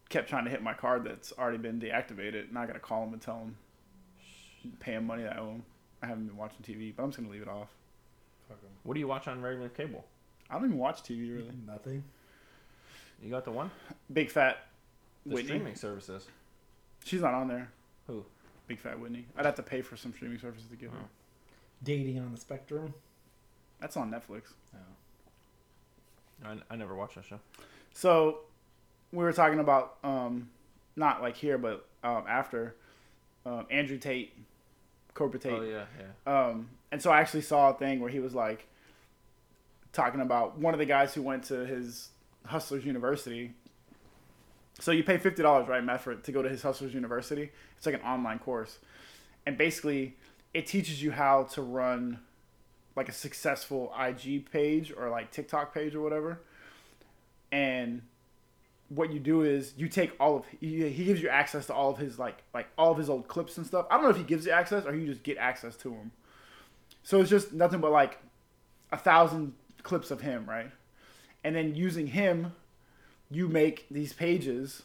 kept 0.10 0.30
trying 0.30 0.46
to 0.46 0.52
hit 0.52 0.62
my 0.62 0.74
card 0.74 1.04
that's 1.04 1.34
already 1.38 1.58
been 1.58 1.80
deactivated, 1.80 2.50
and 2.50 2.58
I 2.58 2.66
gotta 2.66 2.80
call 2.80 3.04
them 3.06 3.14
and 3.14 3.22
tell 3.22 3.40
them, 3.40 3.58
pay 4.80 4.94
them 4.94 5.06
money 5.08 5.24
that 5.24 5.36
I 5.36 5.40
owe 5.40 5.48
them. 5.48 5.64
I 6.02 6.08
haven't 6.08 6.28
been 6.28 6.38
watching 6.38 6.60
TV, 6.64 6.94
but 6.96 7.04
I'm 7.04 7.10
just 7.10 7.20
gonna 7.20 7.32
leave 7.32 7.42
it 7.42 7.48
off. 7.48 7.70
Fuck 8.48 8.58
'em. 8.64 8.70
What 8.84 8.94
do 8.94 9.00
you 9.00 9.08
watch 9.08 9.28
on 9.28 9.42
regular 9.42 9.70
cable? 9.70 10.06
I 10.50 10.54
don't 10.56 10.66
even 10.66 10.78
watch 10.78 11.02
TV 11.04 11.32
really. 11.36 11.52
Nothing. 11.66 12.04
You 13.22 13.30
got 13.30 13.46
the 13.46 13.52
one? 13.52 13.72
Big 14.12 14.30
fat 14.30 14.68
The 15.26 15.36
Whitney. 15.36 15.48
streaming 15.50 15.76
services. 15.76 16.28
She's 17.04 17.22
not 17.22 17.34
on 17.34 17.48
there. 17.48 17.70
Who? 18.08 18.26
Big 18.68 18.80
fat 18.80 19.00
Whitney. 19.00 19.26
I'd 19.38 19.46
have 19.46 19.56
to 19.56 19.64
pay 19.64 19.82
for 19.82 19.96
some 19.98 20.14
streaming 20.14 20.40
services 20.40 20.68
to 20.70 20.76
get 20.76 20.90
her. 20.90 20.98
Oh. 21.02 21.08
Dating 21.84 22.20
on 22.20 22.32
the 22.32 22.40
spectrum. 22.40 22.94
That's 23.80 23.98
on 23.98 24.12
Netflix. 24.12 24.54
I, 26.44 26.56
I 26.70 26.76
never 26.76 26.96
watched 26.96 27.16
that 27.16 27.26
show. 27.26 27.40
So 27.94 28.40
we 29.12 29.24
were 29.24 29.34
talking 29.34 29.60
about 29.60 29.98
um, 30.04 30.50
not 30.96 31.22
like 31.22 31.36
here, 31.38 31.58
but 31.58 31.88
um, 32.04 32.24
after 32.28 32.76
um, 33.46 33.66
Andrew 33.70 33.98
Tate, 33.98 34.34
Cobra 35.14 35.40
Tate. 35.40 35.54
Oh 35.54 35.62
yeah, 35.62 35.86
yeah. 36.28 36.48
Um, 36.48 36.70
and 36.92 37.02
so 37.02 37.12
I 37.12 37.20
actually 37.22 37.42
saw 37.42 37.70
a 37.70 37.74
thing 37.74 38.00
where 38.00 38.10
he 38.10 38.20
was 38.20 38.34
like 38.36 38.68
talking 39.94 40.22
about 40.22 40.58
one 40.58 40.74
of 40.74 40.80
the 40.80 40.86
guys 40.86 41.14
who 41.14 41.22
went 41.22 41.44
to 41.46 41.66
his 41.66 42.10
Hustlers 42.46 42.86
University. 42.86 43.54
So 44.80 44.92
you 44.92 45.04
pay 45.04 45.18
fifty 45.18 45.42
dollars, 45.42 45.68
right, 45.68 45.84
Matt, 45.84 46.02
for 46.02 46.16
to 46.16 46.32
go 46.32 46.42
to 46.42 46.50
his 46.50 46.62
Hustlers 46.62 46.94
University. 46.94 47.52
It's 47.78 47.86
like 47.86 47.96
an 47.96 48.02
online 48.02 48.40
course, 48.40 48.80
and 49.46 49.58
basically 49.58 50.16
it 50.54 50.68
teaches 50.68 51.04
you 51.04 51.12
how 51.12 51.44
to 51.44 51.62
run 51.62 52.20
like 52.96 53.10
a 53.10 53.12
successful 53.12 53.94
IG 54.00 54.50
page 54.50 54.94
or 54.96 55.10
like 55.10 55.32
TikTok 55.32 55.74
page 55.74 55.96
or 55.96 56.02
whatever. 56.02 56.40
And 57.52 58.02
what 58.90 59.12
you 59.12 59.20
do 59.20 59.42
is 59.42 59.74
you 59.78 59.90
take 59.90 60.12
all 60.20 60.38
of 60.38 60.46
he, 60.60 60.90
he 60.90 61.06
gives 61.06 61.22
you 61.22 61.30
access 61.30 61.66
to 61.68 61.74
all 61.74 61.90
of 61.90 61.98
his 61.98 62.20
like 62.20 62.44
like 62.54 62.68
all 62.78 62.92
of 62.92 62.98
his 62.98 63.10
old 63.10 63.28
clips 63.28 63.58
and 63.58 63.66
stuff. 63.66 63.86
I 63.90 63.96
don't 63.96 64.04
know 64.04 64.12
if 64.12 64.18
he 64.18 64.24
gives 64.24 64.46
you 64.46 64.52
access 64.52 64.86
or 64.86 64.96
you 64.96 65.08
just 65.08 65.24
get 65.24 65.38
access 65.38 65.76
to 65.78 65.90
them. 65.90 66.12
So 67.04 67.20
it's 67.22 67.30
just 67.30 67.54
nothing 67.54 67.82
but 67.82 67.92
like 67.92 68.20
a 68.92 68.98
thousand 68.98 69.54
clips 69.84 70.12
of 70.12 70.22
him, 70.22 70.46
right? 70.48 70.72
And 71.46 71.56
then 71.56 71.76
using 71.76 72.08
him, 72.08 72.52
you 73.30 73.48
make 73.48 73.86
these 73.92 74.12
pages, 74.14 74.82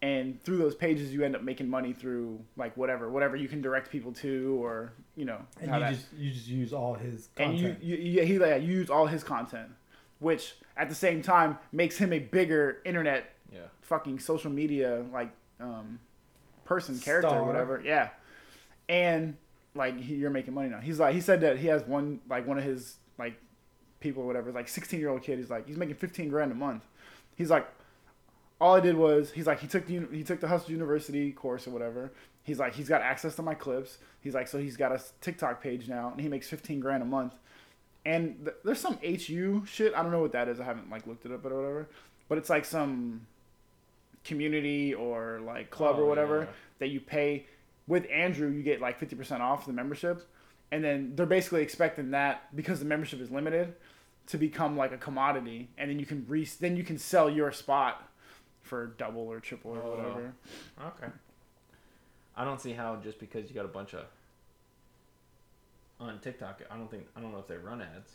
and 0.00 0.40
through 0.44 0.58
those 0.58 0.74
pages 0.74 1.12
you 1.12 1.24
end 1.24 1.34
up 1.34 1.42
making 1.42 1.68
money 1.68 1.92
through 1.92 2.38
like 2.56 2.76
whatever 2.76 3.10
whatever 3.10 3.34
you 3.34 3.48
can 3.48 3.60
direct 3.62 3.90
people 3.90 4.12
to 4.12 4.56
or 4.62 4.92
you 5.16 5.24
know 5.24 5.40
And 5.60 5.72
you 5.72 5.80
that- 5.80 5.92
just 5.94 6.06
you 6.16 6.30
just 6.32 6.46
use 6.48 6.72
all 6.72 6.94
his 6.94 7.28
and 7.38 7.58
you, 7.58 7.74
you, 7.80 7.96
you 7.96 8.22
he 8.24 8.38
like 8.38 8.62
use 8.62 8.90
all 8.90 9.06
his 9.06 9.24
content, 9.24 9.70
which 10.20 10.54
at 10.76 10.88
the 10.88 10.94
same 10.94 11.20
time 11.22 11.58
makes 11.72 11.96
him 11.98 12.12
a 12.12 12.18
bigger 12.20 12.78
internet 12.84 13.32
Yeah. 13.52 13.60
fucking 13.80 14.18
social 14.20 14.50
media 14.52 15.04
like 15.12 15.30
um 15.60 15.98
person 16.64 16.98
character 17.00 17.28
Star. 17.30 17.40
or 17.40 17.44
whatever. 17.46 17.82
Yeah. 17.84 18.10
And 18.88 19.36
like 19.74 19.98
he, 19.98 20.14
you're 20.14 20.30
making 20.30 20.54
money 20.54 20.68
now. 20.68 20.78
He's 20.80 21.00
like 21.00 21.14
he 21.14 21.20
said 21.20 21.40
that 21.40 21.58
he 21.58 21.66
has 21.68 21.82
one 21.84 22.20
like 22.28 22.46
one 22.46 22.58
of 22.58 22.64
his 22.64 22.96
like 23.18 23.34
people 24.00 24.22
or 24.22 24.26
whatever 24.26 24.48
It's 24.48 24.54
like 24.56 24.68
16 24.68 25.00
year 25.00 25.08
old 25.08 25.22
kid 25.22 25.38
he's 25.38 25.50
like 25.50 25.66
he's 25.66 25.76
making 25.76 25.96
15 25.96 26.28
grand 26.28 26.52
a 26.52 26.54
month. 26.54 26.84
He's 27.34 27.50
like 27.50 27.66
all 28.58 28.74
i 28.74 28.80
did 28.80 28.96
was 28.96 29.32
he's 29.32 29.46
like 29.46 29.60
he 29.60 29.66
took 29.66 29.86
the 29.86 30.06
he 30.10 30.24
took 30.24 30.40
the 30.40 30.48
hustle 30.48 30.70
university 30.72 31.32
course 31.32 31.66
or 31.66 31.70
whatever. 31.70 32.12
He's 32.42 32.58
like 32.58 32.74
he's 32.74 32.88
got 32.88 33.02
access 33.02 33.34
to 33.36 33.42
my 33.42 33.54
clips. 33.54 33.98
He's 34.20 34.34
like 34.34 34.48
so 34.48 34.58
he's 34.58 34.76
got 34.76 34.92
a 34.92 35.00
tiktok 35.20 35.62
page 35.62 35.88
now 35.88 36.10
and 36.12 36.20
he 36.20 36.28
makes 36.28 36.48
15 36.48 36.80
grand 36.80 37.02
a 37.02 37.06
month. 37.06 37.34
And 38.04 38.44
th- 38.44 38.56
there's 38.64 38.80
some 38.80 38.98
hu 38.98 39.64
shit. 39.66 39.92
I 39.94 40.02
don't 40.02 40.12
know 40.12 40.20
what 40.20 40.32
that 40.32 40.48
is. 40.48 40.60
I 40.60 40.64
haven't 40.64 40.90
like 40.90 41.06
looked 41.06 41.26
it 41.26 41.32
up 41.32 41.44
or 41.44 41.54
whatever. 41.56 41.88
But 42.28 42.38
it's 42.38 42.48
like 42.50 42.64
some 42.64 43.26
community 44.24 44.94
or 44.94 45.40
like 45.44 45.70
club 45.70 45.96
Oh, 45.98 46.02
or 46.02 46.06
whatever 46.06 46.40
yeah. 46.40 46.46
that 46.78 46.88
you 46.88 47.00
pay. 47.00 47.46
With 47.88 48.06
andrew 48.10 48.48
you 48.50 48.62
get 48.62 48.80
like 48.80 48.98
50% 48.98 49.40
off 49.40 49.66
the 49.66 49.72
membership. 49.72 50.26
And 50.72 50.82
then 50.82 51.12
they're 51.14 51.26
basically 51.26 51.62
expecting 51.62 52.10
that 52.12 52.54
because 52.56 52.78
the 52.80 52.84
membership 52.86 53.20
is 53.20 53.30
limited 53.30 53.74
to 54.28 54.36
become 54.38 54.76
like 54.76 54.92
a 54.92 54.96
commodity 54.98 55.68
and 55.78 55.90
then 55.90 55.98
you 55.98 56.06
can 56.06 56.24
re- 56.28 56.48
then 56.60 56.76
you 56.76 56.82
can 56.84 56.98
sell 56.98 57.30
your 57.30 57.52
spot 57.52 58.08
for 58.62 58.88
double 58.98 59.22
or 59.22 59.38
triple 59.40 59.72
or 59.72 59.82
Oh. 59.82 59.90
whatever 59.96 60.32
Okay. 60.84 61.12
I 62.36 62.44
don't 62.44 62.60
see 62.60 62.72
how 62.72 62.96
just 62.96 63.18
because 63.20 63.48
you 63.48 63.54
got 63.54 63.64
a 63.64 63.68
bunch 63.68 63.94
of 63.94 64.04
on 65.98 66.18
TikTok. 66.20 66.60
I 66.70 66.76
don't 66.76 66.90
think 66.90 67.06
I 67.16 67.20
don't 67.20 67.32
know 67.32 67.38
if 67.38 67.46
they 67.46 67.56
run 67.56 67.80
ads. 67.80 68.12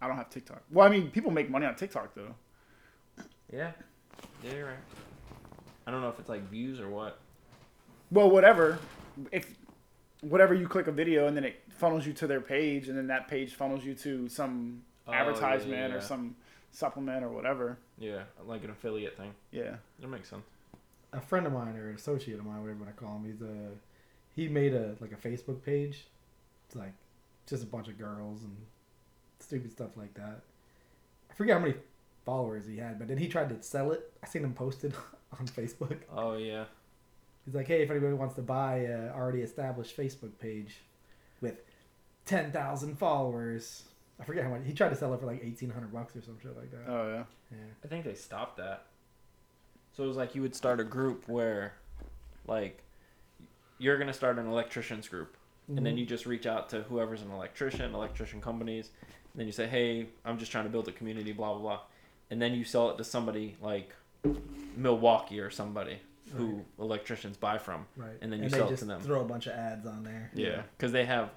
i 0.00 0.06
don't 0.08 0.16
have 0.16 0.30
tiktok 0.30 0.62
well 0.70 0.86
i 0.86 0.90
mean 0.90 1.10
people 1.10 1.30
make 1.30 1.48
money 1.50 1.66
on 1.66 1.74
tiktok 1.74 2.14
though 2.14 2.34
Yeah. 3.52 3.72
Yeah, 4.44 4.52
you're 4.54 4.66
right. 4.66 4.76
I 5.86 5.90
don't 5.90 6.00
know 6.00 6.08
if 6.08 6.18
it's 6.18 6.28
like 6.28 6.42
views 6.50 6.80
or 6.80 6.88
what. 6.88 7.18
well 8.10 8.30
whatever 8.30 8.78
if 9.32 9.54
whatever 10.22 10.54
you 10.54 10.66
click 10.66 10.86
a 10.86 10.92
video 10.92 11.26
and 11.26 11.36
then 11.36 11.44
it 11.44 11.60
funnels 11.68 12.06
you 12.06 12.12
to 12.14 12.26
their 12.26 12.40
page 12.40 12.88
and 12.88 12.96
then 12.96 13.06
that 13.08 13.28
page 13.28 13.54
funnels 13.54 13.84
you 13.84 13.94
to 13.94 14.28
some 14.28 14.82
Oh, 15.06 15.10
yeah, 15.12 15.20
advertisement 15.20 15.90
yeah, 15.92 15.96
or 15.96 16.00
some 16.00 16.36
supplement 16.70 17.24
or 17.24 17.28
whatever 17.28 17.76
Yeah, 17.98 18.22
like 18.46 18.62
an 18.64 18.70
affiliate 18.70 19.16
thing. 19.16 19.34
yeah 19.50 19.76
That 20.00 20.08
makes 20.08 20.30
sense. 20.30 20.44
a 21.12 21.20
friend 21.20 21.44
of 21.46 21.52
mine 21.52 21.76
or 21.76 21.88
an 21.90 21.96
associate 21.96 22.38
of 22.38 22.44
mine, 22.46 22.60
whatever 22.62 22.78
you 22.78 22.84
want 22.84 22.96
to 22.96 23.04
call 23.04 23.16
him, 23.16 23.24
he's 23.24 23.42
a 23.42 23.70
he 24.34 24.48
made 24.48 24.72
a 24.74 24.94
like 25.00 25.12
a 25.12 25.16
Facebook 25.28 25.62
page. 25.64 26.06
It's 26.66 26.76
like 26.76 26.92
just 27.46 27.62
a 27.64 27.66
bunch 27.66 27.88
of 27.88 27.98
girls 27.98 28.42
and 28.42 28.56
stupid 29.40 29.72
stuff 29.72 29.96
like 29.96 30.14
that. 30.14 30.40
I 31.30 31.34
forget 31.34 31.54
how 31.56 31.60
many 31.62 31.74
followers 32.24 32.66
he 32.66 32.76
had, 32.78 32.98
but 32.98 33.08
then 33.08 33.18
he 33.18 33.26
tried 33.28 33.48
to 33.50 33.60
sell 33.62 33.90
it. 33.90 34.10
I 34.22 34.26
seen 34.28 34.44
him 34.44 34.54
posted 34.54 34.94
on 35.38 35.46
Facebook. 35.48 35.98
Oh 36.14 36.36
yeah. 36.36 36.64
He's 37.44 37.54
like, 37.54 37.66
hey, 37.66 37.82
if 37.82 37.90
anybody 37.90 38.14
wants 38.14 38.34
to 38.36 38.42
buy 38.42 38.76
a 38.80 39.10
already 39.12 39.40
established 39.42 39.96
Facebook 39.96 40.38
page 40.38 40.76
with 41.40 41.56
ten 42.24 42.52
thousand 42.52 42.96
followers, 42.98 43.82
I 44.20 44.24
forget 44.24 44.44
how 44.44 44.50
much 44.50 44.60
he 44.64 44.72
tried 44.72 44.90
to 44.90 44.96
sell 44.96 45.12
it 45.14 45.20
for 45.20 45.26
like 45.26 45.42
eighteen 45.42 45.70
hundred 45.70 45.92
bucks 45.92 46.14
or 46.16 46.22
some 46.22 46.38
shit 46.40 46.56
like 46.56 46.70
that. 46.70 46.88
oh 46.88 47.08
yeah 47.08 47.24
yeah. 47.50 47.64
I 47.84 47.88
think 47.88 48.04
they 48.04 48.14
stopped 48.14 48.58
that. 48.58 48.86
So 49.94 50.04
it 50.04 50.06
was 50.06 50.16
like 50.16 50.34
you 50.34 50.42
would 50.42 50.54
start 50.54 50.80
a 50.80 50.84
group 50.84 51.28
where, 51.28 51.74
like, 52.46 52.80
you're 53.78 53.98
gonna 53.98 54.12
start 54.14 54.38
an 54.38 54.46
electricians 54.46 55.08
group, 55.08 55.36
and 55.68 55.84
then 55.84 55.96
Mhm. 55.96 55.98
you 55.98 56.06
just 56.06 56.24
reach 56.26 56.46
out 56.46 56.68
to 56.70 56.82
whoever's 56.84 57.22
an 57.22 57.30
electrician, 57.30 57.92
electrician 57.94 58.40
companies. 58.40 58.90
And 59.32 59.40
then 59.40 59.46
you 59.46 59.52
say, 59.52 59.66
"Hey, 59.66 60.08
I'm 60.24 60.38
just 60.38 60.52
trying 60.52 60.64
to 60.64 60.70
build 60.70 60.86
a 60.88 60.92
community, 60.92 61.32
blah 61.32 61.52
blah 61.54 61.60
blah," 61.60 61.80
and 62.30 62.40
then 62.40 62.54
you 62.54 62.64
sell 62.64 62.88
it 62.90 62.96
to 62.98 63.04
somebody 63.04 63.56
like 63.60 63.94
Milwaukee 64.76 65.40
or 65.40 65.50
somebody 65.50 65.98
who 66.36 66.64
electricians 66.78 67.36
buy 67.36 67.58
from. 67.58 67.86
right, 67.96 68.10
and 68.20 68.32
then 68.32 68.42
you 68.42 68.48
they 68.48 68.58
sell 68.58 68.66
it 68.66 68.70
just 68.70 68.80
to 68.82 68.88
them. 68.88 69.00
Throw 69.00 69.20
a 69.20 69.24
bunch 69.24 69.46
of 69.46 69.52
ads 69.54 69.86
on 69.86 70.02
there. 70.04 70.30
Yeah, 70.34 70.62
because 70.76 70.92
they 70.92 71.04
have 71.04 71.30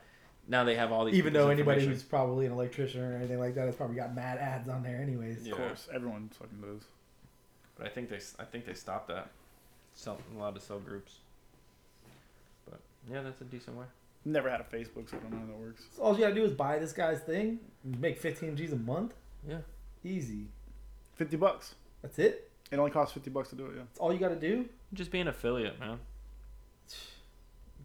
now 0.47 0.63
they 0.63 0.75
have 0.75 0.91
all 0.91 1.05
these. 1.05 1.15
Even 1.15 1.33
though 1.33 1.49
people's 1.49 1.67
anybody 1.67 1.85
who's 1.87 2.03
probably 2.03 2.45
an 2.45 2.51
electrician 2.51 3.01
or 3.01 3.15
anything 3.15 3.39
like 3.39 3.55
that 3.55 3.65
has 3.65 3.75
probably 3.75 3.95
got 3.95 4.13
mad 4.15 4.37
ads 4.37 4.69
on 4.69 4.83
there 4.83 4.97
anyways. 5.01 5.45
Yeah. 5.45 5.53
of 5.53 5.57
course 5.59 5.87
everyone 5.93 6.29
fucking 6.37 6.61
does 6.61 6.83
But 7.77 7.87
I 7.87 7.89
think 7.89 8.09
they 8.09 8.19
I 8.39 8.43
think 8.45 8.65
they 8.65 8.73
stopped 8.73 9.07
that. 9.09 9.29
Sell, 9.93 10.19
allowed 10.35 10.55
to 10.55 10.61
sell 10.61 10.79
groups. 10.79 11.19
But 12.69 12.79
yeah, 13.11 13.21
that's 13.21 13.41
a 13.41 13.45
decent 13.45 13.77
way. 13.77 13.85
never 14.25 14.49
had 14.49 14.59
a 14.59 14.63
facebook 14.63 15.09
so 15.09 15.17
i 15.17 15.19
don't 15.19 15.31
know 15.31 15.39
how 15.39 15.45
that 15.45 15.57
works 15.57 15.83
So 15.95 16.01
all 16.01 16.13
you 16.15 16.21
gotta 16.21 16.33
do 16.35 16.43
is 16.43 16.51
buy 16.51 16.79
this 16.79 16.91
guy's 16.93 17.19
thing, 17.21 17.59
make 17.83 18.17
fifteen 18.19 18.55
G's 18.55 18.73
a 18.73 18.77
month, 18.77 19.13
Yeah. 19.47 19.59
easy. 20.03 20.47
50 21.15 21.37
bucks 21.37 21.75
That's 22.01 22.19
it. 22.19 22.51
It 22.71 22.77
only 22.79 22.91
costs 22.91 23.13
50 23.13 23.29
bucks 23.29 23.49
to 23.49 23.55
do 23.55 23.65
it 23.67 23.73
yeah 23.75 23.81
That's 23.87 23.99
all 23.99 24.11
you 24.13 24.19
gotta 24.19 24.35
do. 24.35 24.65
Just 24.93 25.11
be 25.11 25.19
an 25.19 25.27
affiliate, 25.27 25.79
man. 25.79 25.99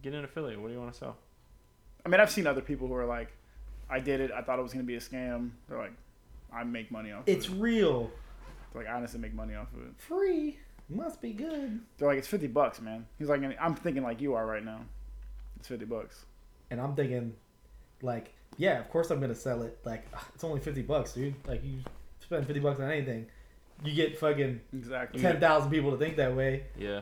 Get 0.01 0.13
an 0.13 0.23
affiliate. 0.23 0.59
What 0.59 0.67
do 0.69 0.73
you 0.73 0.79
want 0.79 0.91
to 0.93 0.97
sell? 0.97 1.17
I 2.05 2.09
mean, 2.09 2.19
I've 2.19 2.31
seen 2.31 2.47
other 2.47 2.61
people 2.61 2.87
who 2.87 2.95
are 2.95 3.05
like, 3.05 3.31
I 3.89 3.99
did 3.99 4.19
it. 4.21 4.31
I 4.31 4.41
thought 4.41 4.57
it 4.57 4.63
was 4.63 4.73
going 4.73 4.83
to 4.83 4.87
be 4.87 4.95
a 4.95 4.99
scam. 4.99 5.51
They're 5.69 5.77
like, 5.77 5.93
I 6.51 6.63
make 6.63 6.89
money 6.89 7.11
off 7.11 7.23
It's 7.27 7.45
of 7.47 7.51
it. 7.53 7.55
It's 7.55 7.61
real, 7.61 8.11
They're 8.73 8.83
like, 8.83 8.91
I 8.91 8.95
honestly 8.95 9.19
make 9.19 9.33
money 9.33 9.53
off 9.55 9.67
of 9.73 9.81
it. 9.81 9.93
free. 9.97 10.57
Must 10.89 11.21
be 11.21 11.33
good. 11.33 11.79
They're 11.97 12.07
like, 12.07 12.17
it's 12.17 12.27
50 12.27 12.47
bucks, 12.47 12.81
man. 12.81 13.05
He's 13.19 13.29
like, 13.29 13.41
I'm 13.59 13.75
thinking 13.75 14.01
like 14.03 14.19
you 14.21 14.33
are 14.33 14.45
right 14.45 14.63
now. 14.65 14.81
It's 15.57 15.67
50 15.67 15.85
bucks. 15.85 16.25
And 16.71 16.81
I'm 16.81 16.95
thinking, 16.95 17.35
like, 18.01 18.33
yeah, 18.57 18.79
of 18.79 18.89
course 18.89 19.11
I'm 19.11 19.19
gonna 19.19 19.35
sell 19.35 19.61
it. 19.63 19.77
Like, 19.85 20.05
it's 20.33 20.43
only 20.43 20.59
fifty 20.59 20.81
bucks, 20.81 21.13
dude. 21.13 21.35
Like, 21.47 21.63
you 21.63 21.79
spend 22.19 22.45
fifty 22.47 22.59
bucks 22.59 22.79
on 22.79 22.89
anything, 22.89 23.27
you 23.83 23.93
get 23.93 24.19
fucking 24.19 24.61
Exactly. 24.73 25.21
ten 25.21 25.39
thousand 25.39 25.71
people 25.71 25.91
to 25.91 25.97
think 25.97 26.17
that 26.17 26.35
way. 26.35 26.63
Yeah. 26.77 27.01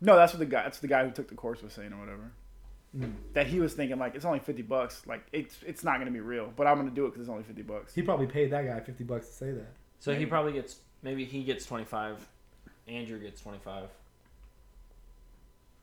No, 0.00 0.16
that's 0.16 0.32
what 0.32 0.40
the 0.40 0.46
guy, 0.46 0.62
that's 0.64 0.80
the 0.80 0.88
guy 0.88 1.04
who 1.04 1.10
took 1.10 1.28
the 1.28 1.34
course 1.34 1.62
was 1.62 1.72
saying 1.72 1.92
or 1.92 1.98
whatever. 1.98 2.30
Mm. 2.96 3.12
That 3.34 3.46
he 3.46 3.60
was 3.60 3.74
thinking 3.74 3.98
like, 3.98 4.14
it's 4.14 4.24
only 4.24 4.38
50 4.38 4.62
bucks. 4.62 5.02
Like, 5.06 5.26
it's 5.32 5.56
it's 5.66 5.84
not 5.84 5.94
going 5.94 6.06
to 6.06 6.12
be 6.12 6.20
real, 6.20 6.52
but 6.54 6.66
I'm 6.66 6.76
going 6.76 6.88
to 6.88 6.94
do 6.94 7.04
it 7.06 7.08
because 7.08 7.22
it's 7.22 7.30
only 7.30 7.42
50 7.44 7.62
bucks. 7.62 7.94
He 7.94 8.02
probably 8.02 8.26
paid 8.26 8.50
that 8.52 8.66
guy 8.66 8.80
fifty 8.80 9.04
bucks 9.04 9.26
to 9.28 9.32
say 9.32 9.50
that. 9.52 9.72
So 9.98 10.14
he 10.14 10.26
probably 10.26 10.52
gets 10.52 10.76
maybe 11.02 11.24
he 11.24 11.42
gets 11.44 11.64
twenty 11.66 11.84
five, 11.84 12.26
Andrew 12.86 13.18
gets 13.18 13.40
twenty 13.40 13.58
five, 13.58 13.88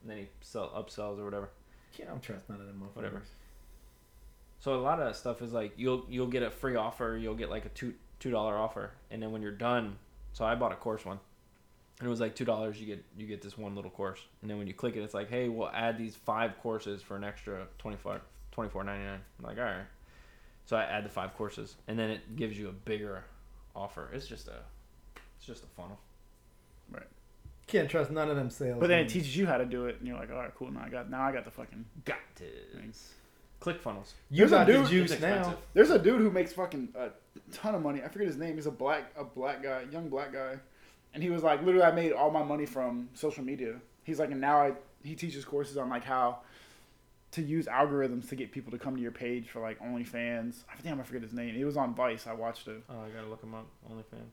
and 0.01 0.11
then 0.11 0.17
he 0.17 0.27
sell 0.41 0.69
upsells 0.69 1.19
or 1.19 1.25
whatever. 1.25 1.49
Yeah, 1.97 2.05
I 2.05 2.09
don't 2.09 2.21
trust 2.21 2.49
none 2.49 2.59
of 2.59 2.67
them 2.67 2.81
motherfuckers. 2.81 2.95
Whatever. 2.95 3.21
So 4.59 4.75
a 4.75 4.81
lot 4.81 4.99
of 4.99 5.05
that 5.05 5.15
stuff 5.15 5.41
is 5.41 5.51
like 5.51 5.73
you'll 5.75 6.05
you'll 6.09 6.27
get 6.27 6.41
a 6.43 6.49
free 6.51 6.75
offer, 6.75 7.17
you'll 7.19 7.35
get 7.35 7.49
like 7.49 7.65
a 7.65 7.69
two 7.69 7.93
two 8.23 8.31
dollar 8.31 8.57
offer, 8.57 8.91
and 9.11 9.21
then 9.21 9.33
when 9.33 9.41
you're 9.41 9.51
done, 9.51 9.97
so 10.31 10.45
I 10.45 10.55
bought 10.55 10.71
a 10.71 10.75
course 10.75 11.03
one, 11.03 11.19
and 11.99 12.07
it 12.07 12.09
was 12.09 12.21
like 12.21 12.35
two 12.35 12.45
dollars. 12.45 12.79
You 12.79 12.87
get 12.87 13.03
you 13.17 13.27
get 13.27 13.41
this 13.41 13.57
one 13.57 13.75
little 13.75 13.91
course, 13.91 14.21
and 14.41 14.49
then 14.49 14.57
when 14.57 14.65
you 14.65 14.73
click 14.73 14.95
it, 14.95 15.01
it's 15.01 15.13
like, 15.13 15.29
hey, 15.29 15.49
we'll 15.49 15.69
add 15.69 15.97
these 15.97 16.15
five 16.15 16.57
courses 16.59 17.01
for 17.01 17.17
an 17.17 17.25
extra 17.25 17.67
24 17.79 18.21
24.99. 18.55 18.87
I'm 18.87 19.19
like, 19.41 19.57
all 19.57 19.63
right. 19.65 19.83
So 20.65 20.77
I 20.77 20.83
add 20.83 21.03
the 21.03 21.09
five 21.09 21.33
courses, 21.35 21.75
and 21.89 21.99
then 21.99 22.09
it 22.11 22.37
gives 22.37 22.57
you 22.57 22.69
a 22.69 22.71
bigger 22.71 23.25
offer. 23.75 24.09
It's 24.13 24.25
just 24.25 24.47
a 24.47 24.61
it's 25.37 25.45
just 25.45 25.65
a 25.65 25.67
funnel. 25.67 25.99
Right. 26.89 27.03
Can't 27.67 27.89
trust 27.89 28.09
none 28.09 28.29
of 28.29 28.37
them 28.37 28.49
sales. 28.49 28.79
But 28.79 28.87
then 28.87 28.99
it 28.99 29.09
teaches 29.09 29.35
you 29.35 29.45
how 29.45 29.57
to 29.57 29.65
do 29.65 29.87
it, 29.87 29.97
and 29.99 30.07
you're 30.07 30.17
like, 30.17 30.31
all 30.31 30.37
right, 30.37 30.55
cool. 30.55 30.71
Now 30.71 30.83
I 30.85 30.89
got 30.89 31.09
now 31.09 31.23
I 31.23 31.33
got 31.33 31.43
the 31.43 31.51
fucking. 31.51 31.83
Got 32.05 32.19
to 32.37 32.45
Thanks. 32.73 33.15
Click 33.63 33.79
funnels. 33.81 34.13
you 34.29 34.39
There's 34.39 34.51
a 34.51 34.55
got 34.55 34.67
the 34.67 34.73
dude- 34.73 34.81
It's 34.81 34.89
juice 34.91 35.11
expensive. 35.13 35.53
now. 35.53 35.57
There's 35.73 35.89
a 35.89 35.97
dude 35.99 36.19
who 36.21 36.29
makes 36.29 36.53
fucking 36.53 36.89
a 36.95 37.09
ton 37.51 37.73
of 37.75 37.81
money. 37.81 38.01
I 38.03 38.07
forget 38.09 38.27
his 38.27 38.37
name. 38.37 38.55
He's 38.55 38.65
a 38.67 38.71
black 38.71 39.11
a 39.15 39.23
black 39.23 39.63
guy, 39.63 39.83
young 39.91 40.09
black 40.09 40.33
guy, 40.33 40.57
and 41.13 41.23
he 41.23 41.29
was 41.29 41.43
like, 41.43 41.63
literally, 41.63 41.85
I 41.85 41.91
made 41.91 42.11
all 42.11 42.29
my 42.31 42.43
money 42.43 42.65
from 42.65 43.09
social 43.13 43.43
media. 43.43 43.75
He's 44.03 44.19
like, 44.19 44.31
and 44.31 44.41
now 44.41 44.57
I 44.61 44.73
he 45.03 45.15
teaches 45.15 45.43
courses 45.45 45.77
on 45.77 45.89
like 45.89 46.03
how 46.03 46.39
to 47.31 47.41
use 47.41 47.65
algorithms 47.65 48.29
to 48.29 48.35
get 48.35 48.51
people 48.51 48.71
to 48.71 48.77
come 48.77 48.95
to 48.95 49.01
your 49.01 49.11
page 49.11 49.49
for 49.49 49.59
like 49.59 49.79
OnlyFans. 49.79 50.63
I 50.71 50.75
think 50.79 50.99
I 50.99 51.03
forget 51.03 51.21
his 51.23 51.33
name. 51.33 51.55
It 51.55 51.63
was 51.65 51.77
on 51.77 51.95
Vice. 51.95 52.27
I 52.27 52.33
watched 52.33 52.67
it. 52.67 52.83
Oh, 52.89 52.93
I 53.01 53.09
gotta 53.09 53.27
look 53.27 53.41
them 53.41 53.55
up. 53.55 53.65
OnlyFans. 53.89 54.29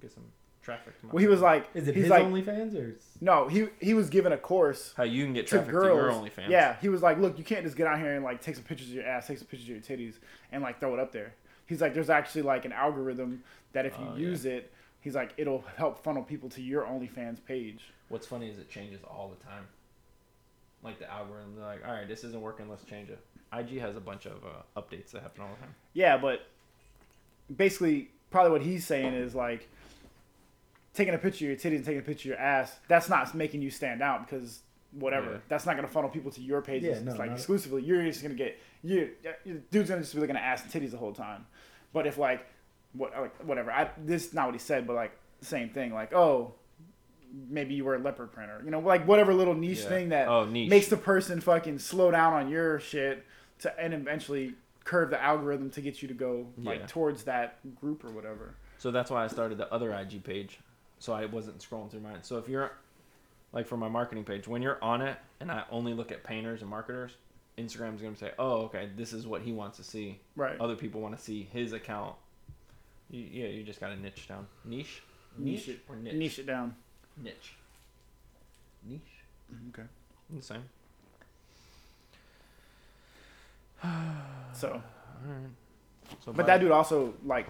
Get 0.00 0.10
some 0.12 0.24
traffic. 0.64 0.98
To 1.00 1.06
my 1.06 1.12
Well, 1.12 1.20
he 1.20 1.28
was 1.28 1.40
like, 1.40 1.68
Is 1.74 1.88
it 1.88 1.94
he's 1.94 2.04
his 2.04 2.10
like, 2.10 2.24
OnlyFans 2.24 2.74
or? 2.74 2.90
is- 2.90 3.04
no, 3.20 3.48
he 3.48 3.68
he 3.80 3.94
was 3.94 4.10
given 4.10 4.32
a 4.32 4.38
course 4.38 4.92
how 4.96 5.04
you 5.04 5.24
can 5.24 5.34
get 5.34 5.46
to 5.46 5.56
traffic 5.56 5.68
to, 5.68 5.72
your 5.72 5.82
girls. 5.82 6.22
OnlyFans. 6.22 6.48
Yeah, 6.48 6.76
he 6.80 6.88
was 6.88 7.02
like, 7.02 7.18
look, 7.18 7.38
you 7.38 7.44
can't 7.44 7.64
just 7.64 7.76
get 7.76 7.86
out 7.86 7.98
here 7.98 8.14
and 8.14 8.24
like 8.24 8.40
take 8.40 8.56
some 8.56 8.64
pictures 8.64 8.88
of 8.88 8.94
your 8.94 9.06
ass, 9.06 9.26
take 9.26 9.38
some 9.38 9.46
pictures 9.46 9.68
of 9.68 9.74
your 9.74 9.80
titties, 9.98 10.14
and 10.52 10.62
like 10.62 10.80
throw 10.80 10.94
it 10.94 11.00
up 11.00 11.12
there. 11.12 11.34
He's 11.66 11.80
like, 11.80 11.94
there's 11.94 12.10
actually 12.10 12.42
like 12.42 12.64
an 12.64 12.72
algorithm 12.72 13.42
that 13.72 13.86
if 13.86 13.98
you 13.98 14.06
yeah. 14.06 14.16
use 14.16 14.44
it, 14.44 14.72
he's 15.00 15.14
like, 15.14 15.32
it'll 15.36 15.64
help 15.76 16.02
funnel 16.02 16.22
people 16.22 16.48
to 16.50 16.62
your 16.62 16.84
OnlyFans 16.84 17.44
page. 17.44 17.92
What's 18.08 18.26
funny 18.26 18.48
is 18.50 18.58
it 18.58 18.70
changes 18.70 19.00
all 19.04 19.32
the 19.36 19.44
time. 19.44 19.64
Like 20.82 20.98
the 20.98 21.10
algorithm, 21.10 21.54
they're 21.56 21.64
like, 21.64 21.86
all 21.86 21.92
right, 21.94 22.06
this 22.06 22.24
isn't 22.24 22.40
working, 22.40 22.68
let's 22.68 22.84
change 22.84 23.08
it. 23.08 23.18
IG 23.56 23.80
has 23.80 23.96
a 23.96 24.00
bunch 24.00 24.26
of 24.26 24.44
uh, 24.44 24.80
updates 24.80 25.12
that 25.12 25.22
happen 25.22 25.42
all 25.42 25.50
the 25.54 25.60
time. 25.60 25.74
Yeah, 25.94 26.16
but 26.18 26.46
basically, 27.54 28.10
probably 28.30 28.50
what 28.50 28.62
he's 28.62 28.86
saying 28.86 29.14
is 29.14 29.34
like 29.34 29.68
taking 30.94 31.14
a 31.14 31.18
picture 31.18 31.44
of 31.44 31.48
your 31.50 31.56
titties 31.58 31.76
and 31.76 31.84
taking 31.84 31.98
a 32.00 32.02
picture 32.02 32.32
of 32.32 32.38
your 32.38 32.44
ass. 32.46 32.74
That's 32.88 33.08
not 33.08 33.34
making 33.34 33.62
you 33.62 33.70
stand 33.70 34.02
out 34.02 34.26
because 34.28 34.60
whatever. 34.92 35.32
Yeah. 35.32 35.38
That's 35.48 35.66
not 35.66 35.76
gonna 35.76 35.88
funnel 35.88 36.08
people 36.10 36.30
to 36.32 36.40
your 36.40 36.62
pages. 36.62 36.98
Yeah, 36.98 37.04
no, 37.04 37.10
it's 37.10 37.18
like 37.18 37.30
not- 37.30 37.36
exclusively. 37.38 37.82
You're 37.82 38.02
just 38.04 38.22
gonna 38.22 38.34
get 38.34 38.58
you. 38.82 39.10
Dude's 39.70 39.88
gonna 39.90 40.02
just 40.02 40.14
be 40.14 40.20
looking 40.20 40.36
at 40.36 40.42
ass 40.42 40.62
and 40.62 40.70
titties 40.72 40.92
the 40.92 40.98
whole 40.98 41.12
time. 41.12 41.46
But 41.92 42.06
if 42.06 42.16
like 42.18 42.46
what 42.92 43.12
like 43.18 43.36
whatever. 43.44 43.72
I 43.72 43.90
this 44.04 44.26
is 44.28 44.34
not 44.34 44.46
what 44.46 44.54
he 44.54 44.60
said, 44.60 44.86
but 44.86 44.94
like 44.94 45.12
same 45.40 45.70
thing. 45.70 45.92
Like 45.92 46.14
oh, 46.14 46.54
maybe 47.50 47.74
you 47.74 47.84
were 47.84 47.96
a 47.96 47.98
leopard 47.98 48.30
printer. 48.32 48.62
You 48.64 48.70
know, 48.70 48.78
like 48.80 49.06
whatever 49.06 49.34
little 49.34 49.54
niche 49.54 49.80
Yeah. 49.82 49.88
thing 49.88 50.08
that 50.10 50.28
Oh, 50.28 50.44
niche. 50.44 50.70
makes 50.70 50.86
the 50.88 50.96
person 50.96 51.40
fucking 51.40 51.80
slow 51.80 52.10
down 52.12 52.32
on 52.32 52.48
your 52.48 52.78
shit 52.78 53.24
to 53.60 53.80
and 53.80 53.92
eventually 53.94 54.54
curve 54.84 55.10
the 55.10 55.20
algorithm 55.20 55.70
to 55.70 55.80
get 55.80 56.02
you 56.02 56.08
to 56.08 56.14
go 56.14 56.46
like 56.58 56.80
Yeah. 56.80 56.86
towards 56.86 57.24
that 57.24 57.58
group 57.80 58.04
or 58.04 58.10
whatever. 58.10 58.54
So 58.78 58.90
that's 58.90 59.10
why 59.10 59.24
I 59.24 59.28
started 59.28 59.56
the 59.58 59.72
other 59.72 59.92
IG 59.92 60.22
page, 60.22 60.60
so 61.04 61.12
I 61.12 61.26
wasn't 61.26 61.58
scrolling 61.58 61.90
through 61.90 62.00
mine. 62.00 62.22
So 62.22 62.38
if 62.38 62.48
you're, 62.48 62.72
like, 63.52 63.66
for 63.66 63.76
my 63.76 63.88
marketing 63.88 64.24
page, 64.24 64.48
when 64.48 64.62
you're 64.62 64.82
on 64.82 65.02
it, 65.02 65.18
and 65.38 65.52
I 65.52 65.64
only 65.70 65.92
look 65.92 66.10
at 66.10 66.24
painters 66.24 66.62
and 66.62 66.70
marketers, 66.70 67.12
Instagram's 67.58 68.00
gonna 68.00 68.16
say, 68.16 68.32
"Oh, 68.38 68.62
okay, 68.62 68.88
this 68.96 69.12
is 69.12 69.26
what 69.26 69.42
he 69.42 69.52
wants 69.52 69.76
to 69.76 69.84
see." 69.84 70.18
Right. 70.34 70.58
Other 70.58 70.74
people 70.74 71.00
want 71.00 71.16
to 71.16 71.22
see 71.22 71.48
his 71.52 71.72
account. 71.72 72.16
You, 73.10 73.20
yeah, 73.20 73.46
you 73.48 73.62
just 73.62 73.80
gotta 73.80 73.96
niche 73.96 74.26
down. 74.26 74.46
Niche. 74.64 75.02
Niche 75.36 75.66
Niche 75.66 75.68
it. 75.68 75.80
or 75.88 75.96
niche. 75.96 76.14
Niche 76.14 76.38
it 76.40 76.46
down. 76.46 76.74
Niche. 77.22 77.54
Niche. 78.82 79.00
Mm-hmm, 79.52 79.68
okay. 79.68 79.88
The 80.30 80.42
same. 80.42 80.64
So, 84.52 84.68
All 84.70 84.80
right. 85.26 85.50
So 86.24 86.32
but 86.32 86.46
that 86.46 86.60
dude 86.60 86.70
also 86.70 87.14
like 87.24 87.48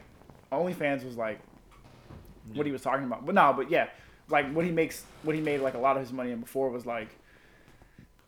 OnlyFans 0.50 1.04
was 1.04 1.16
like 1.16 1.38
what 2.52 2.66
he 2.66 2.72
was 2.72 2.82
talking 2.82 3.04
about. 3.04 3.24
But 3.24 3.34
no, 3.34 3.52
but 3.52 3.70
yeah, 3.70 3.88
like 4.28 4.52
what 4.52 4.64
he 4.64 4.70
makes, 4.70 5.04
what 5.22 5.34
he 5.34 5.40
made 5.40 5.60
like 5.60 5.74
a 5.74 5.78
lot 5.78 5.96
of 5.96 6.02
his 6.02 6.12
money 6.12 6.30
in 6.30 6.40
before 6.40 6.68
was 6.70 6.84
like, 6.86 7.08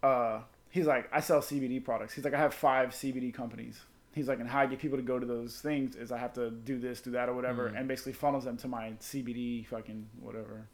uh, 0.03 0.41
he's 0.71 0.87
like, 0.87 1.09
I 1.13 1.21
sell 1.21 1.41
CBD 1.41 1.85
products. 1.85 2.15
He's 2.15 2.25
like, 2.25 2.35
I 2.35 2.39
have 2.39 2.55
five 2.55 2.91
CBD 2.91 3.33
companies. 3.35 3.81
He's 4.15 4.29
like, 4.29 4.41
and 4.41 4.49
how 4.49 4.61
I 4.61 4.67
get 4.67 4.79
people 4.79 4.97
to 4.97 5.03
go 5.03 5.19
to 5.19 5.27
those 5.27 5.61
things 5.61 5.95
is 5.95 6.11
I 6.11 6.17
have 6.19 6.33
to 6.35 6.51
do 6.51 6.79
this, 6.79 7.01
do 7.03 7.11
that, 7.11 7.29
or 7.29 7.35
whatever, 7.35 7.69
Mhm. 7.71 7.79
and 7.79 7.89
basically 7.89 8.15
funnels 8.15 8.45
them 8.45 8.57
to 8.59 8.69
my 8.69 8.93
CBD 8.99 9.65
fucking 9.67 10.09
whatever. 10.21 10.67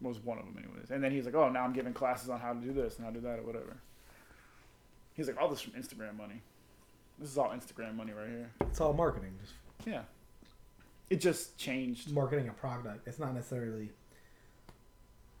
Was 0.00 0.18
one 0.20 0.38
of 0.38 0.46
them, 0.46 0.56
anyways. 0.56 0.90
And 0.90 1.04
then 1.04 1.12
he's 1.12 1.26
like, 1.26 1.34
oh, 1.34 1.50
now 1.50 1.62
I'm 1.62 1.74
giving 1.74 1.92
classes 1.92 2.30
on 2.30 2.40
how 2.40 2.54
to 2.54 2.60
do 2.60 2.72
this 2.72 2.96
and 2.96 3.04
how 3.04 3.10
to 3.12 3.20
do 3.20 3.26
that, 3.26 3.38
or 3.38 3.42
whatever. 3.42 3.76
He's 5.12 5.26
like, 5.26 5.38
all 5.38 5.48
this 5.48 5.60
from 5.60 5.74
Instagram 5.74 6.16
money. 6.16 6.40
This 7.18 7.28
is 7.30 7.36
all 7.36 7.50
Instagram 7.50 7.96
money 7.96 8.12
right 8.12 8.28
here. 8.28 8.50
It's 8.62 8.80
all 8.80 8.94
marketing. 8.94 9.32
Just 9.42 9.52
Yeah. 9.86 10.04
It 11.10 11.20
just 11.20 11.58
changed. 11.58 12.10
marketing 12.12 12.48
a 12.48 12.52
product. 12.52 13.06
It's 13.06 13.18
not 13.18 13.34
necessarily 13.34 13.90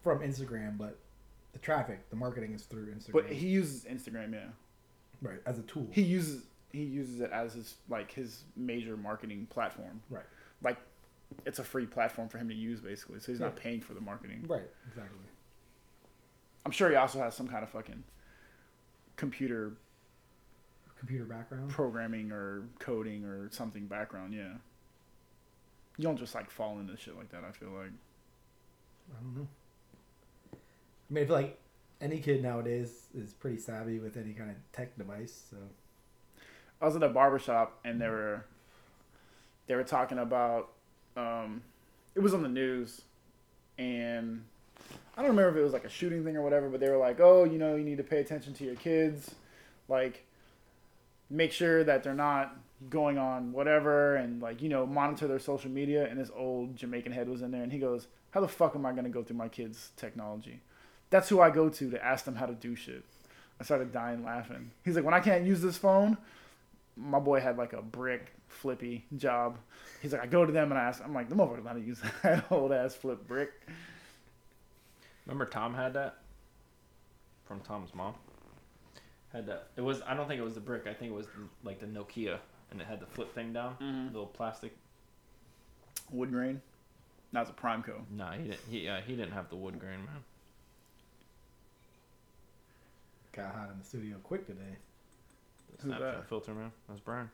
from 0.02 0.20
Instagram, 0.20 0.76
but 0.76 0.98
the 1.52 1.58
traffic, 1.60 2.08
the 2.10 2.16
marketing 2.16 2.52
is 2.52 2.62
through 2.64 2.86
Instagram. 2.86 3.12
But 3.12 3.26
he 3.26 3.46
uses 3.46 3.84
Instagram, 3.84 4.32
yeah. 4.32 4.48
right 5.22 5.38
as 5.46 5.58
a 5.58 5.62
tool. 5.62 5.86
He 5.90 6.02
uses 6.02 6.42
he 6.72 6.82
uses 6.84 7.20
it 7.20 7.30
as 7.32 7.54
his 7.54 7.74
like 7.88 8.12
his 8.12 8.44
major 8.56 8.96
marketing 8.96 9.46
platform. 9.50 10.02
Right. 10.10 10.24
Like 10.62 10.78
it's 11.46 11.58
a 11.58 11.64
free 11.64 11.86
platform 11.86 12.28
for 12.28 12.38
him 12.38 12.48
to 12.48 12.54
use 12.54 12.80
basically. 12.80 13.20
So 13.20 13.32
he's 13.32 13.40
not 13.40 13.56
paying 13.56 13.80
for 13.80 13.94
the 13.94 14.00
marketing. 14.00 14.44
right. 14.48 14.62
Exactly. 14.88 15.18
I'm 16.66 16.72
sure 16.72 16.90
he 16.90 16.96
also 16.96 17.18
has 17.20 17.34
some 17.34 17.48
kind 17.48 17.62
of 17.62 17.70
fucking 17.70 18.02
computer 19.16 19.72
Computer 20.98 21.24
background. 21.24 21.70
programming 21.70 22.30
or 22.30 22.64
coding 22.78 23.24
or 23.24 23.48
something 23.50 23.86
background, 23.86 24.34
yeah. 24.34 24.52
You 26.00 26.04
don't 26.04 26.16
just 26.16 26.34
like 26.34 26.50
fall 26.50 26.78
into 26.78 26.96
shit 26.96 27.14
like 27.14 27.28
that, 27.28 27.44
I 27.46 27.52
feel 27.52 27.68
like. 27.68 27.90
I 29.10 29.22
don't 29.22 29.36
know. 29.36 29.48
I 30.50 31.12
mean, 31.12 31.24
I 31.24 31.26
feel 31.26 31.36
like 31.36 31.58
any 32.00 32.20
kid 32.20 32.42
nowadays 32.42 33.08
is 33.14 33.34
pretty 33.34 33.58
savvy 33.58 33.98
with 33.98 34.16
any 34.16 34.32
kind 34.32 34.48
of 34.48 34.56
tech 34.72 34.96
device. 34.96 35.42
So 35.50 35.58
I 36.80 36.86
was 36.86 36.96
at 36.96 37.02
a 37.02 37.10
barber 37.10 37.38
shop 37.38 37.80
and 37.84 38.00
they 38.00 38.08
were 38.08 38.46
they 39.66 39.74
were 39.74 39.84
talking 39.84 40.18
about 40.18 40.70
um, 41.18 41.60
it 42.14 42.20
was 42.20 42.32
on 42.32 42.42
the 42.42 42.48
news 42.48 43.02
and 43.76 44.42
I 45.18 45.20
don't 45.20 45.32
remember 45.32 45.50
if 45.50 45.56
it 45.56 45.62
was 45.62 45.74
like 45.74 45.84
a 45.84 45.90
shooting 45.90 46.24
thing 46.24 46.34
or 46.34 46.40
whatever, 46.40 46.70
but 46.70 46.80
they 46.80 46.88
were 46.88 46.96
like, 46.96 47.20
"Oh, 47.20 47.44
you 47.44 47.58
know, 47.58 47.76
you 47.76 47.84
need 47.84 47.98
to 47.98 48.04
pay 48.04 48.20
attention 48.20 48.54
to 48.54 48.64
your 48.64 48.76
kids, 48.76 49.34
like 49.86 50.24
make 51.28 51.52
sure 51.52 51.84
that 51.84 52.02
they're 52.02 52.14
not 52.14 52.56
going 52.88 53.18
on 53.18 53.52
whatever 53.52 54.16
and 54.16 54.40
like, 54.40 54.62
you 54.62 54.68
know, 54.68 54.86
monitor 54.86 55.28
their 55.28 55.38
social 55.38 55.70
media." 55.70 56.08
And 56.08 56.18
this 56.18 56.30
old 56.34 56.76
Jamaican 56.76 57.12
head 57.12 57.28
was 57.28 57.42
in 57.42 57.50
there 57.50 57.62
and 57.62 57.72
he 57.72 57.78
goes, 57.78 58.06
"How 58.30 58.40
the 58.40 58.48
fuck 58.48 58.74
am 58.74 58.86
I 58.86 58.92
going 58.92 59.04
to 59.04 59.10
go 59.10 59.22
through 59.22 59.36
my 59.36 59.48
kids' 59.48 59.90
technology?" 59.96 60.60
That's 61.10 61.28
who 61.28 61.40
I 61.40 61.50
go 61.50 61.68
to 61.68 61.90
to 61.90 62.04
ask 62.04 62.24
them 62.24 62.36
how 62.36 62.46
to 62.46 62.54
do 62.54 62.76
shit. 62.76 63.04
I 63.60 63.64
started 63.64 63.92
dying 63.92 64.24
laughing. 64.24 64.70
He's 64.84 64.96
like, 64.96 65.04
"When 65.04 65.14
I 65.14 65.20
can't 65.20 65.44
use 65.44 65.60
this 65.60 65.76
phone, 65.76 66.16
my 66.96 67.18
boy 67.18 67.40
had 67.40 67.56
like 67.56 67.72
a 67.72 67.82
brick 67.82 68.32
flippy 68.48 69.06
job. 69.16 69.58
He's 70.02 70.12
like, 70.12 70.22
I 70.22 70.26
go 70.26 70.44
to 70.44 70.52
them 70.52 70.70
and 70.70 70.78
I 70.78 70.84
ask, 70.84 71.02
I'm 71.02 71.14
like, 71.14 71.28
the 71.28 71.34
motherfucker 71.34 71.66
how 71.66 71.72
to 71.72 71.80
use 71.80 72.00
that 72.22 72.44
old 72.50 72.72
ass 72.72 72.94
flip 72.94 73.26
brick. 73.26 73.50
Remember 75.26 75.46
Tom 75.46 75.74
had 75.74 75.94
that 75.94 76.18
from 77.44 77.60
Tom's 77.60 77.94
mom. 77.94 78.14
Had 79.32 79.46
that. 79.46 79.68
It 79.76 79.82
was. 79.82 80.02
I 80.06 80.14
don't 80.14 80.26
think 80.26 80.40
it 80.40 80.44
was 80.44 80.54
the 80.54 80.60
brick. 80.60 80.88
I 80.88 80.94
think 80.94 81.12
it 81.12 81.14
was 81.14 81.26
like 81.62 81.78
the 81.78 81.86
Nokia, 81.86 82.38
and 82.70 82.80
it 82.80 82.86
had 82.86 83.00
the 83.00 83.06
flip 83.06 83.34
thing 83.34 83.52
down, 83.52 83.76
Mm-hmm. 83.80 84.06
little 84.08 84.26
plastic. 84.26 84.76
Wood 86.10 86.30
grain. 86.30 86.60
That 87.32 87.40
was 87.40 87.50
a 87.50 87.52
Primeco. 87.52 88.00
Nah, 88.10 88.32
he 88.32 88.42
didn't. 88.44 88.60
He 88.70 88.88
uh, 88.88 89.00
he 89.06 89.14
didn't 89.14 89.32
have 89.32 89.48
the 89.48 89.56
wood 89.56 89.78
grain, 89.78 89.98
man. 90.04 90.24
got 93.32 93.54
hot 93.54 93.70
in 93.72 93.78
the 93.78 93.84
studio 93.84 94.16
quick 94.24 94.46
today. 94.46 94.76
The 95.78 95.82
Who's 95.86 95.92
Snapchat 95.94 96.00
that? 96.00 96.28
filter, 96.28 96.52
man. 96.52 96.72
That's 96.88 97.00
Brian. 97.00 97.30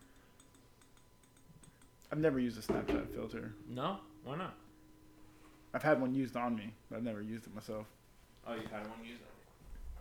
I've 2.12 2.18
never 2.18 2.38
used 2.38 2.58
a 2.58 2.60
Snapchat 2.72 3.14
filter. 3.14 3.52
No, 3.68 3.96
why 4.24 4.36
not? 4.36 4.54
I've 5.74 5.82
had 5.82 6.00
one 6.00 6.14
used 6.14 6.36
on 6.36 6.54
me, 6.54 6.70
but 6.90 6.96
I've 6.98 7.02
never 7.02 7.22
used 7.22 7.46
it 7.46 7.54
myself. 7.54 7.86
Oh, 8.46 8.52
you 8.54 8.60
had 8.70 8.82
one 8.88 9.00
used 9.04 9.22
it. 9.22 9.26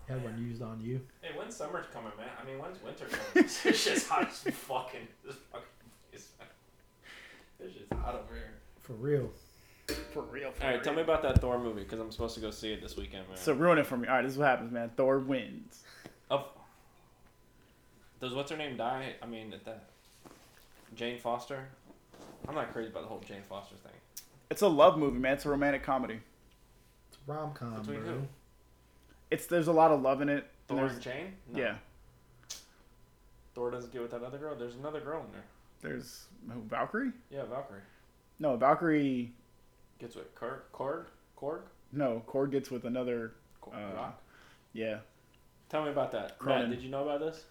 Had 0.08 0.24
one 0.24 0.38
used 0.40 0.62
on 0.62 0.80
you. 0.82 1.02
Hey, 1.22 1.32
when's 1.36 1.56
summer's 1.56 1.86
coming, 1.92 2.12
man? 2.18 2.28
I 2.40 2.46
mean, 2.46 2.60
when's 2.60 2.82
winter 2.84 3.06
coming? 3.06 3.26
it's 3.36 3.64
just 3.64 4.08
hot 4.08 4.30
as 4.30 4.54
fucking. 4.54 5.08
This 5.26 5.36
fucking. 5.52 5.68
It's, 6.14 6.28
it's 7.60 7.74
just 7.74 7.92
hot 7.94 8.14
over 8.14 8.36
here. 8.36 8.54
For 8.82 8.94
real. 8.94 9.32
For 10.14 10.22
real. 10.22 10.52
For 10.52 10.64
All 10.64 10.70
right, 10.72 10.84
tell 10.84 10.94
me 10.94 11.02
about 11.02 11.24
that 11.24 11.42
Thor 11.42 11.58
movie 11.58 11.82
because 11.84 12.00
I'm 12.00 12.12
supposed 12.12 12.36
to 12.36 12.42
go 12.42 12.52
see 12.52 12.72
it 12.72 12.82
this 12.82 12.96
weekend, 12.96 13.28
man. 13.28 13.38
So 13.38 13.54
ruin 13.54 13.80
it 13.80 13.88
for 13.88 13.98
me. 13.98 14.08
All 14.08 14.16
right, 14.16 14.22
this 14.22 14.34
is 14.34 14.38
what 14.38 14.48
happens, 14.48 14.72
man. 14.72 14.92
Thor 14.96 15.20
wins. 15.20 15.84
Of 16.30 16.46
does 18.20 18.34
what's 18.34 18.52
her 18.52 18.58
name 18.58 18.78
die? 18.78 19.14
I 19.22 19.26
mean, 19.26 19.54
at 19.54 19.66
that 19.66 19.90
Jane 20.96 21.20
Foster. 21.20 21.68
I'm 22.48 22.56
not 22.56 22.72
crazy 22.72 22.90
about 22.90 23.04
the 23.04 23.10
whole 23.10 23.20
Jane 23.20 23.42
Foster 23.50 23.76
thing. 23.76 23.94
It's 24.50 24.62
a 24.62 24.68
love 24.68 24.98
movie, 24.98 25.20
man. 25.20 25.34
It's 25.34 25.46
a 25.46 25.50
romantic 25.50 25.84
comedy. 25.84 26.20
It's 27.10 27.18
a 27.28 27.32
rom 27.32 27.54
com, 27.54 27.74
Between 27.82 28.02
bro. 28.02 28.12
who? 28.12 28.22
It's 29.36 29.48
there's 29.48 29.68
a 29.68 29.74
lot 29.74 29.92
of 29.92 30.02
love 30.02 30.22
in 30.22 30.30
it. 30.30 30.34
and 30.34 30.44
Thor 30.68 30.78
there's- 30.78 30.94
and 30.94 31.02
Jane? 31.02 31.34
No. 31.54 31.60
Yeah. 31.60 31.76
Thor 33.54 33.70
doesn't 33.72 33.92
get 33.94 34.02
with 34.02 34.12
that 34.12 34.24
other 34.24 34.38
girl. 34.38 34.56
There's 34.56 34.76
another 34.76 35.00
girl 35.02 35.22
in 35.26 35.32
there. 35.32 35.44
There's 35.82 36.26
who, 36.50 36.62
Valkyrie. 36.62 37.12
Yeah, 37.30 37.44
Valkyrie 37.46 37.82
No, 38.40 38.56
Valkyrie. 38.58 39.34
gets 40.00 40.16
with 40.16 40.34
Korg. 40.36 40.60
Korg. 40.74 41.06
Korg. 41.38 41.62
No, 41.92 42.24
Korg 42.28 42.52
gets 42.52 42.72
with 42.72 42.86
another. 42.86 43.34
Korg. 43.62 43.76
Uh, 43.76 43.96
Rock. 43.96 44.22
Yeah, 44.74 45.00
Tell 45.70 45.84
me 45.84 45.90
about 45.90 46.12
that. 46.12 46.38
Cronin. 46.38 46.70
Matt, 46.70 46.78
did 46.78 46.84
you 46.84 46.90
know 46.90 47.04
about 47.04 47.20
this? 47.22 47.44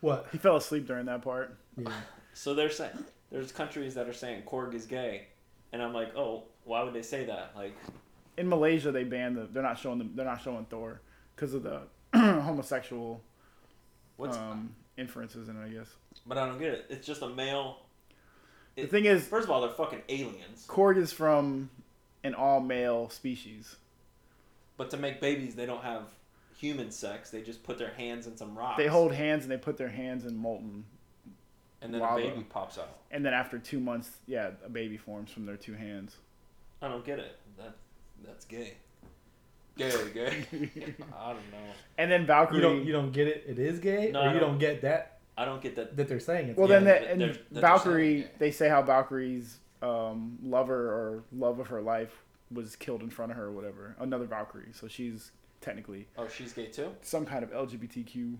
What? 0.00 0.26
he 0.32 0.38
fell 0.38 0.56
asleep 0.56 0.86
during 0.86 1.06
that 1.06 1.22
part. 1.22 1.54
Yeah. 1.76 1.90
So 2.34 2.54
they're 2.54 2.70
saying 2.70 2.92
there's 3.32 3.50
countries 3.50 3.94
that 3.96 4.08
are 4.08 4.12
saying 4.12 4.42
Korg 4.46 4.72
is 4.74 4.86
gay, 4.86 5.26
and 5.72 5.82
I'm 5.82 5.92
like, 5.92 6.14
oh, 6.16 6.44
why 6.64 6.84
would 6.84 6.94
they 6.94 7.02
say 7.02 7.24
that? 7.24 7.50
Like, 7.56 7.76
in 8.36 8.48
Malaysia 8.48 8.92
they 8.92 9.02
banned 9.02 9.36
the 9.36 9.48
they're 9.50 9.62
not 9.62 9.76
showing 9.78 9.98
them 9.98 10.12
they're 10.14 10.24
not 10.24 10.40
showing 10.40 10.64
Thor 10.66 11.00
because 11.38 11.54
of 11.54 11.62
the 11.62 11.82
homosexual 12.14 13.22
what's? 14.16 14.36
um, 14.36 14.74
inferences 14.96 15.48
in 15.48 15.56
it. 15.56 15.64
I 15.64 15.68
guess 15.68 15.88
but 16.26 16.36
I 16.36 16.46
don't 16.46 16.58
get 16.58 16.72
it. 16.72 16.86
It's 16.90 17.06
just 17.06 17.22
a 17.22 17.28
male. 17.28 17.78
the 18.76 18.86
thing 18.86 19.04
is, 19.06 19.26
First 19.26 19.44
of 19.44 19.50
all, 19.50 19.60
they're 19.62 19.70
fucking 19.70 20.02
aliens. 20.08 20.66
Korg 20.68 20.98
is 20.98 21.12
from 21.12 21.70
an 22.24 22.34
all 22.34 22.60
male 22.60 23.08
species. 23.08 23.76
But 24.76 24.90
to 24.90 24.96
make 24.96 25.20
babies, 25.20 25.54
they 25.54 25.64
don't 25.64 25.82
have 25.82 26.02
human 26.58 26.90
sex. 26.90 27.30
They 27.30 27.40
just 27.40 27.62
put 27.62 27.78
their 27.78 27.92
hands 27.94 28.26
in 28.26 28.36
some 28.36 28.56
rocks. 28.58 28.76
They 28.76 28.88
hold 28.88 29.12
hands 29.12 29.44
and 29.44 29.50
they 29.50 29.56
put 29.56 29.76
their 29.76 29.88
hands 29.88 30.26
in 30.26 30.36
molten, 30.36 30.84
and 31.80 31.94
then 31.94 32.00
lava. 32.00 32.20
a 32.20 32.30
baby 32.30 32.42
pops 32.42 32.78
out. 32.78 32.98
and 33.10 33.24
then 33.24 33.32
after 33.32 33.58
two 33.58 33.80
months, 33.80 34.10
yeah, 34.26 34.50
a 34.64 34.68
baby 34.68 34.96
forms 34.96 35.30
from 35.30 35.46
their 35.46 35.56
two 35.56 35.74
hands. 35.74 36.16
I 36.82 36.88
don't 36.88 37.04
get 37.04 37.18
it. 37.18 37.38
That 37.56 37.74
that's 38.24 38.44
gay. 38.44 38.74
Gay, 39.78 39.92
gay. 40.12 40.44
I 41.18 41.32
don't 41.32 41.50
know. 41.50 41.72
And 41.96 42.10
then 42.10 42.26
Valkyrie. 42.26 42.56
You 42.58 42.62
don't 42.62 42.84
you 42.84 42.92
don't 42.92 43.12
get 43.12 43.26
it. 43.28 43.44
It 43.48 43.58
is 43.58 43.78
gay, 43.78 44.10
No, 44.12 44.20
or 44.22 44.24
you 44.34 44.40
don't. 44.40 44.50
don't 44.50 44.58
get 44.58 44.82
that 44.82 45.18
I 45.36 45.44
don't 45.44 45.62
get 45.62 45.76
that. 45.76 45.96
that 45.96 46.08
they're 46.08 46.18
saying 46.20 46.48
it's 46.48 46.58
well, 46.58 46.66
gay. 46.68 46.74
then 46.74 46.84
that 46.84 47.00
that, 47.02 47.10
and 47.12 47.20
they're- 47.20 47.28
that 47.32 47.50
they're 47.52 47.62
Valkyrie, 47.62 48.20
saying- 48.22 48.32
they 48.38 48.50
say 48.50 48.68
how 48.68 48.82
Valkyrie's 48.82 49.58
um, 49.82 50.36
lover 50.42 50.88
or 50.92 51.22
love 51.32 51.60
of 51.60 51.68
her 51.68 51.80
life 51.80 52.24
was 52.52 52.74
killed 52.76 53.02
in 53.02 53.10
front 53.10 53.30
of 53.30 53.36
her 53.38 53.44
or 53.44 53.52
whatever. 53.52 53.94
Another 54.00 54.24
Valkyrie, 54.26 54.72
so 54.72 54.88
she's 54.88 55.30
technically 55.60 56.08
Oh, 56.18 56.26
she's 56.28 56.52
gay 56.52 56.66
too. 56.66 56.92
some 57.02 57.24
kind 57.24 57.44
of 57.44 57.50
LGBTQ 57.52 58.36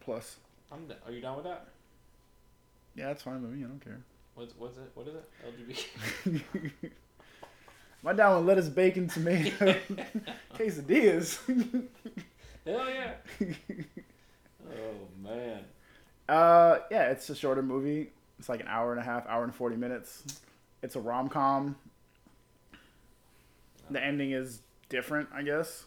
plus. 0.00 0.36
I'm. 0.70 0.86
d- 0.86 0.94
Are 1.04 1.10
you 1.12 1.20
down 1.20 1.36
with 1.36 1.44
that? 1.46 1.66
Yeah, 2.94 3.06
that's 3.08 3.22
fine 3.24 3.42
with 3.42 3.50
me. 3.50 3.64
I 3.64 3.68
don't 3.68 3.80
care. 3.84 4.00
What's 4.36 4.54
what's 4.56 4.76
it? 4.76 4.90
What 4.94 5.08
is 5.08 5.14
it? 5.16 5.28
LGBT. 5.44 6.42
My 8.06 8.12
dad 8.12 8.36
with 8.36 8.46
lettuce, 8.46 8.68
bacon, 8.68 9.08
tomato, 9.12 9.50
quesadillas. 10.54 11.40
Hell 12.64 12.88
yeah. 12.88 13.14
oh 14.64 15.08
man. 15.20 15.64
Uh, 16.28 16.78
yeah, 16.88 17.10
it's 17.10 17.28
a 17.30 17.34
shorter 17.34 17.64
movie. 17.64 18.12
It's 18.38 18.48
like 18.48 18.60
an 18.60 18.68
hour 18.68 18.92
and 18.92 19.00
a 19.00 19.02
half, 19.02 19.26
hour 19.26 19.42
and 19.42 19.52
forty 19.52 19.74
minutes. 19.74 20.22
It's 20.84 20.94
a 20.94 21.00
rom 21.00 21.28
com. 21.28 21.74
The 23.90 24.00
ending 24.00 24.30
is 24.30 24.60
different, 24.88 25.28
I 25.34 25.42
guess. 25.42 25.86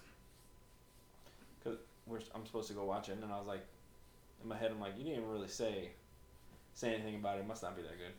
Cause 1.63 1.77
we're, 2.05 2.19
I'm 2.35 2.45
supposed 2.45 2.67
to 2.67 2.73
go 2.73 2.83
watch 2.83 3.07
it, 3.07 3.13
and 3.13 3.23
then 3.23 3.31
I 3.31 3.37
was 3.37 3.47
like, 3.47 3.65
in 4.43 4.49
my 4.49 4.57
head, 4.57 4.71
I'm 4.71 4.81
like, 4.81 4.97
you 4.97 5.05
didn't 5.05 5.19
even 5.19 5.29
really 5.29 5.47
say 5.47 5.91
say 6.73 6.93
anything 6.93 7.15
about 7.15 7.37
it. 7.37 7.41
It 7.41 7.47
must 7.47 7.63
not 7.63 7.77
be 7.77 7.81
that 7.83 7.97
good. 7.97 8.11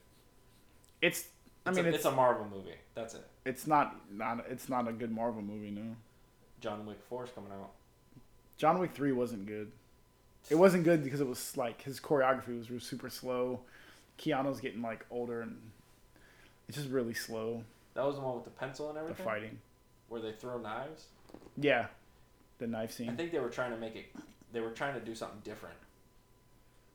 It's. 1.02 1.24
I 1.66 1.72
mean, 1.72 1.84
a, 1.84 1.88
it's 1.88 1.98
it's 1.98 2.06
a 2.06 2.10
Marvel 2.10 2.46
movie. 2.50 2.76
That's 2.94 3.14
it. 3.14 3.26
it's 3.44 3.66
not 3.66 3.96
not 4.12 4.44
it's 4.48 4.68
not 4.68 4.88
a 4.88 4.92
good 4.92 5.10
Marvel 5.10 5.42
movie. 5.42 5.70
No, 5.70 5.96
John 6.60 6.86
Wick 6.86 6.98
4 7.08 7.24
is 7.24 7.30
coming 7.30 7.52
out. 7.52 7.70
John 8.56 8.78
Wick 8.78 8.92
three 8.92 9.12
wasn't 9.12 9.46
good. 9.46 9.72
It 10.50 10.54
wasn't 10.56 10.84
good 10.84 11.02
because 11.02 11.20
it 11.20 11.26
was 11.26 11.56
like 11.56 11.82
his 11.82 12.00
choreography 12.00 12.70
was 12.72 12.82
super 12.82 13.08
slow. 13.08 13.60
Keanu's 14.18 14.60
getting 14.60 14.82
like 14.82 15.06
older 15.10 15.42
and 15.42 15.56
it's 16.68 16.76
just 16.76 16.90
really 16.90 17.14
slow. 17.14 17.64
That 17.94 18.04
was 18.04 18.16
the 18.16 18.20
one 18.22 18.34
with 18.34 18.44
the 18.44 18.50
pencil 18.50 18.88
and 18.90 18.98
everything. 18.98 19.16
The 19.16 19.30
fighting. 19.30 19.58
where 20.08 20.20
they 20.20 20.32
throw 20.32 20.58
knives. 20.58 21.06
Yeah, 21.56 21.86
the 22.58 22.66
knife 22.66 22.92
scene. 22.92 23.08
I 23.08 23.14
think 23.14 23.32
they 23.32 23.38
were 23.38 23.48
trying 23.48 23.70
to 23.72 23.76
make 23.76 23.96
it. 23.96 24.06
They 24.52 24.60
were 24.60 24.70
trying 24.70 24.94
to 24.94 25.00
do 25.00 25.14
something 25.14 25.40
different. 25.42 25.76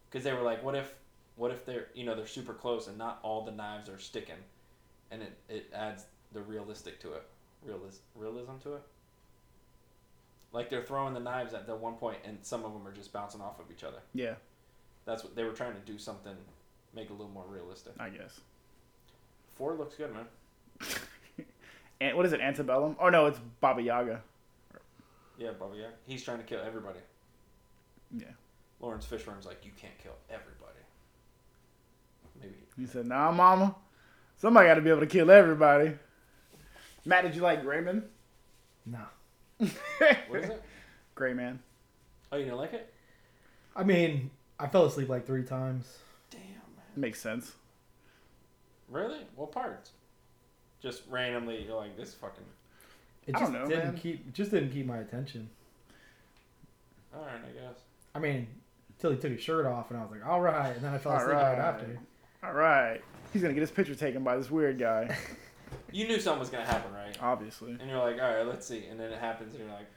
Because 0.09 0.23
they 0.23 0.33
were 0.33 0.41
like, 0.41 0.63
what 0.63 0.75
if, 0.75 0.93
what 1.35 1.51
if 1.51 1.65
they're 1.65 1.87
you 1.93 2.05
know 2.05 2.15
they're 2.15 2.27
super 2.27 2.53
close 2.53 2.87
and 2.87 2.97
not 2.97 3.19
all 3.23 3.43
the 3.43 3.51
knives 3.51 3.89
are 3.89 3.99
sticking, 3.99 4.35
and 5.11 5.21
it 5.21 5.37
it 5.49 5.71
adds 5.73 6.05
the 6.33 6.41
realistic 6.41 6.99
to 7.01 7.13
it, 7.13 7.23
realis- 7.67 7.99
realism 8.15 8.57
to 8.63 8.73
it. 8.75 8.81
Like 10.51 10.69
they're 10.69 10.83
throwing 10.83 11.13
the 11.13 11.19
knives 11.19 11.53
at 11.53 11.67
the 11.67 11.75
one 11.75 11.95
point, 11.95 12.17
and 12.25 12.37
some 12.41 12.63
of 12.65 12.71
them 12.73 12.87
are 12.87 12.93
just 12.93 13.11
bouncing 13.11 13.41
off 13.41 13.59
of 13.59 13.65
each 13.71 13.83
other. 13.83 13.97
Yeah, 14.13 14.35
That's 15.05 15.23
what 15.23 15.35
they 15.35 15.43
were 15.43 15.51
trying 15.51 15.73
to 15.73 15.79
do. 15.81 15.97
Something, 15.97 16.35
make 16.93 17.05
it 17.05 17.11
a 17.11 17.13
little 17.13 17.31
more 17.31 17.45
realistic. 17.49 17.93
I 17.99 18.09
guess. 18.09 18.39
Four 19.55 19.73
looks 19.75 19.95
good, 19.95 20.13
man. 20.13 20.25
And 22.01 22.17
what 22.17 22.25
is 22.25 22.33
it? 22.33 22.41
Antebellum? 22.41 22.97
Oh 22.99 23.07
no, 23.07 23.27
it's 23.27 23.39
Baba 23.61 23.81
Yaga. 23.81 24.21
Yeah, 25.37 25.51
Baba 25.57 25.75
Yaga. 25.77 25.93
he's 26.05 26.21
trying 26.23 26.39
to 26.39 26.43
kill 26.43 26.59
everybody. 26.59 26.99
Yeah. 28.11 28.25
Laurence 28.81 29.05
Fishburne's 29.05 29.45
like, 29.45 29.63
you 29.65 29.71
can't 29.79 29.97
kill 29.97 30.11
everybody. 30.29 30.79
Maybe 32.41 32.55
He 32.77 32.85
said, 32.85 33.05
"Nah, 33.07 33.31
mama, 33.31 33.75
somebody 34.45 34.67
got 34.67 34.75
to 34.75 34.81
be 34.81 34.91
able 34.91 34.99
to 34.99 35.07
kill 35.07 35.31
everybody." 35.31 35.93
Matt, 37.03 37.23
did 37.23 37.35
you 37.35 37.41
like 37.41 37.63
Gray 37.63 37.81
Man? 37.81 38.03
Nah. 38.85 38.99
what 39.57 40.43
is 40.43 40.49
it? 40.49 40.63
Gray 41.15 41.33
Man. 41.33 41.59
Oh, 42.31 42.37
you 42.37 42.45
didn't 42.45 42.59
like 42.59 42.73
it? 42.73 42.93
I 43.75 43.83
mean, 43.83 44.29
I 44.59 44.67
fell 44.67 44.85
asleep 44.85 45.09
like 45.09 45.25
three 45.25 45.43
times. 45.43 45.97
Damn, 46.29 46.41
man. 46.41 46.85
Makes 46.95 47.21
sense. 47.21 47.53
Really? 48.89 49.19
What 49.35 49.51
parts? 49.51 49.91
Just 50.79 51.01
randomly, 51.09 51.63
you're 51.65 51.75
like, 51.75 51.97
this 51.97 52.13
fucking. 52.13 52.43
It 53.25 53.35
I 53.35 53.39
just 53.39 53.51
don't 53.51 53.63
know, 53.63 53.67
didn't 53.67 53.93
man. 53.93 53.97
keep. 53.97 54.31
Just 54.33 54.51
didn't 54.51 54.71
keep 54.71 54.85
my 54.85 54.97
attention. 54.97 55.49
All 57.15 57.21
right, 57.21 57.31
I 57.33 57.67
guess. 57.67 57.79
I 58.13 58.19
mean, 58.19 58.47
till 58.99 59.09
he 59.11 59.17
took 59.17 59.31
his 59.31 59.41
shirt 59.41 59.65
off, 59.65 59.89
and 59.89 59.99
I 59.99 60.03
was 60.03 60.11
like, 60.11 60.25
"All 60.25 60.41
right," 60.41 60.75
and 60.75 60.83
then 60.83 60.93
I 60.93 60.99
fell 60.99 61.13
All 61.13 61.17
asleep 61.17 61.33
right 61.33 61.57
right. 61.57 61.59
after. 61.59 61.99
All 62.43 62.53
right, 62.53 63.01
he's 63.33 63.41
gonna 63.41 63.53
get 63.53 63.61
his 63.61 63.71
picture 63.71 63.95
taken 63.95 64.23
by 64.23 64.37
this 64.37 64.49
weird 64.49 64.79
guy. 64.79 65.15
You 65.91 66.07
knew 66.07 66.19
something 66.19 66.39
was 66.39 66.49
gonna 66.49 66.65
happen, 66.65 66.93
right? 66.93 67.17
Obviously. 67.21 67.71
And 67.71 67.89
you're 67.89 67.99
like, 67.99 68.21
all 68.21 68.33
right, 68.35 68.45
let's 68.45 68.65
see. 68.67 68.85
And 68.85 68.99
then 68.99 69.11
it 69.11 69.19
happens, 69.19 69.55
and 69.55 69.63
you're 69.65 69.73
like, 69.73 69.87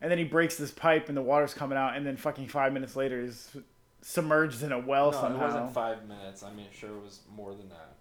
And 0.00 0.10
then 0.10 0.18
he 0.18 0.24
breaks 0.24 0.56
this 0.56 0.70
pipe, 0.70 1.08
and 1.08 1.16
the 1.16 1.22
water's 1.22 1.54
coming 1.54 1.76
out, 1.78 1.96
and 1.96 2.06
then 2.06 2.16
fucking 2.16 2.48
five 2.48 2.72
minutes 2.72 2.96
later, 2.96 3.22
he's 3.22 3.56
submerged 4.02 4.62
in 4.62 4.72
a 4.72 4.78
well 4.78 5.10
no, 5.10 5.20
somehow. 5.20 5.38
it 5.38 5.46
wasn't 5.46 5.74
five 5.74 6.06
minutes. 6.06 6.42
I 6.42 6.52
mean, 6.52 6.66
sure, 6.72 6.90
it 6.90 7.02
was 7.02 7.20
more 7.34 7.52
than 7.54 7.68
that. 7.70 7.94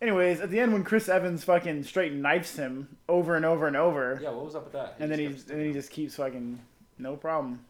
Anyways, 0.00 0.40
at 0.40 0.50
the 0.50 0.58
end, 0.60 0.72
when 0.72 0.82
Chris 0.84 1.08
Evans 1.08 1.44
fucking 1.44 1.84
straight 1.84 2.12
knifes 2.12 2.56
him 2.56 2.96
over 3.08 3.36
and 3.36 3.44
over 3.44 3.66
and 3.66 3.76
over, 3.76 4.18
Yeah, 4.22 4.30
what 4.30 4.44
was 4.44 4.54
up 4.56 4.64
with 4.64 4.72
that? 4.72 4.96
and 4.98 5.10
then 5.10 5.18
he 5.18 5.26
and 5.26 5.38
then 5.46 5.64
he 5.66 5.72
just 5.72 5.90
keeps 5.90 6.16
fucking 6.16 6.58
no 6.98 7.16
problem. 7.16 7.64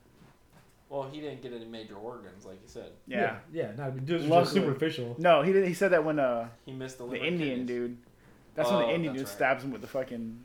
Well, 0.93 1.09
he 1.11 1.23
didn't 1.23 1.41
get 1.41 1.55
any 1.55 1.65
major 1.65 1.95
organs, 1.95 2.45
like 2.45 2.57
you 2.63 2.69
said. 2.69 2.91
Yeah. 3.07 3.39
yeah. 3.51 3.63
yeah 3.63 3.73
no, 3.79 3.91
this 3.97 4.21
was 4.21 4.27
Luckily. 4.27 4.43
just 4.43 4.53
superficial. 4.53 5.17
No, 5.19 5.41
he 5.41 5.51
didn't. 5.51 5.69
he 5.69 5.75
said 5.75 5.93
that 5.93 6.05
when 6.05 6.19
uh 6.19 6.49
He 6.67 6.73
missed 6.73 6.99
the 6.99 7.05
the 7.05 7.13
liver 7.13 7.25
Indian 7.25 7.61
kidneys. 7.61 7.67
dude, 7.67 7.97
that's 8.55 8.69
when 8.71 8.81
the 8.81 8.85
Oh, 8.85 8.91
Indian 8.91 9.15
that's 9.15 9.23
dude 9.23 9.29
right. 9.29 9.37
stabs 9.37 9.65
him 9.65 9.71
with 9.71 9.81
the 9.81 9.87
fucking 9.87 10.39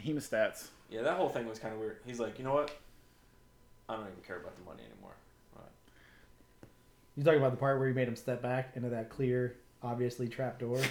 hemostats. 0.00 0.68
Yeah, 0.88 1.02
that 1.02 1.16
whole 1.16 1.28
thing 1.28 1.48
was 1.48 1.58
kind 1.58 1.74
of 1.74 1.80
weird. 1.80 1.96
He's 2.06 2.20
like, 2.20 2.38
you 2.38 2.44
know 2.44 2.54
what? 2.54 2.70
I 3.88 3.94
don't 3.96 4.04
even 4.06 4.22
care 4.24 4.36
about 4.36 4.56
the 4.56 4.64
money 4.64 4.82
anymore. 4.84 5.10
You 7.16 7.24
talking 7.24 7.40
about 7.40 7.50
the 7.50 7.58
part 7.58 7.78
where 7.80 7.88
he 7.88 7.92
made 7.94 8.06
him 8.08 8.16
step 8.16 8.40
back 8.40 8.70
into 8.76 8.88
that 8.90 9.10
clear, 9.10 9.56
obviously 9.82 10.28
trap 10.28 10.58
door? 10.60 10.78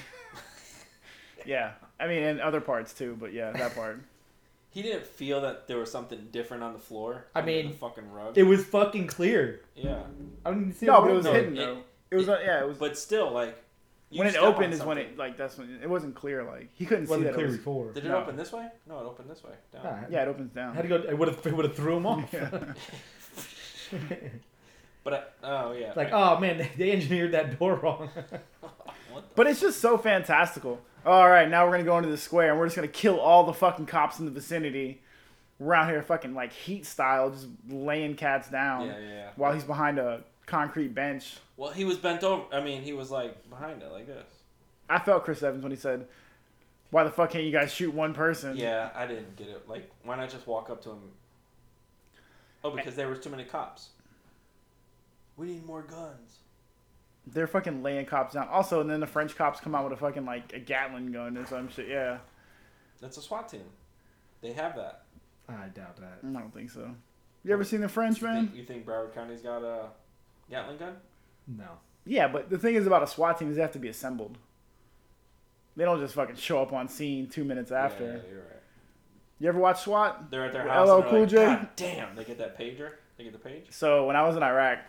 Yeah, 1.43 1.71
I 1.99 2.07
mean, 2.07 2.21
and 2.21 2.39
other 2.39 2.61
parts 2.61 2.93
too, 2.93 3.17
but 3.19 3.33
yeah, 3.33 3.51
that 3.53 3.73
part. 3.73 3.99
He 4.71 4.81
didn't 4.81 5.05
feel 5.05 5.41
that 5.41 5.67
there 5.67 5.77
was 5.77 5.91
something 5.91 6.29
different 6.31 6.63
on 6.63 6.73
the 6.73 6.79
floor. 6.79 7.25
I 7.35 7.39
under 7.39 7.51
mean, 7.51 7.71
the 7.71 7.77
fucking 7.77 8.09
rug. 8.09 8.37
it 8.37 8.43
was 8.43 8.63
fucking 8.65 9.07
clear. 9.07 9.61
yeah, 9.75 10.03
I 10.45 10.51
didn't 10.51 10.73
see 10.73 10.85
no, 10.87 11.01
but 11.01 11.11
it 11.11 11.13
was 11.13 11.25
No, 11.25 11.33
hidden 11.33 11.57
it- 11.57 11.59
though. 11.59 11.77
It 12.09 12.15
was 12.15 12.27
uh, 12.29 12.39
yeah, 12.43 12.61
it 12.61 12.67
was 12.67 12.77
but 12.77 12.97
still, 12.97 13.31
like 13.31 13.61
when 14.13 14.27
it 14.27 14.35
opened 14.35 14.73
is 14.73 14.81
when 14.83 14.97
it 14.97 15.17
like 15.17 15.37
that's 15.37 15.57
when 15.57 15.79
it 15.81 15.89
wasn't 15.89 16.15
clear. 16.15 16.43
Like 16.43 16.69
he 16.73 16.85
couldn't 16.85 17.03
It 17.03 17.07
see 17.07 17.11
wasn't 17.11 17.27
that. 17.27 17.33
clear 17.35 17.45
It 17.45 17.49
was, 17.49 17.57
before. 17.57 17.91
Did 17.93 18.05
it 18.05 18.09
No. 18.09 18.17
open 18.17 18.35
this 18.35 18.51
way? 18.51 18.67
No, 18.87 18.99
it 18.99 19.03
opened 19.03 19.29
this 19.29 19.43
way. 19.43 19.51
Down. 19.73 19.83
Nah, 19.83 19.97
yeah, 20.09 20.23
it 20.23 20.27
opens 20.27 20.51
down. 20.51 20.75
had 20.75 20.81
to 20.81 20.87
go. 20.89 20.95
It 20.97 21.17
would 21.17 21.27
have. 21.29 21.45
It 21.45 21.53
would 21.55 21.65
have 21.65 21.75
threw 21.75 21.95
him 21.97 22.05
off. 22.05 22.29
Yeah. 22.33 22.49
But 25.03 25.13
I, 25.43 25.47
oh 25.47 25.71
yeah. 25.73 25.93
Like, 25.95 26.13
I- 26.13 26.35
oh 26.35 26.39
man, 26.39 26.57
they, 26.59 26.71
they 26.77 26.91
engineered 26.91 27.31
that 27.31 27.57
door 27.57 27.75
wrong. 27.75 28.09
But 29.35 29.47
it's 29.47 29.59
just 29.59 29.79
so 29.81 29.97
fantastical. 29.97 30.79
All 31.05 31.27
right, 31.27 31.49
now 31.49 31.65
we're 31.65 31.71
gonna 31.71 31.83
go 31.83 31.97
into 31.97 32.09
the 32.09 32.17
square 32.17 32.51
and 32.51 32.59
we're 32.59 32.67
just 32.67 32.75
gonna 32.75 32.87
kill 32.87 33.19
all 33.19 33.43
the 33.45 33.53
fucking 33.53 33.87
cops 33.87 34.19
in 34.19 34.25
the 34.25 34.31
vicinity. 34.31 35.01
We're 35.57 35.73
out 35.73 35.89
here 35.89 36.01
fucking 36.03 36.33
like 36.33 36.53
heat 36.53 36.85
style, 36.85 37.31
just 37.31 37.47
laying 37.67 38.15
cats 38.15 38.49
down 38.49 38.87
yeah, 38.87 38.99
yeah, 38.99 39.07
yeah. 39.07 39.29
while 39.35 39.53
he's 39.53 39.63
behind 39.63 39.97
a 39.97 40.23
concrete 40.45 40.93
bench. 40.93 41.37
Well, 41.57 41.71
he 41.71 41.85
was 41.85 41.97
bent 41.97 42.23
over. 42.23 42.43
I 42.53 42.61
mean, 42.61 42.83
he 42.83 42.93
was 42.93 43.09
like 43.09 43.49
behind 43.49 43.81
it, 43.81 43.91
like 43.91 44.07
this. 44.07 44.25
I 44.89 44.99
felt 44.99 45.23
Chris 45.23 45.41
Evans 45.41 45.63
when 45.63 45.71
he 45.71 45.77
said, 45.77 46.07
"Why 46.91 47.03
the 47.03 47.11
fuck 47.11 47.31
can't 47.31 47.45
you 47.45 47.51
guys 47.51 47.73
shoot 47.73 47.93
one 47.93 48.13
person?" 48.13 48.55
Yeah, 48.55 48.89
I 48.93 49.07
didn't 49.07 49.35
get 49.37 49.47
it. 49.47 49.67
Like, 49.67 49.89
why 50.03 50.17
not 50.17 50.29
just 50.29 50.45
walk 50.45 50.69
up 50.69 50.83
to 50.83 50.91
him? 50.91 50.99
Oh, 52.63 52.71
because 52.71 52.95
there 52.95 53.07
was 53.07 53.19
too 53.19 53.29
many 53.29 53.43
cops. 53.43 53.89
We 55.35 55.47
need 55.47 55.65
more 55.65 55.81
guns. 55.81 56.37
They're 57.33 57.47
fucking 57.47 57.81
laying 57.83 58.05
cops 58.05 58.33
down. 58.33 58.47
Also, 58.49 58.81
and 58.81 58.89
then 58.89 58.99
the 58.99 59.07
French 59.07 59.35
cops 59.35 59.59
come 59.59 59.73
out 59.75 59.83
with 59.83 59.93
a 59.93 59.97
fucking 59.97 60.25
like 60.25 60.53
a 60.53 60.59
Gatling 60.59 61.11
gun 61.11 61.37
or 61.37 61.45
some 61.45 61.69
shit. 61.69 61.87
Yeah, 61.87 62.17
That's 62.99 63.17
a 63.17 63.21
SWAT 63.21 63.47
team. 63.49 63.63
They 64.41 64.53
have 64.53 64.75
that. 64.75 65.03
I 65.47 65.67
doubt 65.67 65.97
that. 65.97 66.19
I 66.27 66.31
don't 66.31 66.53
think 66.53 66.69
so. 66.69 66.89
You 67.43 67.53
ever 67.53 67.63
seen 67.63 67.81
the 67.81 67.89
French 67.89 68.21
You 68.21 68.27
man? 68.27 68.45
think, 68.47 68.57
you 68.57 68.63
think 68.63 68.85
Broward 68.85 69.13
County's 69.13 69.41
got 69.41 69.63
a 69.63 69.87
Gatling 70.49 70.77
gun? 70.77 70.95
No. 71.47 71.65
Yeah, 72.05 72.27
but 72.27 72.49
the 72.49 72.57
thing 72.57 72.75
is 72.75 72.87
about 72.87 73.03
a 73.03 73.07
SWAT 73.07 73.37
team 73.39 73.49
is 73.49 73.55
they 73.55 73.61
have 73.61 73.71
to 73.73 73.79
be 73.79 73.87
assembled. 73.89 74.37
They 75.75 75.85
don't 75.85 75.99
just 75.99 76.15
fucking 76.15 76.35
show 76.35 76.61
up 76.61 76.73
on 76.73 76.87
scene 76.87 77.27
two 77.27 77.43
minutes 77.43 77.71
after. 77.71 78.03
Yeah, 78.03 78.09
yeah, 78.09 78.19
you're 78.29 78.39
right. 78.41 78.47
You 79.39 79.47
ever 79.49 79.59
watch 79.59 79.81
SWAT? 79.81 80.29
They're 80.29 80.45
at 80.45 80.53
their 80.53 80.67
house. 80.67 80.87
LL 80.87 80.95
and 81.01 81.05
Cool 81.05 81.19
like, 81.21 81.29
J? 81.29 81.35
God 81.37 81.69
damn! 81.75 82.15
They 82.15 82.23
get 82.23 82.37
that 82.37 82.57
pager. 82.59 82.91
They 83.17 83.23
get 83.23 83.33
the 83.33 83.39
page. 83.39 83.65
So 83.69 84.05
when 84.05 84.15
I 84.15 84.23
was 84.27 84.35
in 84.35 84.43
Iraq, 84.43 84.79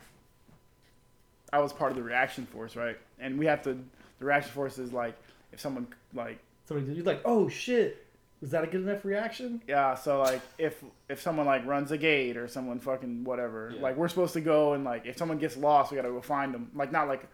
I 1.53 1.59
was 1.61 1.73
part 1.73 1.91
of 1.93 1.97
the 1.97 2.03
reaction 2.03 2.47
force, 2.47 2.77
right? 2.77 2.99
And 3.21 3.39
we 3.39 3.47
have 3.47 3.63
to. 3.63 3.79
The 4.19 4.25
reaction 4.25 4.53
force 4.53 4.79
is 4.79 4.93
like 4.93 5.17
if 5.53 5.61
someone 5.61 5.87
like 6.15 6.39
Somebody, 6.65 6.87
did 6.87 6.97
you're 6.97 7.05
like, 7.05 7.23
oh 7.25 7.49
shit, 7.49 8.07
was 8.41 8.51
that 8.53 8.63
a 8.65 8.67
good 8.69 8.83
enough 8.83 9.05
reaction? 9.05 9.61
yeah. 9.67 9.95
So 9.95 10.21
like 10.21 10.41
if 10.59 10.83
if 11.09 11.21
someone 11.21 11.47
like 11.47 11.67
runs 11.67 11.91
a 11.91 11.99
gate 11.99 12.37
or 12.37 12.47
someone 12.49 12.79
fucking 12.79 13.25
whatever, 13.25 13.73
Yeah. 13.75 13.83
like 13.83 13.97
we're 13.97 14.09
supposed 14.09 14.33
to 14.35 14.41
go 14.41 14.73
and 14.75 14.85
like 14.85 15.05
if 15.07 15.17
someone 15.19 15.39
gets 15.39 15.57
lost, 15.57 15.91
we 15.91 15.97
gotta 15.97 16.09
go 16.11 16.21
find 16.21 16.55
them. 16.55 16.71
Like 16.75 16.93
not 16.93 17.09
like 17.09 17.27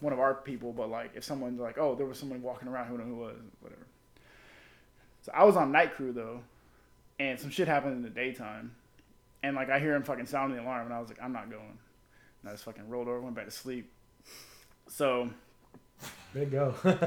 one 0.00 0.12
of 0.12 0.20
our 0.20 0.34
people, 0.34 0.72
but 0.72 0.90
like 0.90 1.12
if 1.14 1.24
someone's 1.24 1.58
like, 1.60 1.78
oh, 1.78 1.94
there 1.94 2.04
was 2.06 2.18
someone 2.18 2.42
walking 2.42 2.68
around 2.68 2.88
who 2.88 2.98
know 2.98 3.04
who 3.04 3.16
was, 3.16 3.36
whatever. 3.60 3.86
So 5.22 5.32
I 5.34 5.44
was 5.44 5.56
on 5.56 5.72
night 5.72 5.94
crew 5.94 6.12
though, 6.12 6.40
and 7.18 7.40
some 7.40 7.48
shit 7.50 7.66
happened 7.66 7.94
in 7.96 8.02
the 8.02 8.10
daytime, 8.10 8.74
and 9.42 9.56
like 9.56 9.70
I 9.70 9.80
hear 9.80 9.94
him 9.94 10.02
fucking 10.02 10.26
sounding 10.26 10.58
the 10.58 10.62
alarm, 10.62 10.84
and 10.86 10.94
I 10.94 11.00
was 11.00 11.08
like, 11.08 11.22
I'm 11.22 11.32
not 11.32 11.50
going. 11.50 11.78
And 12.44 12.50
I 12.50 12.52
just 12.52 12.64
fucking 12.64 12.90
rolled 12.90 13.08
over, 13.08 13.22
went 13.22 13.34
back 13.34 13.46
to 13.46 13.50
sleep. 13.50 13.90
So, 14.86 15.30
There 16.34 16.42
you 16.42 16.50
go. 16.50 16.74
like, 16.84 16.98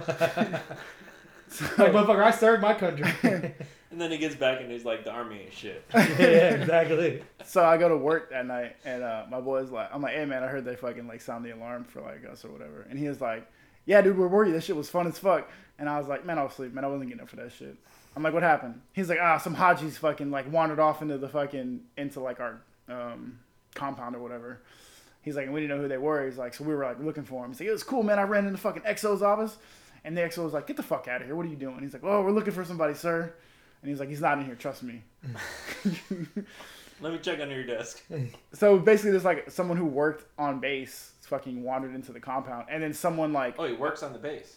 motherfucker, 1.78 2.23
I 2.23 2.32
served 2.32 2.63
my 2.63 2.73
country. 2.73 3.54
And 3.89 4.02
then 4.02 4.12
he 4.12 4.17
gets 4.17 4.36
back 4.36 4.60
and 4.60 4.69
he's 4.69 4.84
like, 4.84 5.06
"The 5.06 5.12
army 5.12 5.43
ain't 5.43 5.54
shit." 5.54 5.86
yeah, 5.95 6.56
exactly. 6.56 7.23
so 7.45 7.63
I 7.63 7.78
go 7.78 7.88
to 7.88 7.95
work 7.95 8.32
that 8.32 8.45
night, 8.45 8.76
and 8.84 9.02
uh, 9.02 9.23
my 9.32 9.39
boy's 9.39 9.71
like, 9.71 9.88
I'm 9.93 10.02
like, 10.02 10.13
hey 10.13 10.26
man, 10.26 10.43
I 10.43 10.47
heard 10.47 10.65
they 10.65 10.76
fucking 10.76 11.08
like 11.08 11.21
sound 11.21 11.45
the 11.45 11.52
alarm 11.52 11.86
for 11.86 12.02
like 12.02 12.26
us 12.30 12.43
or 12.43 12.50
whatever, 12.50 12.86
and 12.89 13.00
he 13.00 13.08
was 13.08 13.21
like, 13.21 13.50
yeah, 13.86 14.02
dude, 14.02 14.17
where 14.17 14.28
were 14.28 14.45
you? 14.45 14.52
That 14.52 14.63
shit 14.65 14.76
was 14.76 14.89
fun 14.89 15.08
as 15.08 15.17
fuck. 15.17 15.50
And 15.80 15.88
I 15.88 15.97
was 15.97 16.10
like, 16.10 16.26
man, 16.26 16.38
I 16.38 16.43
was 16.43 16.52
asleep, 16.52 16.73
man. 16.73 16.84
I 16.84 16.88
wasn't 16.88 17.10
getting 17.10 17.23
up 17.23 17.30
for 17.30 17.38
that 17.38 17.54
shit. 17.54 17.78
I'm 18.13 18.23
like, 18.23 18.34
what 18.34 18.43
happened? 18.43 18.82
He's 18.91 19.08
like, 19.08 19.19
ah, 19.21 19.38
some 19.38 19.56
Hajis 19.56 19.93
fucking 19.93 20.32
like 20.32 20.52
wandered 20.52 20.80
off 20.80 21.02
into 21.02 21.17
the 21.17 21.30
fucking 21.30 21.80
into 21.95 22.19
like 22.19 22.41
our 22.41 22.60
um, 22.89 23.39
compound 23.73 24.15
or 24.15 24.19
whatever. 24.19 24.62
He's 25.28 25.36
like, 25.36 25.46
and 25.46 25.54
we 25.54 25.62
didn't 25.62 25.76
know 25.76 25.82
who 25.84 25.88
they 25.90 25.98
were. 25.98 26.26
He's 26.26 26.38
like, 26.38 26.54
so 26.54 26.63
we 26.63 26.74
were 26.74 26.84
like 26.86 27.00
looking 27.00 27.24
for 27.26 27.44
him. 27.44 27.52
He's 27.52 27.60
like, 27.60 27.70
it 27.70 27.72
was 27.74 27.84
cool, 27.84 28.02
man. 28.02 28.18
I 28.18 28.24
ran 28.24 28.46
into 28.48 28.58
fucking 28.58 28.84
XO's 28.84 29.22
office, 29.22 29.58
and 30.04 30.16
the 30.18 30.22
XO 30.22 30.44
was 30.44 30.54
like, 30.54 30.66
get 30.68 30.78
the 30.78 30.84
fuck 30.84 31.08
out 31.08 31.22
of 31.22 31.28
here. 31.28 31.36
What 31.36 31.46
are 31.46 31.50
you 31.50 31.56
doing? 31.56 31.80
He's 31.82 31.94
like, 31.94 32.04
oh, 32.04 32.22
we're 32.22 32.32
looking 32.32 32.54
for 32.54 32.63
somebody, 32.66 32.94
sir. 32.94 33.34
And 33.82 33.90
he's 33.90 34.00
like, 34.00 34.10
he's 34.10 34.22
not 34.22 34.38
in 34.40 34.46
here. 34.46 34.56
Trust 34.56 34.82
me. 34.84 35.04
Let 37.00 37.13
me 37.13 37.20
check 37.20 37.40
under 37.40 37.54
your 37.54 37.66
desk. 37.66 38.04
So 38.54 38.80
basically, 38.80 39.12
there's 39.12 39.26
like 39.26 39.52
someone 39.52 39.78
who 39.78 39.86
worked 39.86 40.26
on 40.40 40.60
base 40.60 41.12
fucking 41.22 41.62
wandered 41.62 41.94
into 41.94 42.12
the 42.12 42.20
compound, 42.20 42.68
and 42.72 42.82
then 42.82 42.94
someone 42.94 43.34
like 43.34 43.56
Oh, 43.60 43.66
he 43.66 43.74
works 43.74 44.02
on 44.02 44.13
the 44.13 44.20
base. 44.20 44.56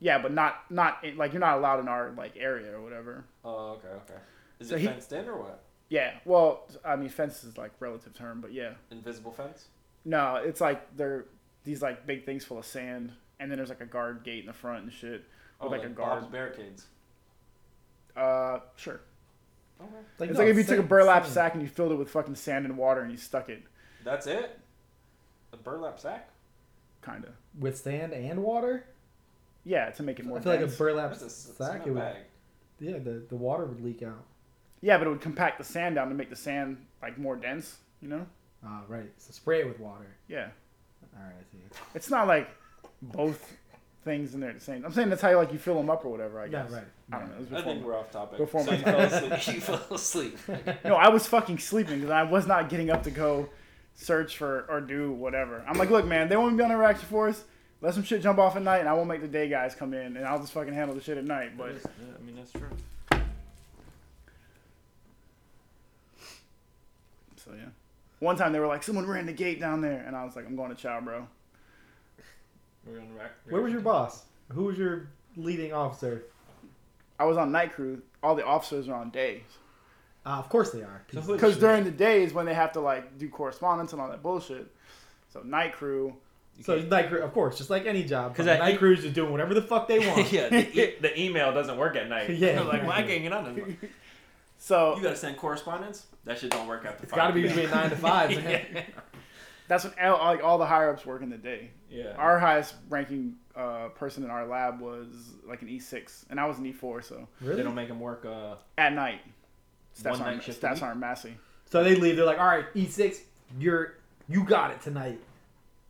yeah, 0.00 0.18
but 0.18 0.32
not 0.32 0.64
not 0.70 1.04
in, 1.04 1.16
like 1.16 1.32
you're 1.32 1.40
not 1.40 1.58
allowed 1.58 1.78
in 1.78 1.86
our 1.88 2.10
like 2.16 2.32
area 2.36 2.72
or 2.76 2.80
whatever. 2.82 3.24
Oh, 3.44 3.72
okay, 3.78 3.88
okay. 3.88 4.20
Is 4.58 4.70
So 4.70 4.74
it 4.76 4.80
he- 4.80 4.86
fenced 4.86 5.12
in 5.12 5.28
or 5.28 5.36
what? 5.38 5.62
Yeah, 5.90 6.12
well, 6.24 6.68
I 6.84 6.94
mean, 6.96 7.08
fence 7.08 7.42
is 7.44 7.56
like 7.58 7.72
relative 7.80 8.14
term, 8.14 8.40
but 8.40 8.52
yeah, 8.52 8.74
Invisible 8.92 9.32
fence? 9.32 9.66
No, 10.04 10.36
it's 10.36 10.60
like 10.60 10.96
they're 10.96 11.26
these 11.64 11.82
like 11.82 12.06
big 12.06 12.24
things 12.24 12.44
full 12.44 12.58
of 12.58 12.64
sand, 12.66 13.12
and 13.38 13.50
then 13.50 13.56
there's 13.58 13.68
like 13.68 13.80
a 13.80 13.86
guard 13.86 14.22
gate 14.24 14.40
in 14.40 14.46
the 14.46 14.52
front 14.52 14.84
and 14.84 14.92
shit. 14.92 15.24
Oh, 15.60 15.68
like, 15.68 15.80
like, 15.82 15.90
a 15.90 15.92
guard. 15.92 16.20
Bob's 16.22 16.32
barricades. 16.32 16.86
Uh, 18.16 18.60
sure. 18.76 19.00
Okay. 19.80 19.90
it's 20.28 20.32
no, 20.34 20.40
like 20.40 20.48
if 20.48 20.56
you 20.56 20.64
took 20.64 20.78
a 20.78 20.82
burlap 20.82 21.22
sand. 21.24 21.34
sack 21.34 21.52
and 21.54 21.62
you 21.62 21.68
filled 21.68 21.92
it 21.92 21.94
with 21.96 22.10
fucking 22.10 22.34
sand 22.34 22.66
and 22.66 22.76
water 22.76 23.00
and 23.00 23.10
you 23.10 23.16
stuck 23.16 23.48
it, 23.48 23.62
That's 24.04 24.26
it? 24.26 24.58
A 25.52 25.56
burlap 25.56 25.98
sack? 25.98 26.28
kind 27.02 27.24
of. 27.24 27.30
with 27.58 27.78
sand 27.78 28.12
and 28.12 28.42
water. 28.42 28.84
Yeah, 29.64 29.90
to 29.90 30.02
make 30.02 30.18
it 30.18 30.26
more. 30.26 30.38
I 30.38 30.42
feel 30.42 30.52
like 30.52 30.60
a 30.60 30.66
burlap 30.66 31.10
That's 31.10 31.22
a 31.22 31.26
s- 31.26 31.52
sack. 31.56 31.82
cement 31.82 31.86
It 31.86 31.90
would, 31.92 31.98
bag. 32.00 32.16
yeah, 32.78 32.98
the, 32.98 33.22
the 33.28 33.36
water 33.36 33.64
would 33.64 33.82
leak 33.82 34.02
out. 34.02 34.24
Yeah, 34.82 34.98
but 34.98 35.06
it 35.06 35.10
would 35.10 35.20
compact 35.22 35.58
the 35.58 35.64
sand 35.64 35.94
down 35.94 36.08
to 36.08 36.14
make 36.14 36.28
the 36.30 36.36
sand 36.36 36.78
like 37.02 37.16
more 37.18 37.36
dense. 37.36 37.76
You 38.02 38.08
know? 38.08 38.26
Ah, 38.64 38.82
right. 38.88 39.10
So 39.18 39.32
spray 39.32 39.60
it 39.60 39.66
with 39.68 39.80
water. 39.80 40.06
Yeah. 40.28 40.48
All 41.16 41.22
right, 41.24 41.32
I 41.38 41.42
see. 41.52 41.58
It's 41.94 42.10
not 42.10 42.26
like 42.28 42.48
both 43.02 43.56
things 44.04 44.34
in 44.34 44.40
there 44.40 44.52
the 44.52 44.60
same. 44.60 44.84
I'm 44.84 44.92
saying 44.92 45.10
that's 45.10 45.22
how 45.22 45.34
like 45.36 45.52
you 45.52 45.58
fill 45.58 45.74
them 45.74 45.90
up 45.90 46.04
or 46.04 46.08
whatever. 46.10 46.40
I 46.40 46.44
Yeah, 46.44 46.62
guess. 46.62 46.70
right. 46.72 46.84
I 47.12 47.18
don't 47.18 47.28
know. 47.28 47.34
It 47.34 47.40
was 47.40 47.46
I 47.48 47.50
before 47.56 47.62
think 47.72 47.80
my- 47.82 47.86
we're 47.86 47.98
off 47.98 48.10
topic. 48.10 48.38
before 48.38 48.64
so 48.64 48.70
my 48.70 48.76
you 48.76 48.82
fell 48.84 49.00
asleep. 49.00 49.46
you 49.54 49.60
fell 49.60 49.86
asleep. 49.94 50.38
No, 50.84 50.94
I 50.94 51.08
was 51.08 51.26
fucking 51.26 51.58
sleeping 51.58 51.96
because 51.96 52.10
I 52.10 52.22
was 52.22 52.46
not 52.46 52.68
getting 52.68 52.90
up 52.90 53.02
to 53.04 53.10
go 53.10 53.48
search 53.94 54.36
for 54.38 54.64
or 54.68 54.80
do 54.80 55.12
whatever. 55.12 55.64
I'm 55.68 55.76
like, 55.78 55.90
look, 55.90 56.06
man, 56.06 56.28
they 56.28 56.36
won't 56.36 56.56
be 56.56 56.62
on 56.62 56.70
interaction 56.70 57.06
force. 57.08 57.44
Let 57.82 57.94
some 57.94 58.02
shit 58.04 58.22
jump 58.22 58.38
off 58.38 58.56
at 58.56 58.62
night, 58.62 58.78
and 58.80 58.88
I 58.88 58.92
won't 58.92 59.08
make 59.08 59.22
the 59.22 59.28
day 59.28 59.48
guys 59.48 59.74
come 59.74 59.94
in, 59.94 60.16
and 60.18 60.26
I'll 60.26 60.38
just 60.38 60.52
fucking 60.52 60.74
handle 60.74 60.94
the 60.94 61.00
shit 61.02 61.16
at 61.16 61.24
night. 61.24 61.56
But 61.56 61.72
yeah, 61.74 61.88
I 62.18 62.22
mean, 62.22 62.36
that's 62.36 62.52
true. 62.52 62.68
so 67.36 67.52
yeah, 67.56 67.70
one 68.20 68.36
time 68.36 68.52
they 68.52 68.60
were 68.60 68.66
like, 68.66 68.82
someone 68.82 69.06
ran 69.06 69.26
the 69.26 69.32
gate 69.32 69.58
down 69.60 69.80
there, 69.80 70.02
and 70.06 70.14
I 70.16 70.24
was 70.24 70.36
like, 70.36 70.46
I'm 70.46 70.56
going 70.56 70.70
to 70.70 70.76
chow, 70.80 71.00
bro. 71.00 71.26
We're 72.86 73.00
on 73.00 73.14
rack. 73.14 73.32
Where 73.48 73.60
was 73.62 73.72
your 73.72 73.82
boss? 73.82 74.24
Who 74.52 74.64
was 74.64 74.78
your 74.78 75.08
leading 75.36 75.72
officer? 75.72 76.24
I 77.18 77.24
was 77.24 77.36
on 77.36 77.52
night 77.52 77.72
crew. 77.74 78.00
All 78.22 78.34
the 78.34 78.44
officers 78.44 78.88
are 78.88 78.94
on 78.94 79.10
days 79.10 79.42
Uh, 80.26 80.30
of 80.30 80.48
course 80.48 80.70
they 80.70 80.82
are. 80.82 81.02
So 81.12 81.20
who- 81.20 81.34
because 81.34 81.56
during 81.58 81.84
the 81.84 81.90
days 81.90 82.32
when 82.34 82.46
they 82.46 82.54
have 82.54 82.72
to 82.72 82.80
like 82.80 83.16
do 83.18 83.28
correspondence 83.28 83.92
and 83.92 84.00
all 84.02 84.08
that 84.08 84.22
bullshit. 84.22 84.66
So 85.32 85.40
night 85.40 85.74
crew. 85.74 86.14
So 86.62 86.78
night 86.78 87.08
crew, 87.08 87.22
of 87.22 87.32
course, 87.32 87.56
just 87.56 87.70
like 87.70 87.86
any 87.86 88.02
job. 88.04 88.28
'Cause 88.34 88.44
Because 88.44 88.46
that 88.46 88.58
night 88.58 88.74
e- 88.74 88.78
crews 88.78 89.02
just 89.02 89.14
doing 89.14 89.30
whatever 89.32 89.54
the 89.54 89.62
fuck 89.62 89.88
they 89.88 89.98
want. 90.06 90.30
yeah, 90.32 90.48
the, 90.50 90.78
e- 90.78 90.94
the 91.00 91.18
email 91.18 91.52
doesn't 91.54 91.76
work 91.78 91.96
at 91.96 92.08
night. 92.08 92.28
Yeah, 92.30 92.60
like, 92.62 92.82
well, 92.82 92.92
I 92.92 93.00
exactly. 93.00 93.12
can't 93.12 93.22
get 93.22 93.32
on 93.32 93.76
it. 93.82 93.90
So 94.62 94.94
You 94.96 95.02
gotta 95.02 95.16
send 95.16 95.38
correspondence? 95.38 96.06
That 96.24 96.38
shit 96.38 96.50
don't 96.50 96.66
work 96.66 96.84
out. 96.84 96.92
after 96.92 97.04
It's 97.04 97.12
five. 97.12 97.16
got 97.18 97.26
to 97.28 97.32
be 97.32 97.42
between 97.42 97.70
nine 97.70 97.88
to 97.88 97.96
five, 97.96 98.28
man. 98.44 98.66
yeah. 98.74 98.82
that's 99.68 99.84
when 99.84 99.94
all, 100.06 100.18
like 100.18 100.44
all 100.44 100.58
the 100.58 100.66
higher 100.66 100.92
ups 100.92 101.06
work 101.06 101.22
in 101.22 101.30
the 101.30 101.38
day. 101.38 101.70
yeah. 101.90 102.12
Our 102.18 102.38
highest 102.38 102.74
ranking 102.90 103.36
uh, 103.56 103.88
person 103.88 104.22
in 104.22 104.28
our 104.30 104.46
lab 104.46 104.78
was 104.80 105.06
like 105.46 105.62
an 105.62 105.68
E6, 105.68 106.26
and 106.28 106.38
I 106.38 106.44
was 106.46 106.58
an 106.58 106.70
E4. 106.70 107.02
So 107.02 107.26
Really? 107.40 107.56
They 107.56 107.62
don't 107.62 107.74
make 107.74 107.88
them 107.88 108.00
work. 108.00 108.26
Uh, 108.26 108.56
at 108.76 108.92
night, 108.92 109.22
stats 109.98 110.10
One 110.10 110.18
night 110.18 110.26
aren't 110.26 110.42
shift 110.42 110.60
stats 110.62 110.82
aren't 110.82 111.00
massy. 111.00 111.34
So 111.64 111.82
they 111.82 111.94
leave. 111.94 112.16
They're 112.16 112.26
like, 112.26 112.38
all 112.38 112.46
right, 112.46 112.66
E 112.74 112.86
six, 112.86 113.20
you're 113.58 113.94
you 114.28 114.44
got 114.44 114.72
it 114.72 114.82
tonight. 114.82 115.20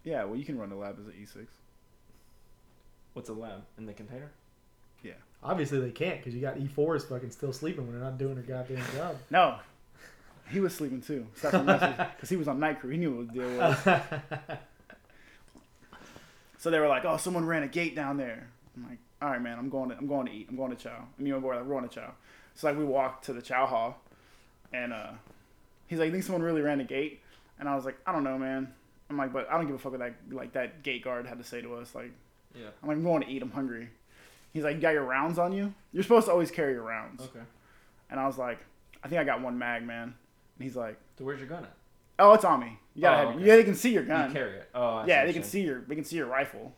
Yeah, 0.04 0.22
well, 0.24 0.36
you 0.36 0.44
can 0.44 0.56
run 0.58 0.70
the 0.70 0.76
lab 0.76 0.96
as 1.00 1.06
an 1.06 1.14
E 1.20 1.24
E6. 1.24 1.44
what's 3.14 3.28
a 3.28 3.32
lab 3.34 3.62
in 3.78 3.86
the 3.86 3.92
container? 3.92 4.30
Obviously 5.42 5.80
they 5.80 5.90
can't 5.90 6.18
because 6.18 6.34
you 6.34 6.40
got 6.40 6.56
E4 6.58 6.96
is 6.96 7.04
fucking 7.04 7.30
still 7.30 7.52
sleeping 7.52 7.84
when 7.86 7.92
they're 7.98 8.04
not 8.04 8.18
doing 8.18 8.34
their 8.34 8.44
goddamn 8.44 8.84
job. 8.94 9.16
No, 9.30 9.56
he 10.50 10.60
was 10.60 10.74
sleeping 10.74 11.00
too. 11.00 11.26
Because 11.40 12.28
he 12.28 12.36
was 12.36 12.46
on 12.48 12.60
night 12.60 12.80
crew. 12.80 12.90
He 12.90 12.98
knew 12.98 13.12
what 13.16 13.28
the 13.28 13.40
deal 13.40 13.56
was. 13.58 13.78
So 16.58 16.70
they 16.70 16.78
were 16.78 16.88
like, 16.88 17.04
"Oh, 17.06 17.16
someone 17.16 17.46
ran 17.46 17.62
a 17.62 17.68
gate 17.68 17.96
down 17.96 18.18
there." 18.18 18.46
I'm 18.76 18.86
like, 18.88 18.98
"All 19.22 19.30
right, 19.30 19.40
man. 19.40 19.58
I'm 19.58 19.70
going 19.70 19.88
to 19.90 19.96
I'm 19.96 20.06
going 20.06 20.26
to 20.26 20.32
eat. 20.32 20.46
I'm 20.50 20.56
going 20.56 20.70
to 20.70 20.76
chow." 20.76 21.06
And 21.16 21.24
me 21.24 21.30
and 21.32 21.40
boy 21.40 21.52
are 21.52 21.56
like, 21.56 21.64
"We're 21.64 21.78
going 21.78 21.88
to 21.88 21.94
chow." 21.94 22.12
So 22.54 22.68
like 22.68 22.76
we 22.76 22.84
walked 22.84 23.24
to 23.26 23.32
the 23.32 23.40
chow 23.40 23.64
hall, 23.66 24.02
and 24.72 24.92
uh, 24.92 25.12
he's 25.86 25.98
like, 25.98 26.06
"You 26.06 26.12
think 26.12 26.24
someone 26.24 26.42
really 26.42 26.60
ran 26.60 26.78
a 26.80 26.84
gate?" 26.84 27.20
And 27.58 27.66
I 27.66 27.74
was 27.76 27.86
like, 27.86 27.96
"I 28.06 28.12
don't 28.12 28.24
know, 28.24 28.36
man." 28.38 28.74
I'm 29.08 29.16
like, 29.16 29.32
"But 29.32 29.50
I 29.50 29.56
don't 29.56 29.66
give 29.66 29.74
a 29.74 29.78
fuck 29.78 29.92
what 29.92 30.00
that 30.00 30.14
like 30.30 30.52
that 30.52 30.82
gate 30.82 31.02
guard 31.02 31.26
had 31.26 31.38
to 31.38 31.44
say 31.44 31.62
to 31.62 31.74
us." 31.76 31.94
Like, 31.94 32.12
Yeah. 32.54 32.66
I'm 32.82 32.88
like, 32.88 32.98
"I'm 32.98 33.04
going 33.04 33.22
to 33.22 33.28
eat. 33.30 33.40
I'm 33.42 33.50
hungry." 33.52 33.88
He's 34.52 34.64
like, 34.64 34.76
"You 34.76 34.80
got 34.82 34.94
your 34.94 35.04
rounds 35.04 35.38
on 35.38 35.52
you? 35.52 35.72
You're 35.92 36.02
supposed 36.02 36.26
to 36.26 36.32
always 36.32 36.50
carry 36.50 36.72
your 36.72 36.82
rounds." 36.82 37.22
Okay. 37.22 37.44
And 38.10 38.18
I 38.18 38.26
was 38.26 38.36
like, 38.38 38.58
"I 39.04 39.08
think 39.08 39.20
I 39.20 39.24
got 39.24 39.40
one 39.40 39.58
mag, 39.58 39.84
man." 39.84 40.02
And 40.58 40.64
he's 40.64 40.76
like, 40.76 40.98
So 41.18 41.24
where's 41.24 41.38
your 41.40 41.48
gun 41.48 41.64
at? 41.64 41.72
"Oh, 42.18 42.32
it's 42.32 42.44
on 42.44 42.60
me. 42.60 42.78
You 42.94 43.02
gotta 43.02 43.16
Oh, 43.16 43.26
have 43.26 43.34
it. 43.34 43.38
okay. 43.38 43.46
Yeah, 43.46 43.56
they 43.56 43.64
can 43.64 43.74
see 43.74 43.92
your 43.92 44.02
gun. 44.02 44.20
You 44.20 44.24
gun. 44.26 44.32
carry 44.34 44.56
it. 44.58 44.68
Oh, 44.74 44.80
I 44.96 45.06
yeah, 45.06 45.20
what 45.20 45.26
they 45.28 45.32
can 45.32 45.42
saying. 45.42 45.50
see 45.50 45.60
your 45.62 45.80
they 45.82 45.94
can 45.94 46.04
see 46.04 46.16
your 46.16 46.26
rifle. 46.26 46.74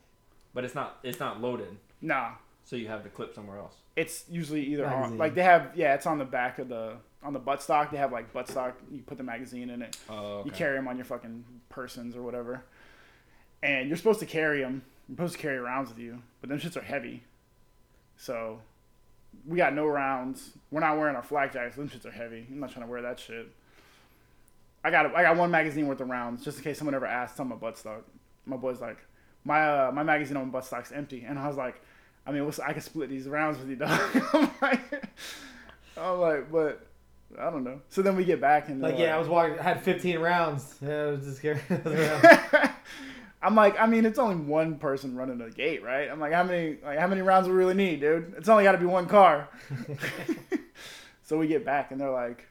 But 0.55 0.65
it's 0.65 0.75
not. 0.75 0.99
It's 1.03 1.19
not 1.21 1.41
loaded. 1.41 1.77
Nah, 2.03 2.33
So 2.65 2.77
you 2.77 2.89
have 2.89 3.03
the 3.05 3.09
clip 3.09 3.35
somewhere 3.35 3.59
else. 3.59 3.75
it's 3.97 4.25
usually 4.29 4.63
either 4.67 4.87
on 4.87 5.17
like 5.19 5.35
they 5.35 5.43
have 5.43 5.71
yeah, 5.75 5.95
it's 5.95 6.07
on 6.07 6.19
the 6.19 6.25
back 6.25 6.59
of 6.59 6.69
the 6.69 6.97
on 7.23 7.33
the 7.33 7.41
buttstock. 7.41 7.91
They 7.91 7.97
have 7.97 8.13
like 8.13 8.33
buttstock. 8.35 8.75
You 8.91 9.01
put 9.03 9.17
the 9.19 9.25
magazine 9.25 9.71
in 9.71 9.81
it. 9.83 9.97
Oh. 10.11 10.15
Okay. 10.41 10.47
You 10.49 10.53
carry 10.53 10.77
them 10.77 10.89
on 10.89 10.97
your 10.97 11.05
fucking 11.07 11.45
persons 11.71 12.15
or 12.17 12.23
whatever. 12.23 12.63
And 13.63 13.89
you're 13.89 13.97
supposed 13.97 14.21
to 14.21 14.27
carry 14.27 14.61
them. 14.61 14.83
You're 15.09 15.17
supposed 15.17 15.35
to 15.35 15.39
carry 15.41 15.59
rounds 15.59 15.89
with 15.89 15.99
you, 15.99 16.23
but 16.41 16.51
them 16.51 16.59
shits 16.59 16.77
are 16.77 16.81
heavy. 16.83 17.23
So 18.23 18.61
we 19.49 19.57
got 19.57 19.75
no 19.75 19.85
rounds. 19.85 20.53
We're 20.71 20.79
not 20.79 20.97
wearing 20.97 21.17
our 21.17 21.25
flak 21.25 21.53
jackets. 21.53 21.75
Them 21.75 21.89
shits 21.89 22.07
are 22.07 22.13
heavy. 22.13 22.47
I'm 22.49 22.61
not 22.61 22.71
trying 22.71 22.87
to 22.87 22.91
wear 22.91 23.03
that 23.03 23.19
shit. 23.19 23.51
I 24.85 24.93
got 24.93 25.13
I 25.13 25.23
got 25.23 25.37
one 25.37 25.51
magazine 25.51 25.89
worth 25.89 26.01
of 26.01 26.09
rounds 26.09 26.45
just 26.45 26.59
in 26.59 26.63
case 26.63 26.79
someone 26.79 26.95
ever 26.95 27.07
asks 27.07 27.41
on 27.41 27.49
my 27.49 27.57
buttstock. 27.57 28.03
My 28.47 28.57
boy's 28.57 28.81
like, 28.81 28.99
my 29.45 29.67
uh, 29.69 29.91
my 29.93 30.05
magazine 30.05 30.37
on 30.37 30.53
my 30.53 30.61
buttstock's 30.61 30.93
empty, 30.93 31.25
and 31.27 31.37
I 31.37 31.49
was 31.49 31.57
like, 31.57 31.83
I 32.25 32.31
mean, 32.31 32.45
what's, 32.45 32.61
I 32.61 32.73
can 32.73 32.81
split 32.81 33.11
these 33.11 33.27
rounds 33.27 33.59
with 33.59 33.69
you, 33.69 33.77
dog. 33.77 34.01
I'm 34.33 34.51
like, 34.63 35.05
I'm 35.97 36.21
like, 36.21 36.53
but 36.53 36.87
I 37.37 37.51
don't 37.51 37.65
know. 37.65 37.81
So 37.89 38.03
then 38.03 38.15
we 38.15 38.25
get 38.25 38.41
back 38.41 38.69
and 38.69 38.81
like 38.81 38.99
they're 38.99 39.09
yeah, 39.09 39.17
I 39.17 39.19
was 39.19 39.27
walking. 39.27 39.59
I 39.59 39.63
had 39.63 39.83
15 39.83 40.21
rounds. 40.21 40.77
Yeah, 40.81 40.91
I 40.91 41.07
was 41.11 41.25
just 41.25 41.43
carrying 41.43 41.61
rounds. 41.85 42.27
I'm 43.42 43.55
like, 43.55 43.78
I 43.78 43.87
mean, 43.87 44.07
it's 44.07 44.18
only 44.18 44.37
one 44.37 44.78
person 44.78 45.16
running 45.16 45.38
the 45.38 45.50
gate, 45.50 45.83
right? 45.83 46.09
I'm 46.09 46.20
like, 46.20 46.33
how 46.33 46.44
many, 46.44 46.78
like, 46.83 46.98
how 46.98 47.09
many 47.09 47.22
rounds 47.22 47.46
do 47.46 47.52
we 47.52 47.59
really 47.59 47.74
need, 47.74 48.00
dude? 48.00 48.35
It's 48.37 48.48
only 48.48 48.62
got 48.64 48.72
to 48.72 48.78
be 48.78 48.87
one 48.87 49.07
car. 49.07 49.48
so 51.22 51.38
we 51.38 51.46
get 51.48 51.64
back, 51.64 51.90
and 51.90 52.00
they're 52.00 52.11
like, 52.11 52.46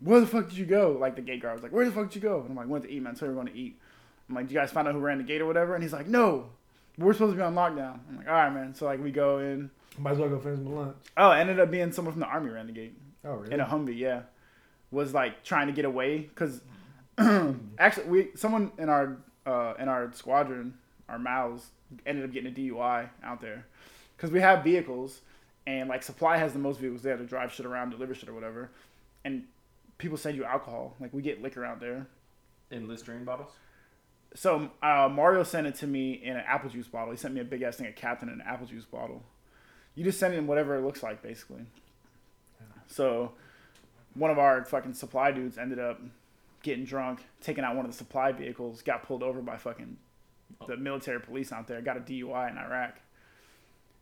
"Where 0.00 0.20
the 0.20 0.26
fuck 0.26 0.48
did 0.48 0.56
you 0.58 0.66
go?" 0.66 0.96
Like 0.98 1.16
the 1.16 1.22
gate 1.22 1.42
guard 1.42 1.54
was 1.54 1.62
like, 1.62 1.72
"Where 1.72 1.84
the 1.84 1.92
fuck 1.92 2.10
did 2.10 2.16
you 2.16 2.20
go?" 2.22 2.40
And 2.40 2.50
I'm 2.50 2.56
like, 2.56 2.68
"Went 2.68 2.84
to 2.84 2.90
eat, 2.90 3.02
man. 3.02 3.16
So 3.16 3.26
we 3.26 3.30
we're 3.34 3.42
going 3.42 3.52
to 3.52 3.58
eat." 3.58 3.78
I'm 4.28 4.34
like, 4.34 4.48
"Do 4.48 4.54
you 4.54 4.60
guys 4.60 4.70
find 4.70 4.88
out 4.88 4.94
who 4.94 5.00
ran 5.00 5.18
the 5.18 5.24
gate 5.24 5.40
or 5.40 5.46
whatever?" 5.46 5.74
And 5.74 5.82
he's 5.82 5.92
like, 5.92 6.06
"No, 6.06 6.50
we're 6.96 7.12
supposed 7.12 7.32
to 7.32 7.36
be 7.36 7.42
on 7.42 7.54
lockdown." 7.54 8.00
I'm 8.08 8.16
like, 8.16 8.28
"All 8.28 8.34
right, 8.34 8.52
man." 8.52 8.74
So 8.74 8.86
like 8.86 9.02
we 9.02 9.10
go 9.10 9.38
in. 9.38 9.70
Might 9.98 10.12
as 10.12 10.18
well 10.18 10.28
go 10.28 10.38
finish 10.38 10.60
my 10.60 10.70
lunch. 10.70 10.96
Oh, 11.16 11.32
it 11.32 11.38
ended 11.38 11.58
up 11.58 11.70
being 11.70 11.90
someone 11.92 12.12
from 12.12 12.20
the 12.20 12.26
army 12.26 12.50
ran 12.50 12.66
the 12.66 12.72
gate 12.72 12.96
Oh 13.24 13.34
really? 13.34 13.52
in 13.52 13.60
a 13.60 13.66
Humvee, 13.66 13.98
yeah, 13.98 14.22
was 14.90 15.12
like 15.12 15.42
trying 15.42 15.66
to 15.66 15.72
get 15.72 15.84
away 15.84 16.18
because 16.18 16.60
actually 17.78 18.06
we 18.06 18.28
someone 18.36 18.70
in 18.78 18.88
our 18.88 19.16
uh, 19.48 19.74
in 19.78 19.88
our 19.88 20.12
squadron, 20.12 20.74
our 21.08 21.18
mouths 21.18 21.70
ended 22.06 22.24
up 22.24 22.32
getting 22.32 22.52
a 22.52 22.54
DUI 22.54 23.08
out 23.24 23.40
there 23.40 23.66
because 24.16 24.30
we 24.30 24.40
have 24.40 24.62
vehicles 24.62 25.22
and 25.66 25.88
like 25.88 26.02
supply 26.02 26.36
has 26.36 26.52
the 26.52 26.58
most 26.58 26.80
vehicles 26.80 27.02
there 27.02 27.16
to 27.16 27.24
drive 27.24 27.52
shit 27.52 27.64
around, 27.64 27.90
deliver 27.90 28.14
shit 28.14 28.28
or 28.28 28.34
whatever, 28.34 28.70
and 29.24 29.44
people 29.96 30.16
send 30.16 30.36
you 30.36 30.44
alcohol 30.44 30.94
like 31.00 31.12
we 31.12 31.22
get 31.22 31.42
liquor 31.42 31.64
out 31.64 31.80
there. 31.80 32.06
In 32.70 32.86
Listerine 32.86 33.24
bottles. 33.24 33.52
So 34.34 34.70
uh, 34.82 35.08
Mario 35.10 35.42
sent 35.42 35.66
it 35.66 35.74
to 35.76 35.86
me 35.86 36.12
in 36.12 36.36
an 36.36 36.44
apple 36.46 36.68
juice 36.68 36.86
bottle. 36.86 37.12
He 37.12 37.16
sent 37.16 37.32
me 37.32 37.40
a 37.40 37.44
big 37.44 37.62
ass 37.62 37.76
thing 37.76 37.86
of 37.86 37.96
Captain 37.96 38.28
in 38.28 38.34
an 38.34 38.44
apple 38.46 38.66
juice 38.66 38.84
bottle. 38.84 39.22
You 39.94 40.04
just 40.04 40.20
send 40.20 40.34
it 40.34 40.36
in 40.36 40.46
whatever 40.46 40.76
it 40.76 40.82
looks 40.82 41.02
like, 41.02 41.22
basically. 41.22 41.62
So 42.88 43.32
one 44.12 44.30
of 44.30 44.38
our 44.38 44.66
fucking 44.66 44.92
supply 44.92 45.32
dudes 45.32 45.56
ended 45.56 45.78
up 45.78 45.98
getting 46.68 46.84
drunk, 46.84 47.24
taking 47.40 47.64
out 47.64 47.74
one 47.74 47.84
of 47.86 47.90
the 47.90 47.96
supply 47.96 48.30
vehicles, 48.30 48.82
got 48.82 49.02
pulled 49.02 49.22
over 49.22 49.40
by 49.40 49.56
fucking 49.56 49.96
the 50.66 50.74
oh. 50.74 50.76
military 50.76 51.18
police 51.20 51.50
out 51.50 51.66
there. 51.66 51.80
Got 51.80 51.96
a 51.96 52.00
DUI 52.00 52.50
in 52.50 52.58
Iraq. 52.58 53.00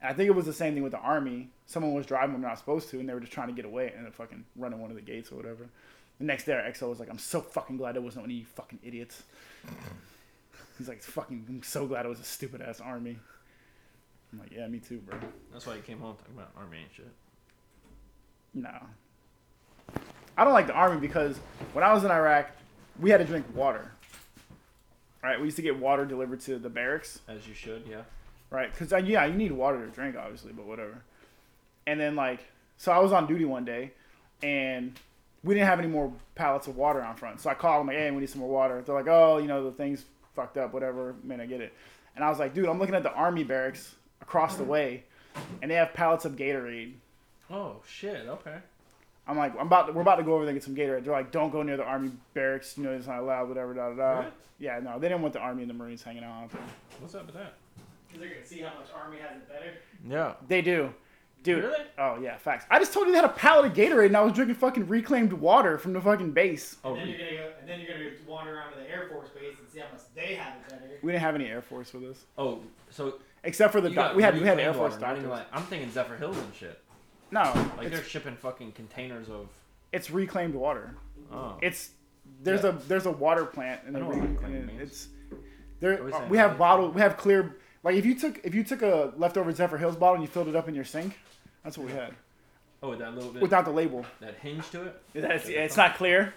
And 0.00 0.10
I 0.10 0.14
think 0.14 0.28
it 0.28 0.34
was 0.34 0.46
the 0.46 0.52
same 0.52 0.74
thing 0.74 0.82
with 0.82 0.92
the 0.92 0.98
army. 0.98 1.50
Someone 1.66 1.94
was 1.94 2.06
driving 2.06 2.32
when 2.32 2.42
they're 2.42 2.50
not 2.50 2.58
supposed 2.58 2.90
to, 2.90 2.98
and 2.98 3.08
they 3.08 3.14
were 3.14 3.20
just 3.20 3.32
trying 3.32 3.48
to 3.48 3.54
get 3.54 3.64
away 3.64 3.92
and 3.96 4.12
fucking 4.12 4.44
running 4.56 4.80
one 4.80 4.90
of 4.90 4.96
the 4.96 5.02
gates 5.02 5.30
or 5.30 5.36
whatever. 5.36 5.68
The 6.18 6.24
next 6.24 6.44
day, 6.44 6.54
our 6.54 6.62
XO 6.62 6.88
was 6.88 6.98
like, 6.98 7.08
"I'm 7.08 7.18
so 7.18 7.40
fucking 7.40 7.76
glad 7.76 7.96
it 7.96 8.02
wasn't 8.02 8.24
any 8.24 8.42
fucking 8.42 8.80
idiots." 8.82 9.22
He's 10.78 10.88
like, 10.88 11.02
"Fucking, 11.02 11.46
I'm 11.48 11.62
so 11.62 11.86
glad 11.86 12.04
it 12.04 12.08
was 12.08 12.20
a 12.20 12.24
stupid 12.24 12.62
ass 12.62 12.80
army." 12.80 13.18
I'm 14.32 14.38
like, 14.38 14.50
"Yeah, 14.50 14.66
me 14.66 14.80
too, 14.80 14.98
bro." 14.98 15.18
That's 15.52 15.66
why 15.66 15.76
you 15.76 15.82
came 15.82 16.00
home 16.00 16.16
talking 16.16 16.34
about 16.34 16.50
army 16.56 16.78
and 16.82 16.92
shit. 16.92 17.12
No. 18.54 18.70
I 20.36 20.44
don't 20.44 20.52
like 20.52 20.66
the 20.66 20.74
army 20.74 21.00
because 21.00 21.38
when 21.72 21.84
I 21.84 21.92
was 21.92 22.04
in 22.04 22.10
Iraq, 22.10 22.50
we 23.00 23.10
had 23.10 23.18
to 23.18 23.24
drink 23.24 23.46
water. 23.54 23.90
Right, 25.22 25.38
we 25.40 25.46
used 25.46 25.56
to 25.56 25.62
get 25.62 25.78
water 25.78 26.04
delivered 26.04 26.40
to 26.42 26.58
the 26.58 26.68
barracks. 26.68 27.20
As 27.26 27.48
you 27.48 27.54
should, 27.54 27.82
yeah. 27.90 28.02
right? 28.50 28.70
Because 28.70 28.92
uh, 28.92 28.98
yeah, 28.98 29.24
you 29.26 29.34
need 29.34 29.50
water 29.50 29.84
to 29.84 29.90
drink, 29.90 30.14
obviously, 30.16 30.52
but 30.52 30.66
whatever. 30.66 31.02
And 31.86 31.98
then 31.98 32.14
like, 32.14 32.40
so 32.76 32.92
I 32.92 32.98
was 32.98 33.12
on 33.12 33.26
duty 33.26 33.44
one 33.44 33.64
day, 33.64 33.92
and 34.42 34.92
we 35.42 35.54
didn't 35.54 35.66
have 35.66 35.80
any 35.80 35.88
more 35.88 36.12
pallets 36.36 36.68
of 36.68 36.76
water 36.76 37.02
on 37.02 37.16
front. 37.16 37.40
So 37.40 37.50
I 37.50 37.54
called 37.54 37.80
them 37.80 37.88
like, 37.88 37.96
hey, 37.96 38.10
we 38.12 38.20
need 38.20 38.30
some 38.30 38.40
more 38.40 38.50
water. 38.50 38.82
They're 38.84 38.94
like, 38.94 39.08
oh, 39.08 39.38
you 39.38 39.48
know, 39.48 39.64
the 39.64 39.72
thing's 39.72 40.04
fucked 40.36 40.58
up, 40.58 40.72
whatever. 40.72 41.16
Man, 41.24 41.40
I 41.40 41.46
get 41.46 41.60
it. 41.60 41.72
And 42.14 42.24
I 42.24 42.28
was 42.30 42.38
like, 42.38 42.54
dude, 42.54 42.68
I'm 42.68 42.78
looking 42.78 42.94
at 42.94 43.02
the 43.02 43.12
army 43.12 43.42
barracks 43.42 43.94
across 44.20 44.56
the 44.56 44.64
way, 44.64 45.04
and 45.60 45.70
they 45.70 45.74
have 45.74 45.92
pallets 45.92 46.24
of 46.24 46.36
Gatorade. 46.36 46.94
Oh 47.50 47.76
shit. 47.88 48.28
Okay. 48.28 48.58
I'm 49.28 49.36
like, 49.36 49.52
I'm 49.58 49.66
about, 49.66 49.86
to, 49.88 49.92
we're 49.92 50.02
about 50.02 50.16
to 50.16 50.22
go 50.22 50.34
over 50.34 50.44
there 50.44 50.52
and 50.54 50.60
get 50.60 50.64
some 50.64 50.74
Gatorade. 50.76 51.04
They're 51.04 51.12
like, 51.12 51.32
don't 51.32 51.50
go 51.50 51.62
near 51.62 51.76
the 51.76 51.84
army 51.84 52.12
barracks. 52.34 52.76
You 52.78 52.84
know, 52.84 52.92
it's 52.92 53.06
not 53.08 53.20
allowed. 53.20 53.48
Whatever. 53.48 53.74
Da 53.74 53.88
da 53.90 53.94
da. 53.96 54.18
Really? 54.20 54.26
Yeah, 54.58 54.78
no, 54.80 54.98
they 54.98 55.08
didn't 55.08 55.22
want 55.22 55.34
the 55.34 55.40
army 55.40 55.62
and 55.62 55.70
the 55.70 55.74
marines 55.74 56.02
hanging 56.02 56.22
out 56.24 56.44
out 56.44 56.50
there. 56.50 56.60
What's 57.00 57.14
up 57.14 57.26
with 57.26 57.34
that? 57.34 57.54
Because 58.06 58.20
they're 58.20 58.30
gonna 58.30 58.46
see 58.46 58.60
how 58.60 58.72
much 58.78 58.86
army 58.94 59.18
has 59.18 59.36
it 59.36 59.48
better. 59.48 59.72
Yeah. 60.08 60.34
They 60.48 60.62
do, 60.62 60.94
dude. 61.42 61.64
Really? 61.64 61.84
Oh 61.98 62.18
yeah, 62.20 62.38
facts. 62.38 62.64
I 62.70 62.78
just 62.78 62.92
told 62.94 63.06
you 63.06 63.12
they 63.12 63.18
had 63.18 63.26
a 63.26 63.32
pallet 63.34 63.66
of 63.66 63.76
Gatorade 63.76 64.06
and 64.06 64.16
I 64.16 64.20
was 64.22 64.32
drinking 64.32 64.54
fucking 64.54 64.86
reclaimed 64.86 65.32
water 65.34 65.76
from 65.76 65.92
the 65.92 66.00
fucking 66.00 66.30
base. 66.30 66.76
Oh, 66.84 66.94
and 66.94 67.00
then 67.02 67.08
you're 67.08 67.18
gonna 67.18 67.30
go, 67.36 67.50
and 67.60 67.68
then 67.68 67.80
you're 67.80 67.92
gonna 67.98 68.10
wander 68.26 68.56
around 68.56 68.72
to 68.72 68.78
the 68.78 68.88
Air 68.88 69.08
Force 69.12 69.28
base 69.30 69.58
and 69.58 69.68
see 69.68 69.80
how 69.80 69.86
much 69.92 70.02
they 70.14 70.36
have 70.36 70.54
it 70.56 70.70
better. 70.70 70.82
We 71.02 71.12
didn't 71.12 71.22
have 71.22 71.34
any 71.34 71.46
Air 71.46 71.60
Force 71.62 71.92
with 71.92 72.04
us, 72.04 72.24
oh. 72.38 72.60
So 72.90 73.16
except 73.44 73.72
for 73.72 73.80
the 73.82 73.90
you 73.90 73.94
doc- 73.96 74.10
got 74.10 74.16
we 74.16 74.22
had 74.22 74.34
we 74.40 74.46
had 74.46 74.58
Air 74.58 74.72
Force 74.72 74.92
water, 74.94 75.04
doctors. 75.16 75.26
Like, 75.26 75.46
I'm 75.52 75.62
thinking 75.64 75.90
Zephyrhills 75.90 76.36
and 76.42 76.54
shit. 76.54 76.80
No, 77.30 77.42
Like 77.76 77.90
they're 77.90 78.02
shipping 78.04 78.36
fucking 78.36 78.72
containers 78.72 79.28
of. 79.28 79.48
it's 79.92 80.10
reclaimed 80.10 80.54
water. 80.54 80.94
Oh. 81.32 81.56
It's 81.60 81.90
there's 82.42 82.62
Yeah. 82.62 82.70
a 82.70 82.72
there's 82.72 83.06
a 83.06 83.10
water 83.10 83.44
plant 83.44 83.82
and, 83.86 83.96
I 83.96 84.00
they 84.00 84.04
know 84.04 84.10
what 84.12 84.20
re- 84.22 84.28
reclaimed 84.32 84.54
and 84.56 84.70
it- 84.70 84.76
means. 84.76 84.90
it's 84.90 85.08
there. 85.80 86.02
Uh, 86.14 86.26
we 86.28 86.38
have 86.38 86.52
that. 86.52 86.58
bottle 86.58 86.90
we 86.90 87.00
have 87.00 87.16
clear 87.16 87.56
like 87.82 87.96
if 87.96 88.06
you 88.06 88.18
took 88.18 88.40
if 88.44 88.54
you 88.54 88.62
took 88.64 88.82
a 88.82 89.12
leftover 89.16 89.52
Zephyrhills 89.52 89.98
bottle 89.98 90.14
and 90.14 90.22
you 90.22 90.28
filled 90.28 90.48
it 90.48 90.56
up 90.56 90.68
in 90.68 90.74
your 90.74 90.84
sink, 90.84 91.18
that's 91.64 91.76
what 91.76 91.86
we 91.88 91.92
had 91.92 92.14
Oh, 92.82 92.90
with 92.90 92.98
that 93.00 93.14
little 93.14 93.32
bit. 93.32 93.42
without 93.42 93.64
the 93.64 93.70
label. 93.70 94.04
that 94.20 94.34
hinge 94.36 94.68
to 94.70 94.82
it. 94.82 95.02
It's, 95.14 95.48
it's 95.48 95.76
not 95.76 95.96
clear. 95.96 96.34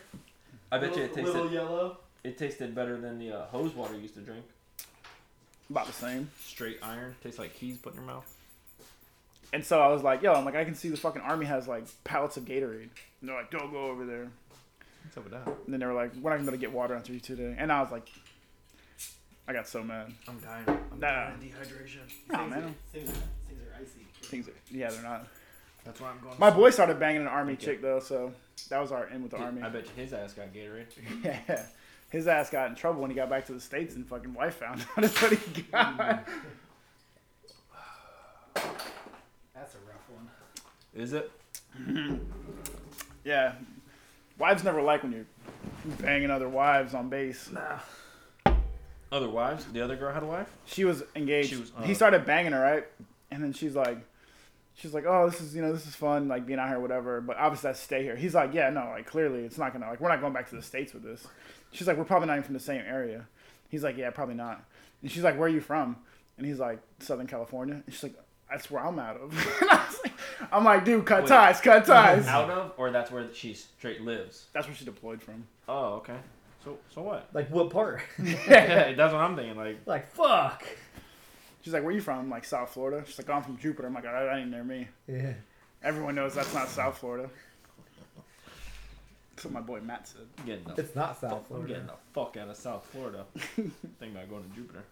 I 0.72 0.78
bet 0.80 0.96
you 0.96 1.04
it 1.04 1.14
tasted. 1.14 1.26
little 1.26 1.52
yellow. 1.52 1.98
It 2.24 2.38
tasted 2.38 2.74
better 2.74 2.98
than 2.98 3.20
the 3.20 3.32
uh, 3.32 3.46
hose 3.48 3.74
water 3.76 3.94
you 3.96 4.02
used 4.02 4.16
to 4.16 4.22
drink. 4.22 4.46
About 5.70 5.86
the 5.88 5.94
same. 5.94 6.30
Straight 6.40 6.80
iron. 6.82 7.16
Tastes 7.24 7.38
like 7.40 7.54
keys 7.54 7.78
put 7.78 7.94
in 7.94 8.00
your 8.00 8.08
mouth. 8.08 8.36
And 9.52 9.66
so 9.66 9.80
I 9.82 9.88
was 9.88 10.04
like, 10.04 10.22
yo, 10.22 10.34
I'm 10.34 10.46
like, 10.46 10.56
I 10.56 10.64
can 10.64 10.76
see 10.76 10.90
the 10.90 10.98
fucking 10.98 11.22
army 11.24 11.46
has 11.48 11.68
like 11.68 11.86
pallets 12.04 12.38
of 12.38 12.46
Gatorade. 12.46 12.90
And 13.22 13.30
they're 13.30 13.36
like, 13.36 13.50
don't 13.52 13.72
go 13.72 13.86
over 13.86 14.06
there. 14.06 14.28
What's 15.04 15.18
up 15.18 15.24
with 15.24 15.34
that? 15.34 15.48
And 15.48 15.74
then 15.74 15.80
they 15.80 15.86
were 15.86 15.94
like, 15.94 16.14
we're 16.16 16.30
not 16.30 16.38
gonna 16.38 16.44
be 16.44 16.48
able 16.50 16.52
to 16.52 16.58
get 16.60 16.72
water 16.72 16.94
after 16.96 17.12
you 17.14 17.20
today. 17.20 17.56
And 17.58 17.72
I 17.72 17.82
was 17.82 17.92
like, 17.92 18.08
I 19.48 19.54
got 19.54 19.68
so 19.68 19.84
mad. 19.84 20.14
I'm 20.28 20.38
dying. 20.40 20.66
I'm 20.68 21.00
Nah. 21.00 21.08
dying 21.30 21.34
of 21.34 21.40
dehydration. 21.42 21.98
Nah, 22.32 22.38
things, 22.38 22.52
man. 22.52 22.64
Are, 22.64 22.74
things, 22.94 23.10
are, 23.10 23.14
things 23.48 23.62
are 23.62 23.82
icy. 23.82 24.06
Things, 24.28 24.48
are, 24.48 24.52
yeah, 24.70 24.90
they're 24.92 25.02
not. 25.02 25.26
That's 25.84 26.00
why 26.00 26.10
I'm 26.10 26.20
going. 26.20 26.36
My 26.38 26.52
boy 26.52 26.70
started 26.70 27.00
banging 27.00 27.22
an 27.22 27.28
army 27.28 27.54
Okay. 27.54 27.66
chick 27.66 27.82
though, 27.82 28.00
so 28.00 28.32
that 28.70 28.80
was 28.80 28.92
our 28.92 29.08
end 29.08 29.24
with 29.24 29.32
the 29.32 29.38
army. 29.38 29.64
I 29.64 29.70
bet 29.70 29.86
you 29.86 29.92
his 29.96 30.14
ass 30.14 30.34
got 30.34 30.54
Gatorade. 30.54 30.86
Yeah, 31.24 31.64
his 32.12 32.28
ass 32.28 32.50
got 32.52 32.70
in 32.70 32.76
trouble 32.76 33.02
when 33.02 33.10
he 33.10 33.16
got 33.16 33.30
back 33.30 33.46
to 33.48 33.54
the 33.54 33.60
states 33.60 33.96
and 33.96 34.06
fucking 34.08 34.34
wife 34.34 34.56
found 34.58 34.82
out 34.82 34.88
that's 35.02 35.20
what 35.22 35.34
he 35.34 35.62
got. 35.64 36.28
That's 39.54 39.76
a 39.76 39.80
rough 39.80 40.10
one. 40.14 40.30
Is 41.00 41.14
it? 41.14 41.32
yeah, 43.24 43.54
wives 44.38 44.66
never 44.66 44.82
like 44.82 45.02
when 45.02 45.14
you're 45.14 45.26
banging 46.02 46.30
other 46.30 46.50
wives 46.50 46.94
on 46.94 47.08
base. 47.08 47.50
Nah. 47.52 48.54
Other 49.10 49.30
wives? 49.30 49.66
The 49.66 49.82
other 49.82 49.96
girl 49.96 50.14
had 50.14 50.24
a 50.24 50.26
wife? 50.26 50.50
She 50.66 50.84
was 50.84 51.04
engaged. 51.16 51.50
She 51.50 51.56
was, 51.56 51.72
he 51.84 51.94
uh, 51.94 51.96
started 51.96 52.26
banging 52.26 52.52
her, 52.52 52.60
right? 52.60 52.86
And 53.32 53.42
then 53.42 53.54
she's 53.54 53.76
like, 53.76 53.98
she's 54.76 54.94
like, 54.94 55.06
oh, 55.08 55.30
this 55.30 55.40
is 55.40 55.56
you 55.56 55.62
know 55.62 55.72
this 55.72 55.88
is 55.88 55.96
fun, 55.96 56.28
like 56.28 56.46
being 56.46 56.60
out 56.60 56.68
here, 56.68 56.82
whatever. 56.82 57.22
But 57.22 57.38
obviously, 57.38 57.70
I 57.70 57.74
stay 57.74 58.04
here. 58.04 58.18
He's 58.18 58.36
like, 58.36 58.54
yeah, 58.54 58.70
no, 58.70 58.90
like 58.90 59.08
clearly, 59.08 59.46
it's 59.46 59.58
not 59.58 59.72
gonna 59.72 59.88
like 59.88 60.02
we're 60.02 60.10
not 60.10 60.20
going 60.20 60.34
back 60.34 60.50
to 60.50 60.56
the 60.56 60.62
states 60.62 60.94
with 60.94 61.04
this. 61.04 61.26
She's 61.72 61.88
like, 61.88 61.96
we're 61.96 62.04
probably 62.04 62.28
not 62.28 62.34
even 62.34 62.44
from 62.44 62.56
the 62.56 62.60
same 62.60 62.82
area. 62.86 63.26
He's 63.70 63.84
like, 63.84 63.96
yeah, 63.96 64.10
probably 64.10 64.36
not. 64.36 64.66
And 65.02 65.10
she's 65.10 65.24
like, 65.24 65.36
where 65.36 65.48
are 65.48 65.50
you 65.50 65.62
from? 65.62 65.96
And 66.38 66.46
he's 66.46 66.60
like, 66.60 66.80
Southern 67.00 67.28
California. 67.28 67.76
And 67.86 67.94
she's 67.94 68.04
like, 68.04 68.16
that's 68.50 68.70
where 68.72 68.84
I'm 68.86 69.00
out 69.00 69.18
of. 69.18 69.34
I 69.70 69.86
was 69.88 70.00
like, 70.04 70.14
I'm 70.52 70.64
like, 70.64 70.86
dude, 70.86 71.06
cut 71.06 71.22
Wait. 71.24 71.30
ties, 71.30 71.62
cut 71.62 71.86
ties. 71.86 72.26
Out 72.28 72.50
of? 72.50 72.74
Or 72.78 72.92
that's 72.92 73.12
where 73.12 73.32
she 73.34 73.54
straight 73.54 74.02
lives? 74.02 74.48
That's 74.54 74.68
where 74.68 74.76
she 74.76 74.86
deployed 74.86 75.22
from. 75.22 75.46
Oh, 75.68 75.96
okay. 75.96 76.18
So 76.64 76.78
so 76.94 77.02
what? 77.02 77.30
Like 77.34 77.50
what 77.50 77.70
part? 77.70 78.02
yeah, 78.22 78.92
that's 78.94 79.14
what 79.14 79.22
I'm 79.22 79.36
thinking. 79.36 79.56
Like, 79.58 79.78
like 79.86 80.08
fuck. 80.12 80.64
She's 81.62 81.74
like, 81.74 81.84
where 81.84 81.92
you 81.92 82.02
from? 82.02 82.20
I'm 82.20 82.30
like, 82.30 82.46
South 82.46 82.70
Florida. 82.70 83.04
She's 83.06 83.18
like, 83.20 83.30
I'm 83.30 83.44
from 83.44 83.58
Jupiter. 83.58 83.88
I'm 83.88 83.94
like, 83.94 84.06
"Oh, 84.08 84.12
that 84.26 84.38
ain't 84.38 84.50
near 84.50 84.64
me. 84.64 84.88
Yeah. 85.08 85.34
Everyone 85.84 86.16
knows 86.16 86.34
that's 86.34 86.54
not 86.54 86.70
South 86.70 86.98
Florida. 86.98 87.30
That's 89.36 89.46
what 89.46 89.54
my 89.54 89.62
boy 89.62 89.80
Matt 89.82 90.08
said. 90.08 90.22
Getting 90.46 90.64
the, 90.66 90.82
It's 90.82 90.96
not 90.96 91.20
South 91.20 91.20
Florida. 91.20 91.38
I'm 91.40 91.46
Florida. 91.46 91.68
getting 91.74 91.88
the 91.88 91.94
fuck 92.14 92.38
out 92.38 92.50
of 92.50 92.56
South 92.58 92.86
Florida. 92.92 93.26
Thinking 93.56 93.74
about 94.12 94.30
going 94.30 94.44
to 94.50 94.56
Jupiter. 94.56 94.84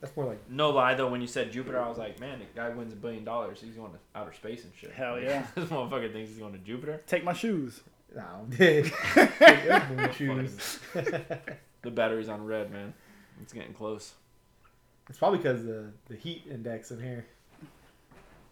That's 0.00 0.16
more 0.16 0.26
like 0.26 0.50
No 0.50 0.70
lie 0.70 0.94
though, 0.94 1.08
when 1.08 1.20
you 1.20 1.26
said 1.26 1.50
Jupiter, 1.52 1.80
I 1.80 1.88
was 1.88 1.98
like, 1.98 2.20
man, 2.20 2.38
the 2.38 2.44
guy 2.54 2.68
wins 2.70 2.92
a 2.92 2.96
billion 2.96 3.24
dollars. 3.24 3.60
He's 3.60 3.74
going 3.74 3.92
to 3.92 3.98
outer 4.14 4.32
space 4.32 4.64
and 4.64 4.72
shit. 4.78 4.92
Hell 4.92 5.20
yeah. 5.22 5.46
this 5.54 5.68
motherfucker 5.68 6.12
thinks 6.12 6.30
he's 6.30 6.38
going 6.38 6.52
to 6.52 6.58
Jupiter. 6.58 7.02
Take 7.06 7.24
my 7.24 7.32
shoes. 7.32 7.80
no. 8.14 8.46
Airborne 8.58 10.12
shoes. 10.16 10.78
The 11.82 11.90
battery's 11.92 12.28
on 12.28 12.44
red, 12.44 12.72
man. 12.72 12.92
It's 13.40 13.52
getting 13.52 13.72
close. 13.72 14.14
It's 15.08 15.18
probably 15.18 15.38
because 15.38 15.64
the 15.64 15.92
the 16.08 16.16
heat 16.16 16.42
index 16.50 16.90
in 16.90 17.00
here 17.00 17.26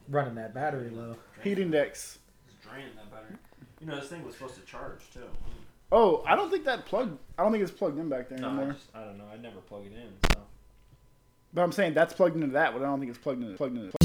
running 0.08 0.36
that 0.36 0.54
battery 0.54 0.90
low. 0.90 1.16
Heat 1.42 1.58
index. 1.58 2.20
It's 2.46 2.64
draining 2.64 2.94
that 2.94 3.10
battery. 3.10 3.36
You 3.80 3.88
know, 3.88 3.96
this 3.98 4.08
thing 4.08 4.24
was 4.24 4.34
supposed 4.34 4.54
to 4.54 4.60
charge 4.60 5.00
too. 5.12 5.24
Oh, 5.90 6.22
I 6.26 6.36
don't 6.36 6.48
think 6.50 6.64
that 6.64 6.86
plug. 6.86 7.18
I 7.36 7.42
don't 7.42 7.50
think 7.50 7.62
it's 7.62 7.72
plugged 7.72 7.98
in 7.98 8.08
back 8.08 8.28
there 8.28 8.38
No, 8.38 8.50
I, 8.50 8.66
just, 8.72 8.86
I 8.94 9.04
don't 9.04 9.18
know. 9.18 9.26
I 9.32 9.36
never 9.36 9.60
plug 9.60 9.84
it 9.86 9.92
in. 9.92 10.12
So. 10.32 10.40
But 11.54 11.62
I'm 11.62 11.72
saying 11.72 11.94
that's 11.94 12.12
plugged 12.12 12.34
into 12.34 12.48
that, 12.48 12.72
but 12.72 12.82
I 12.82 12.86
don't 12.86 12.98
think 12.98 13.10
it's 13.10 13.18
plugged 13.18 13.42
in. 13.42 13.56
Plugged 13.56 13.76
in. 13.76 14.03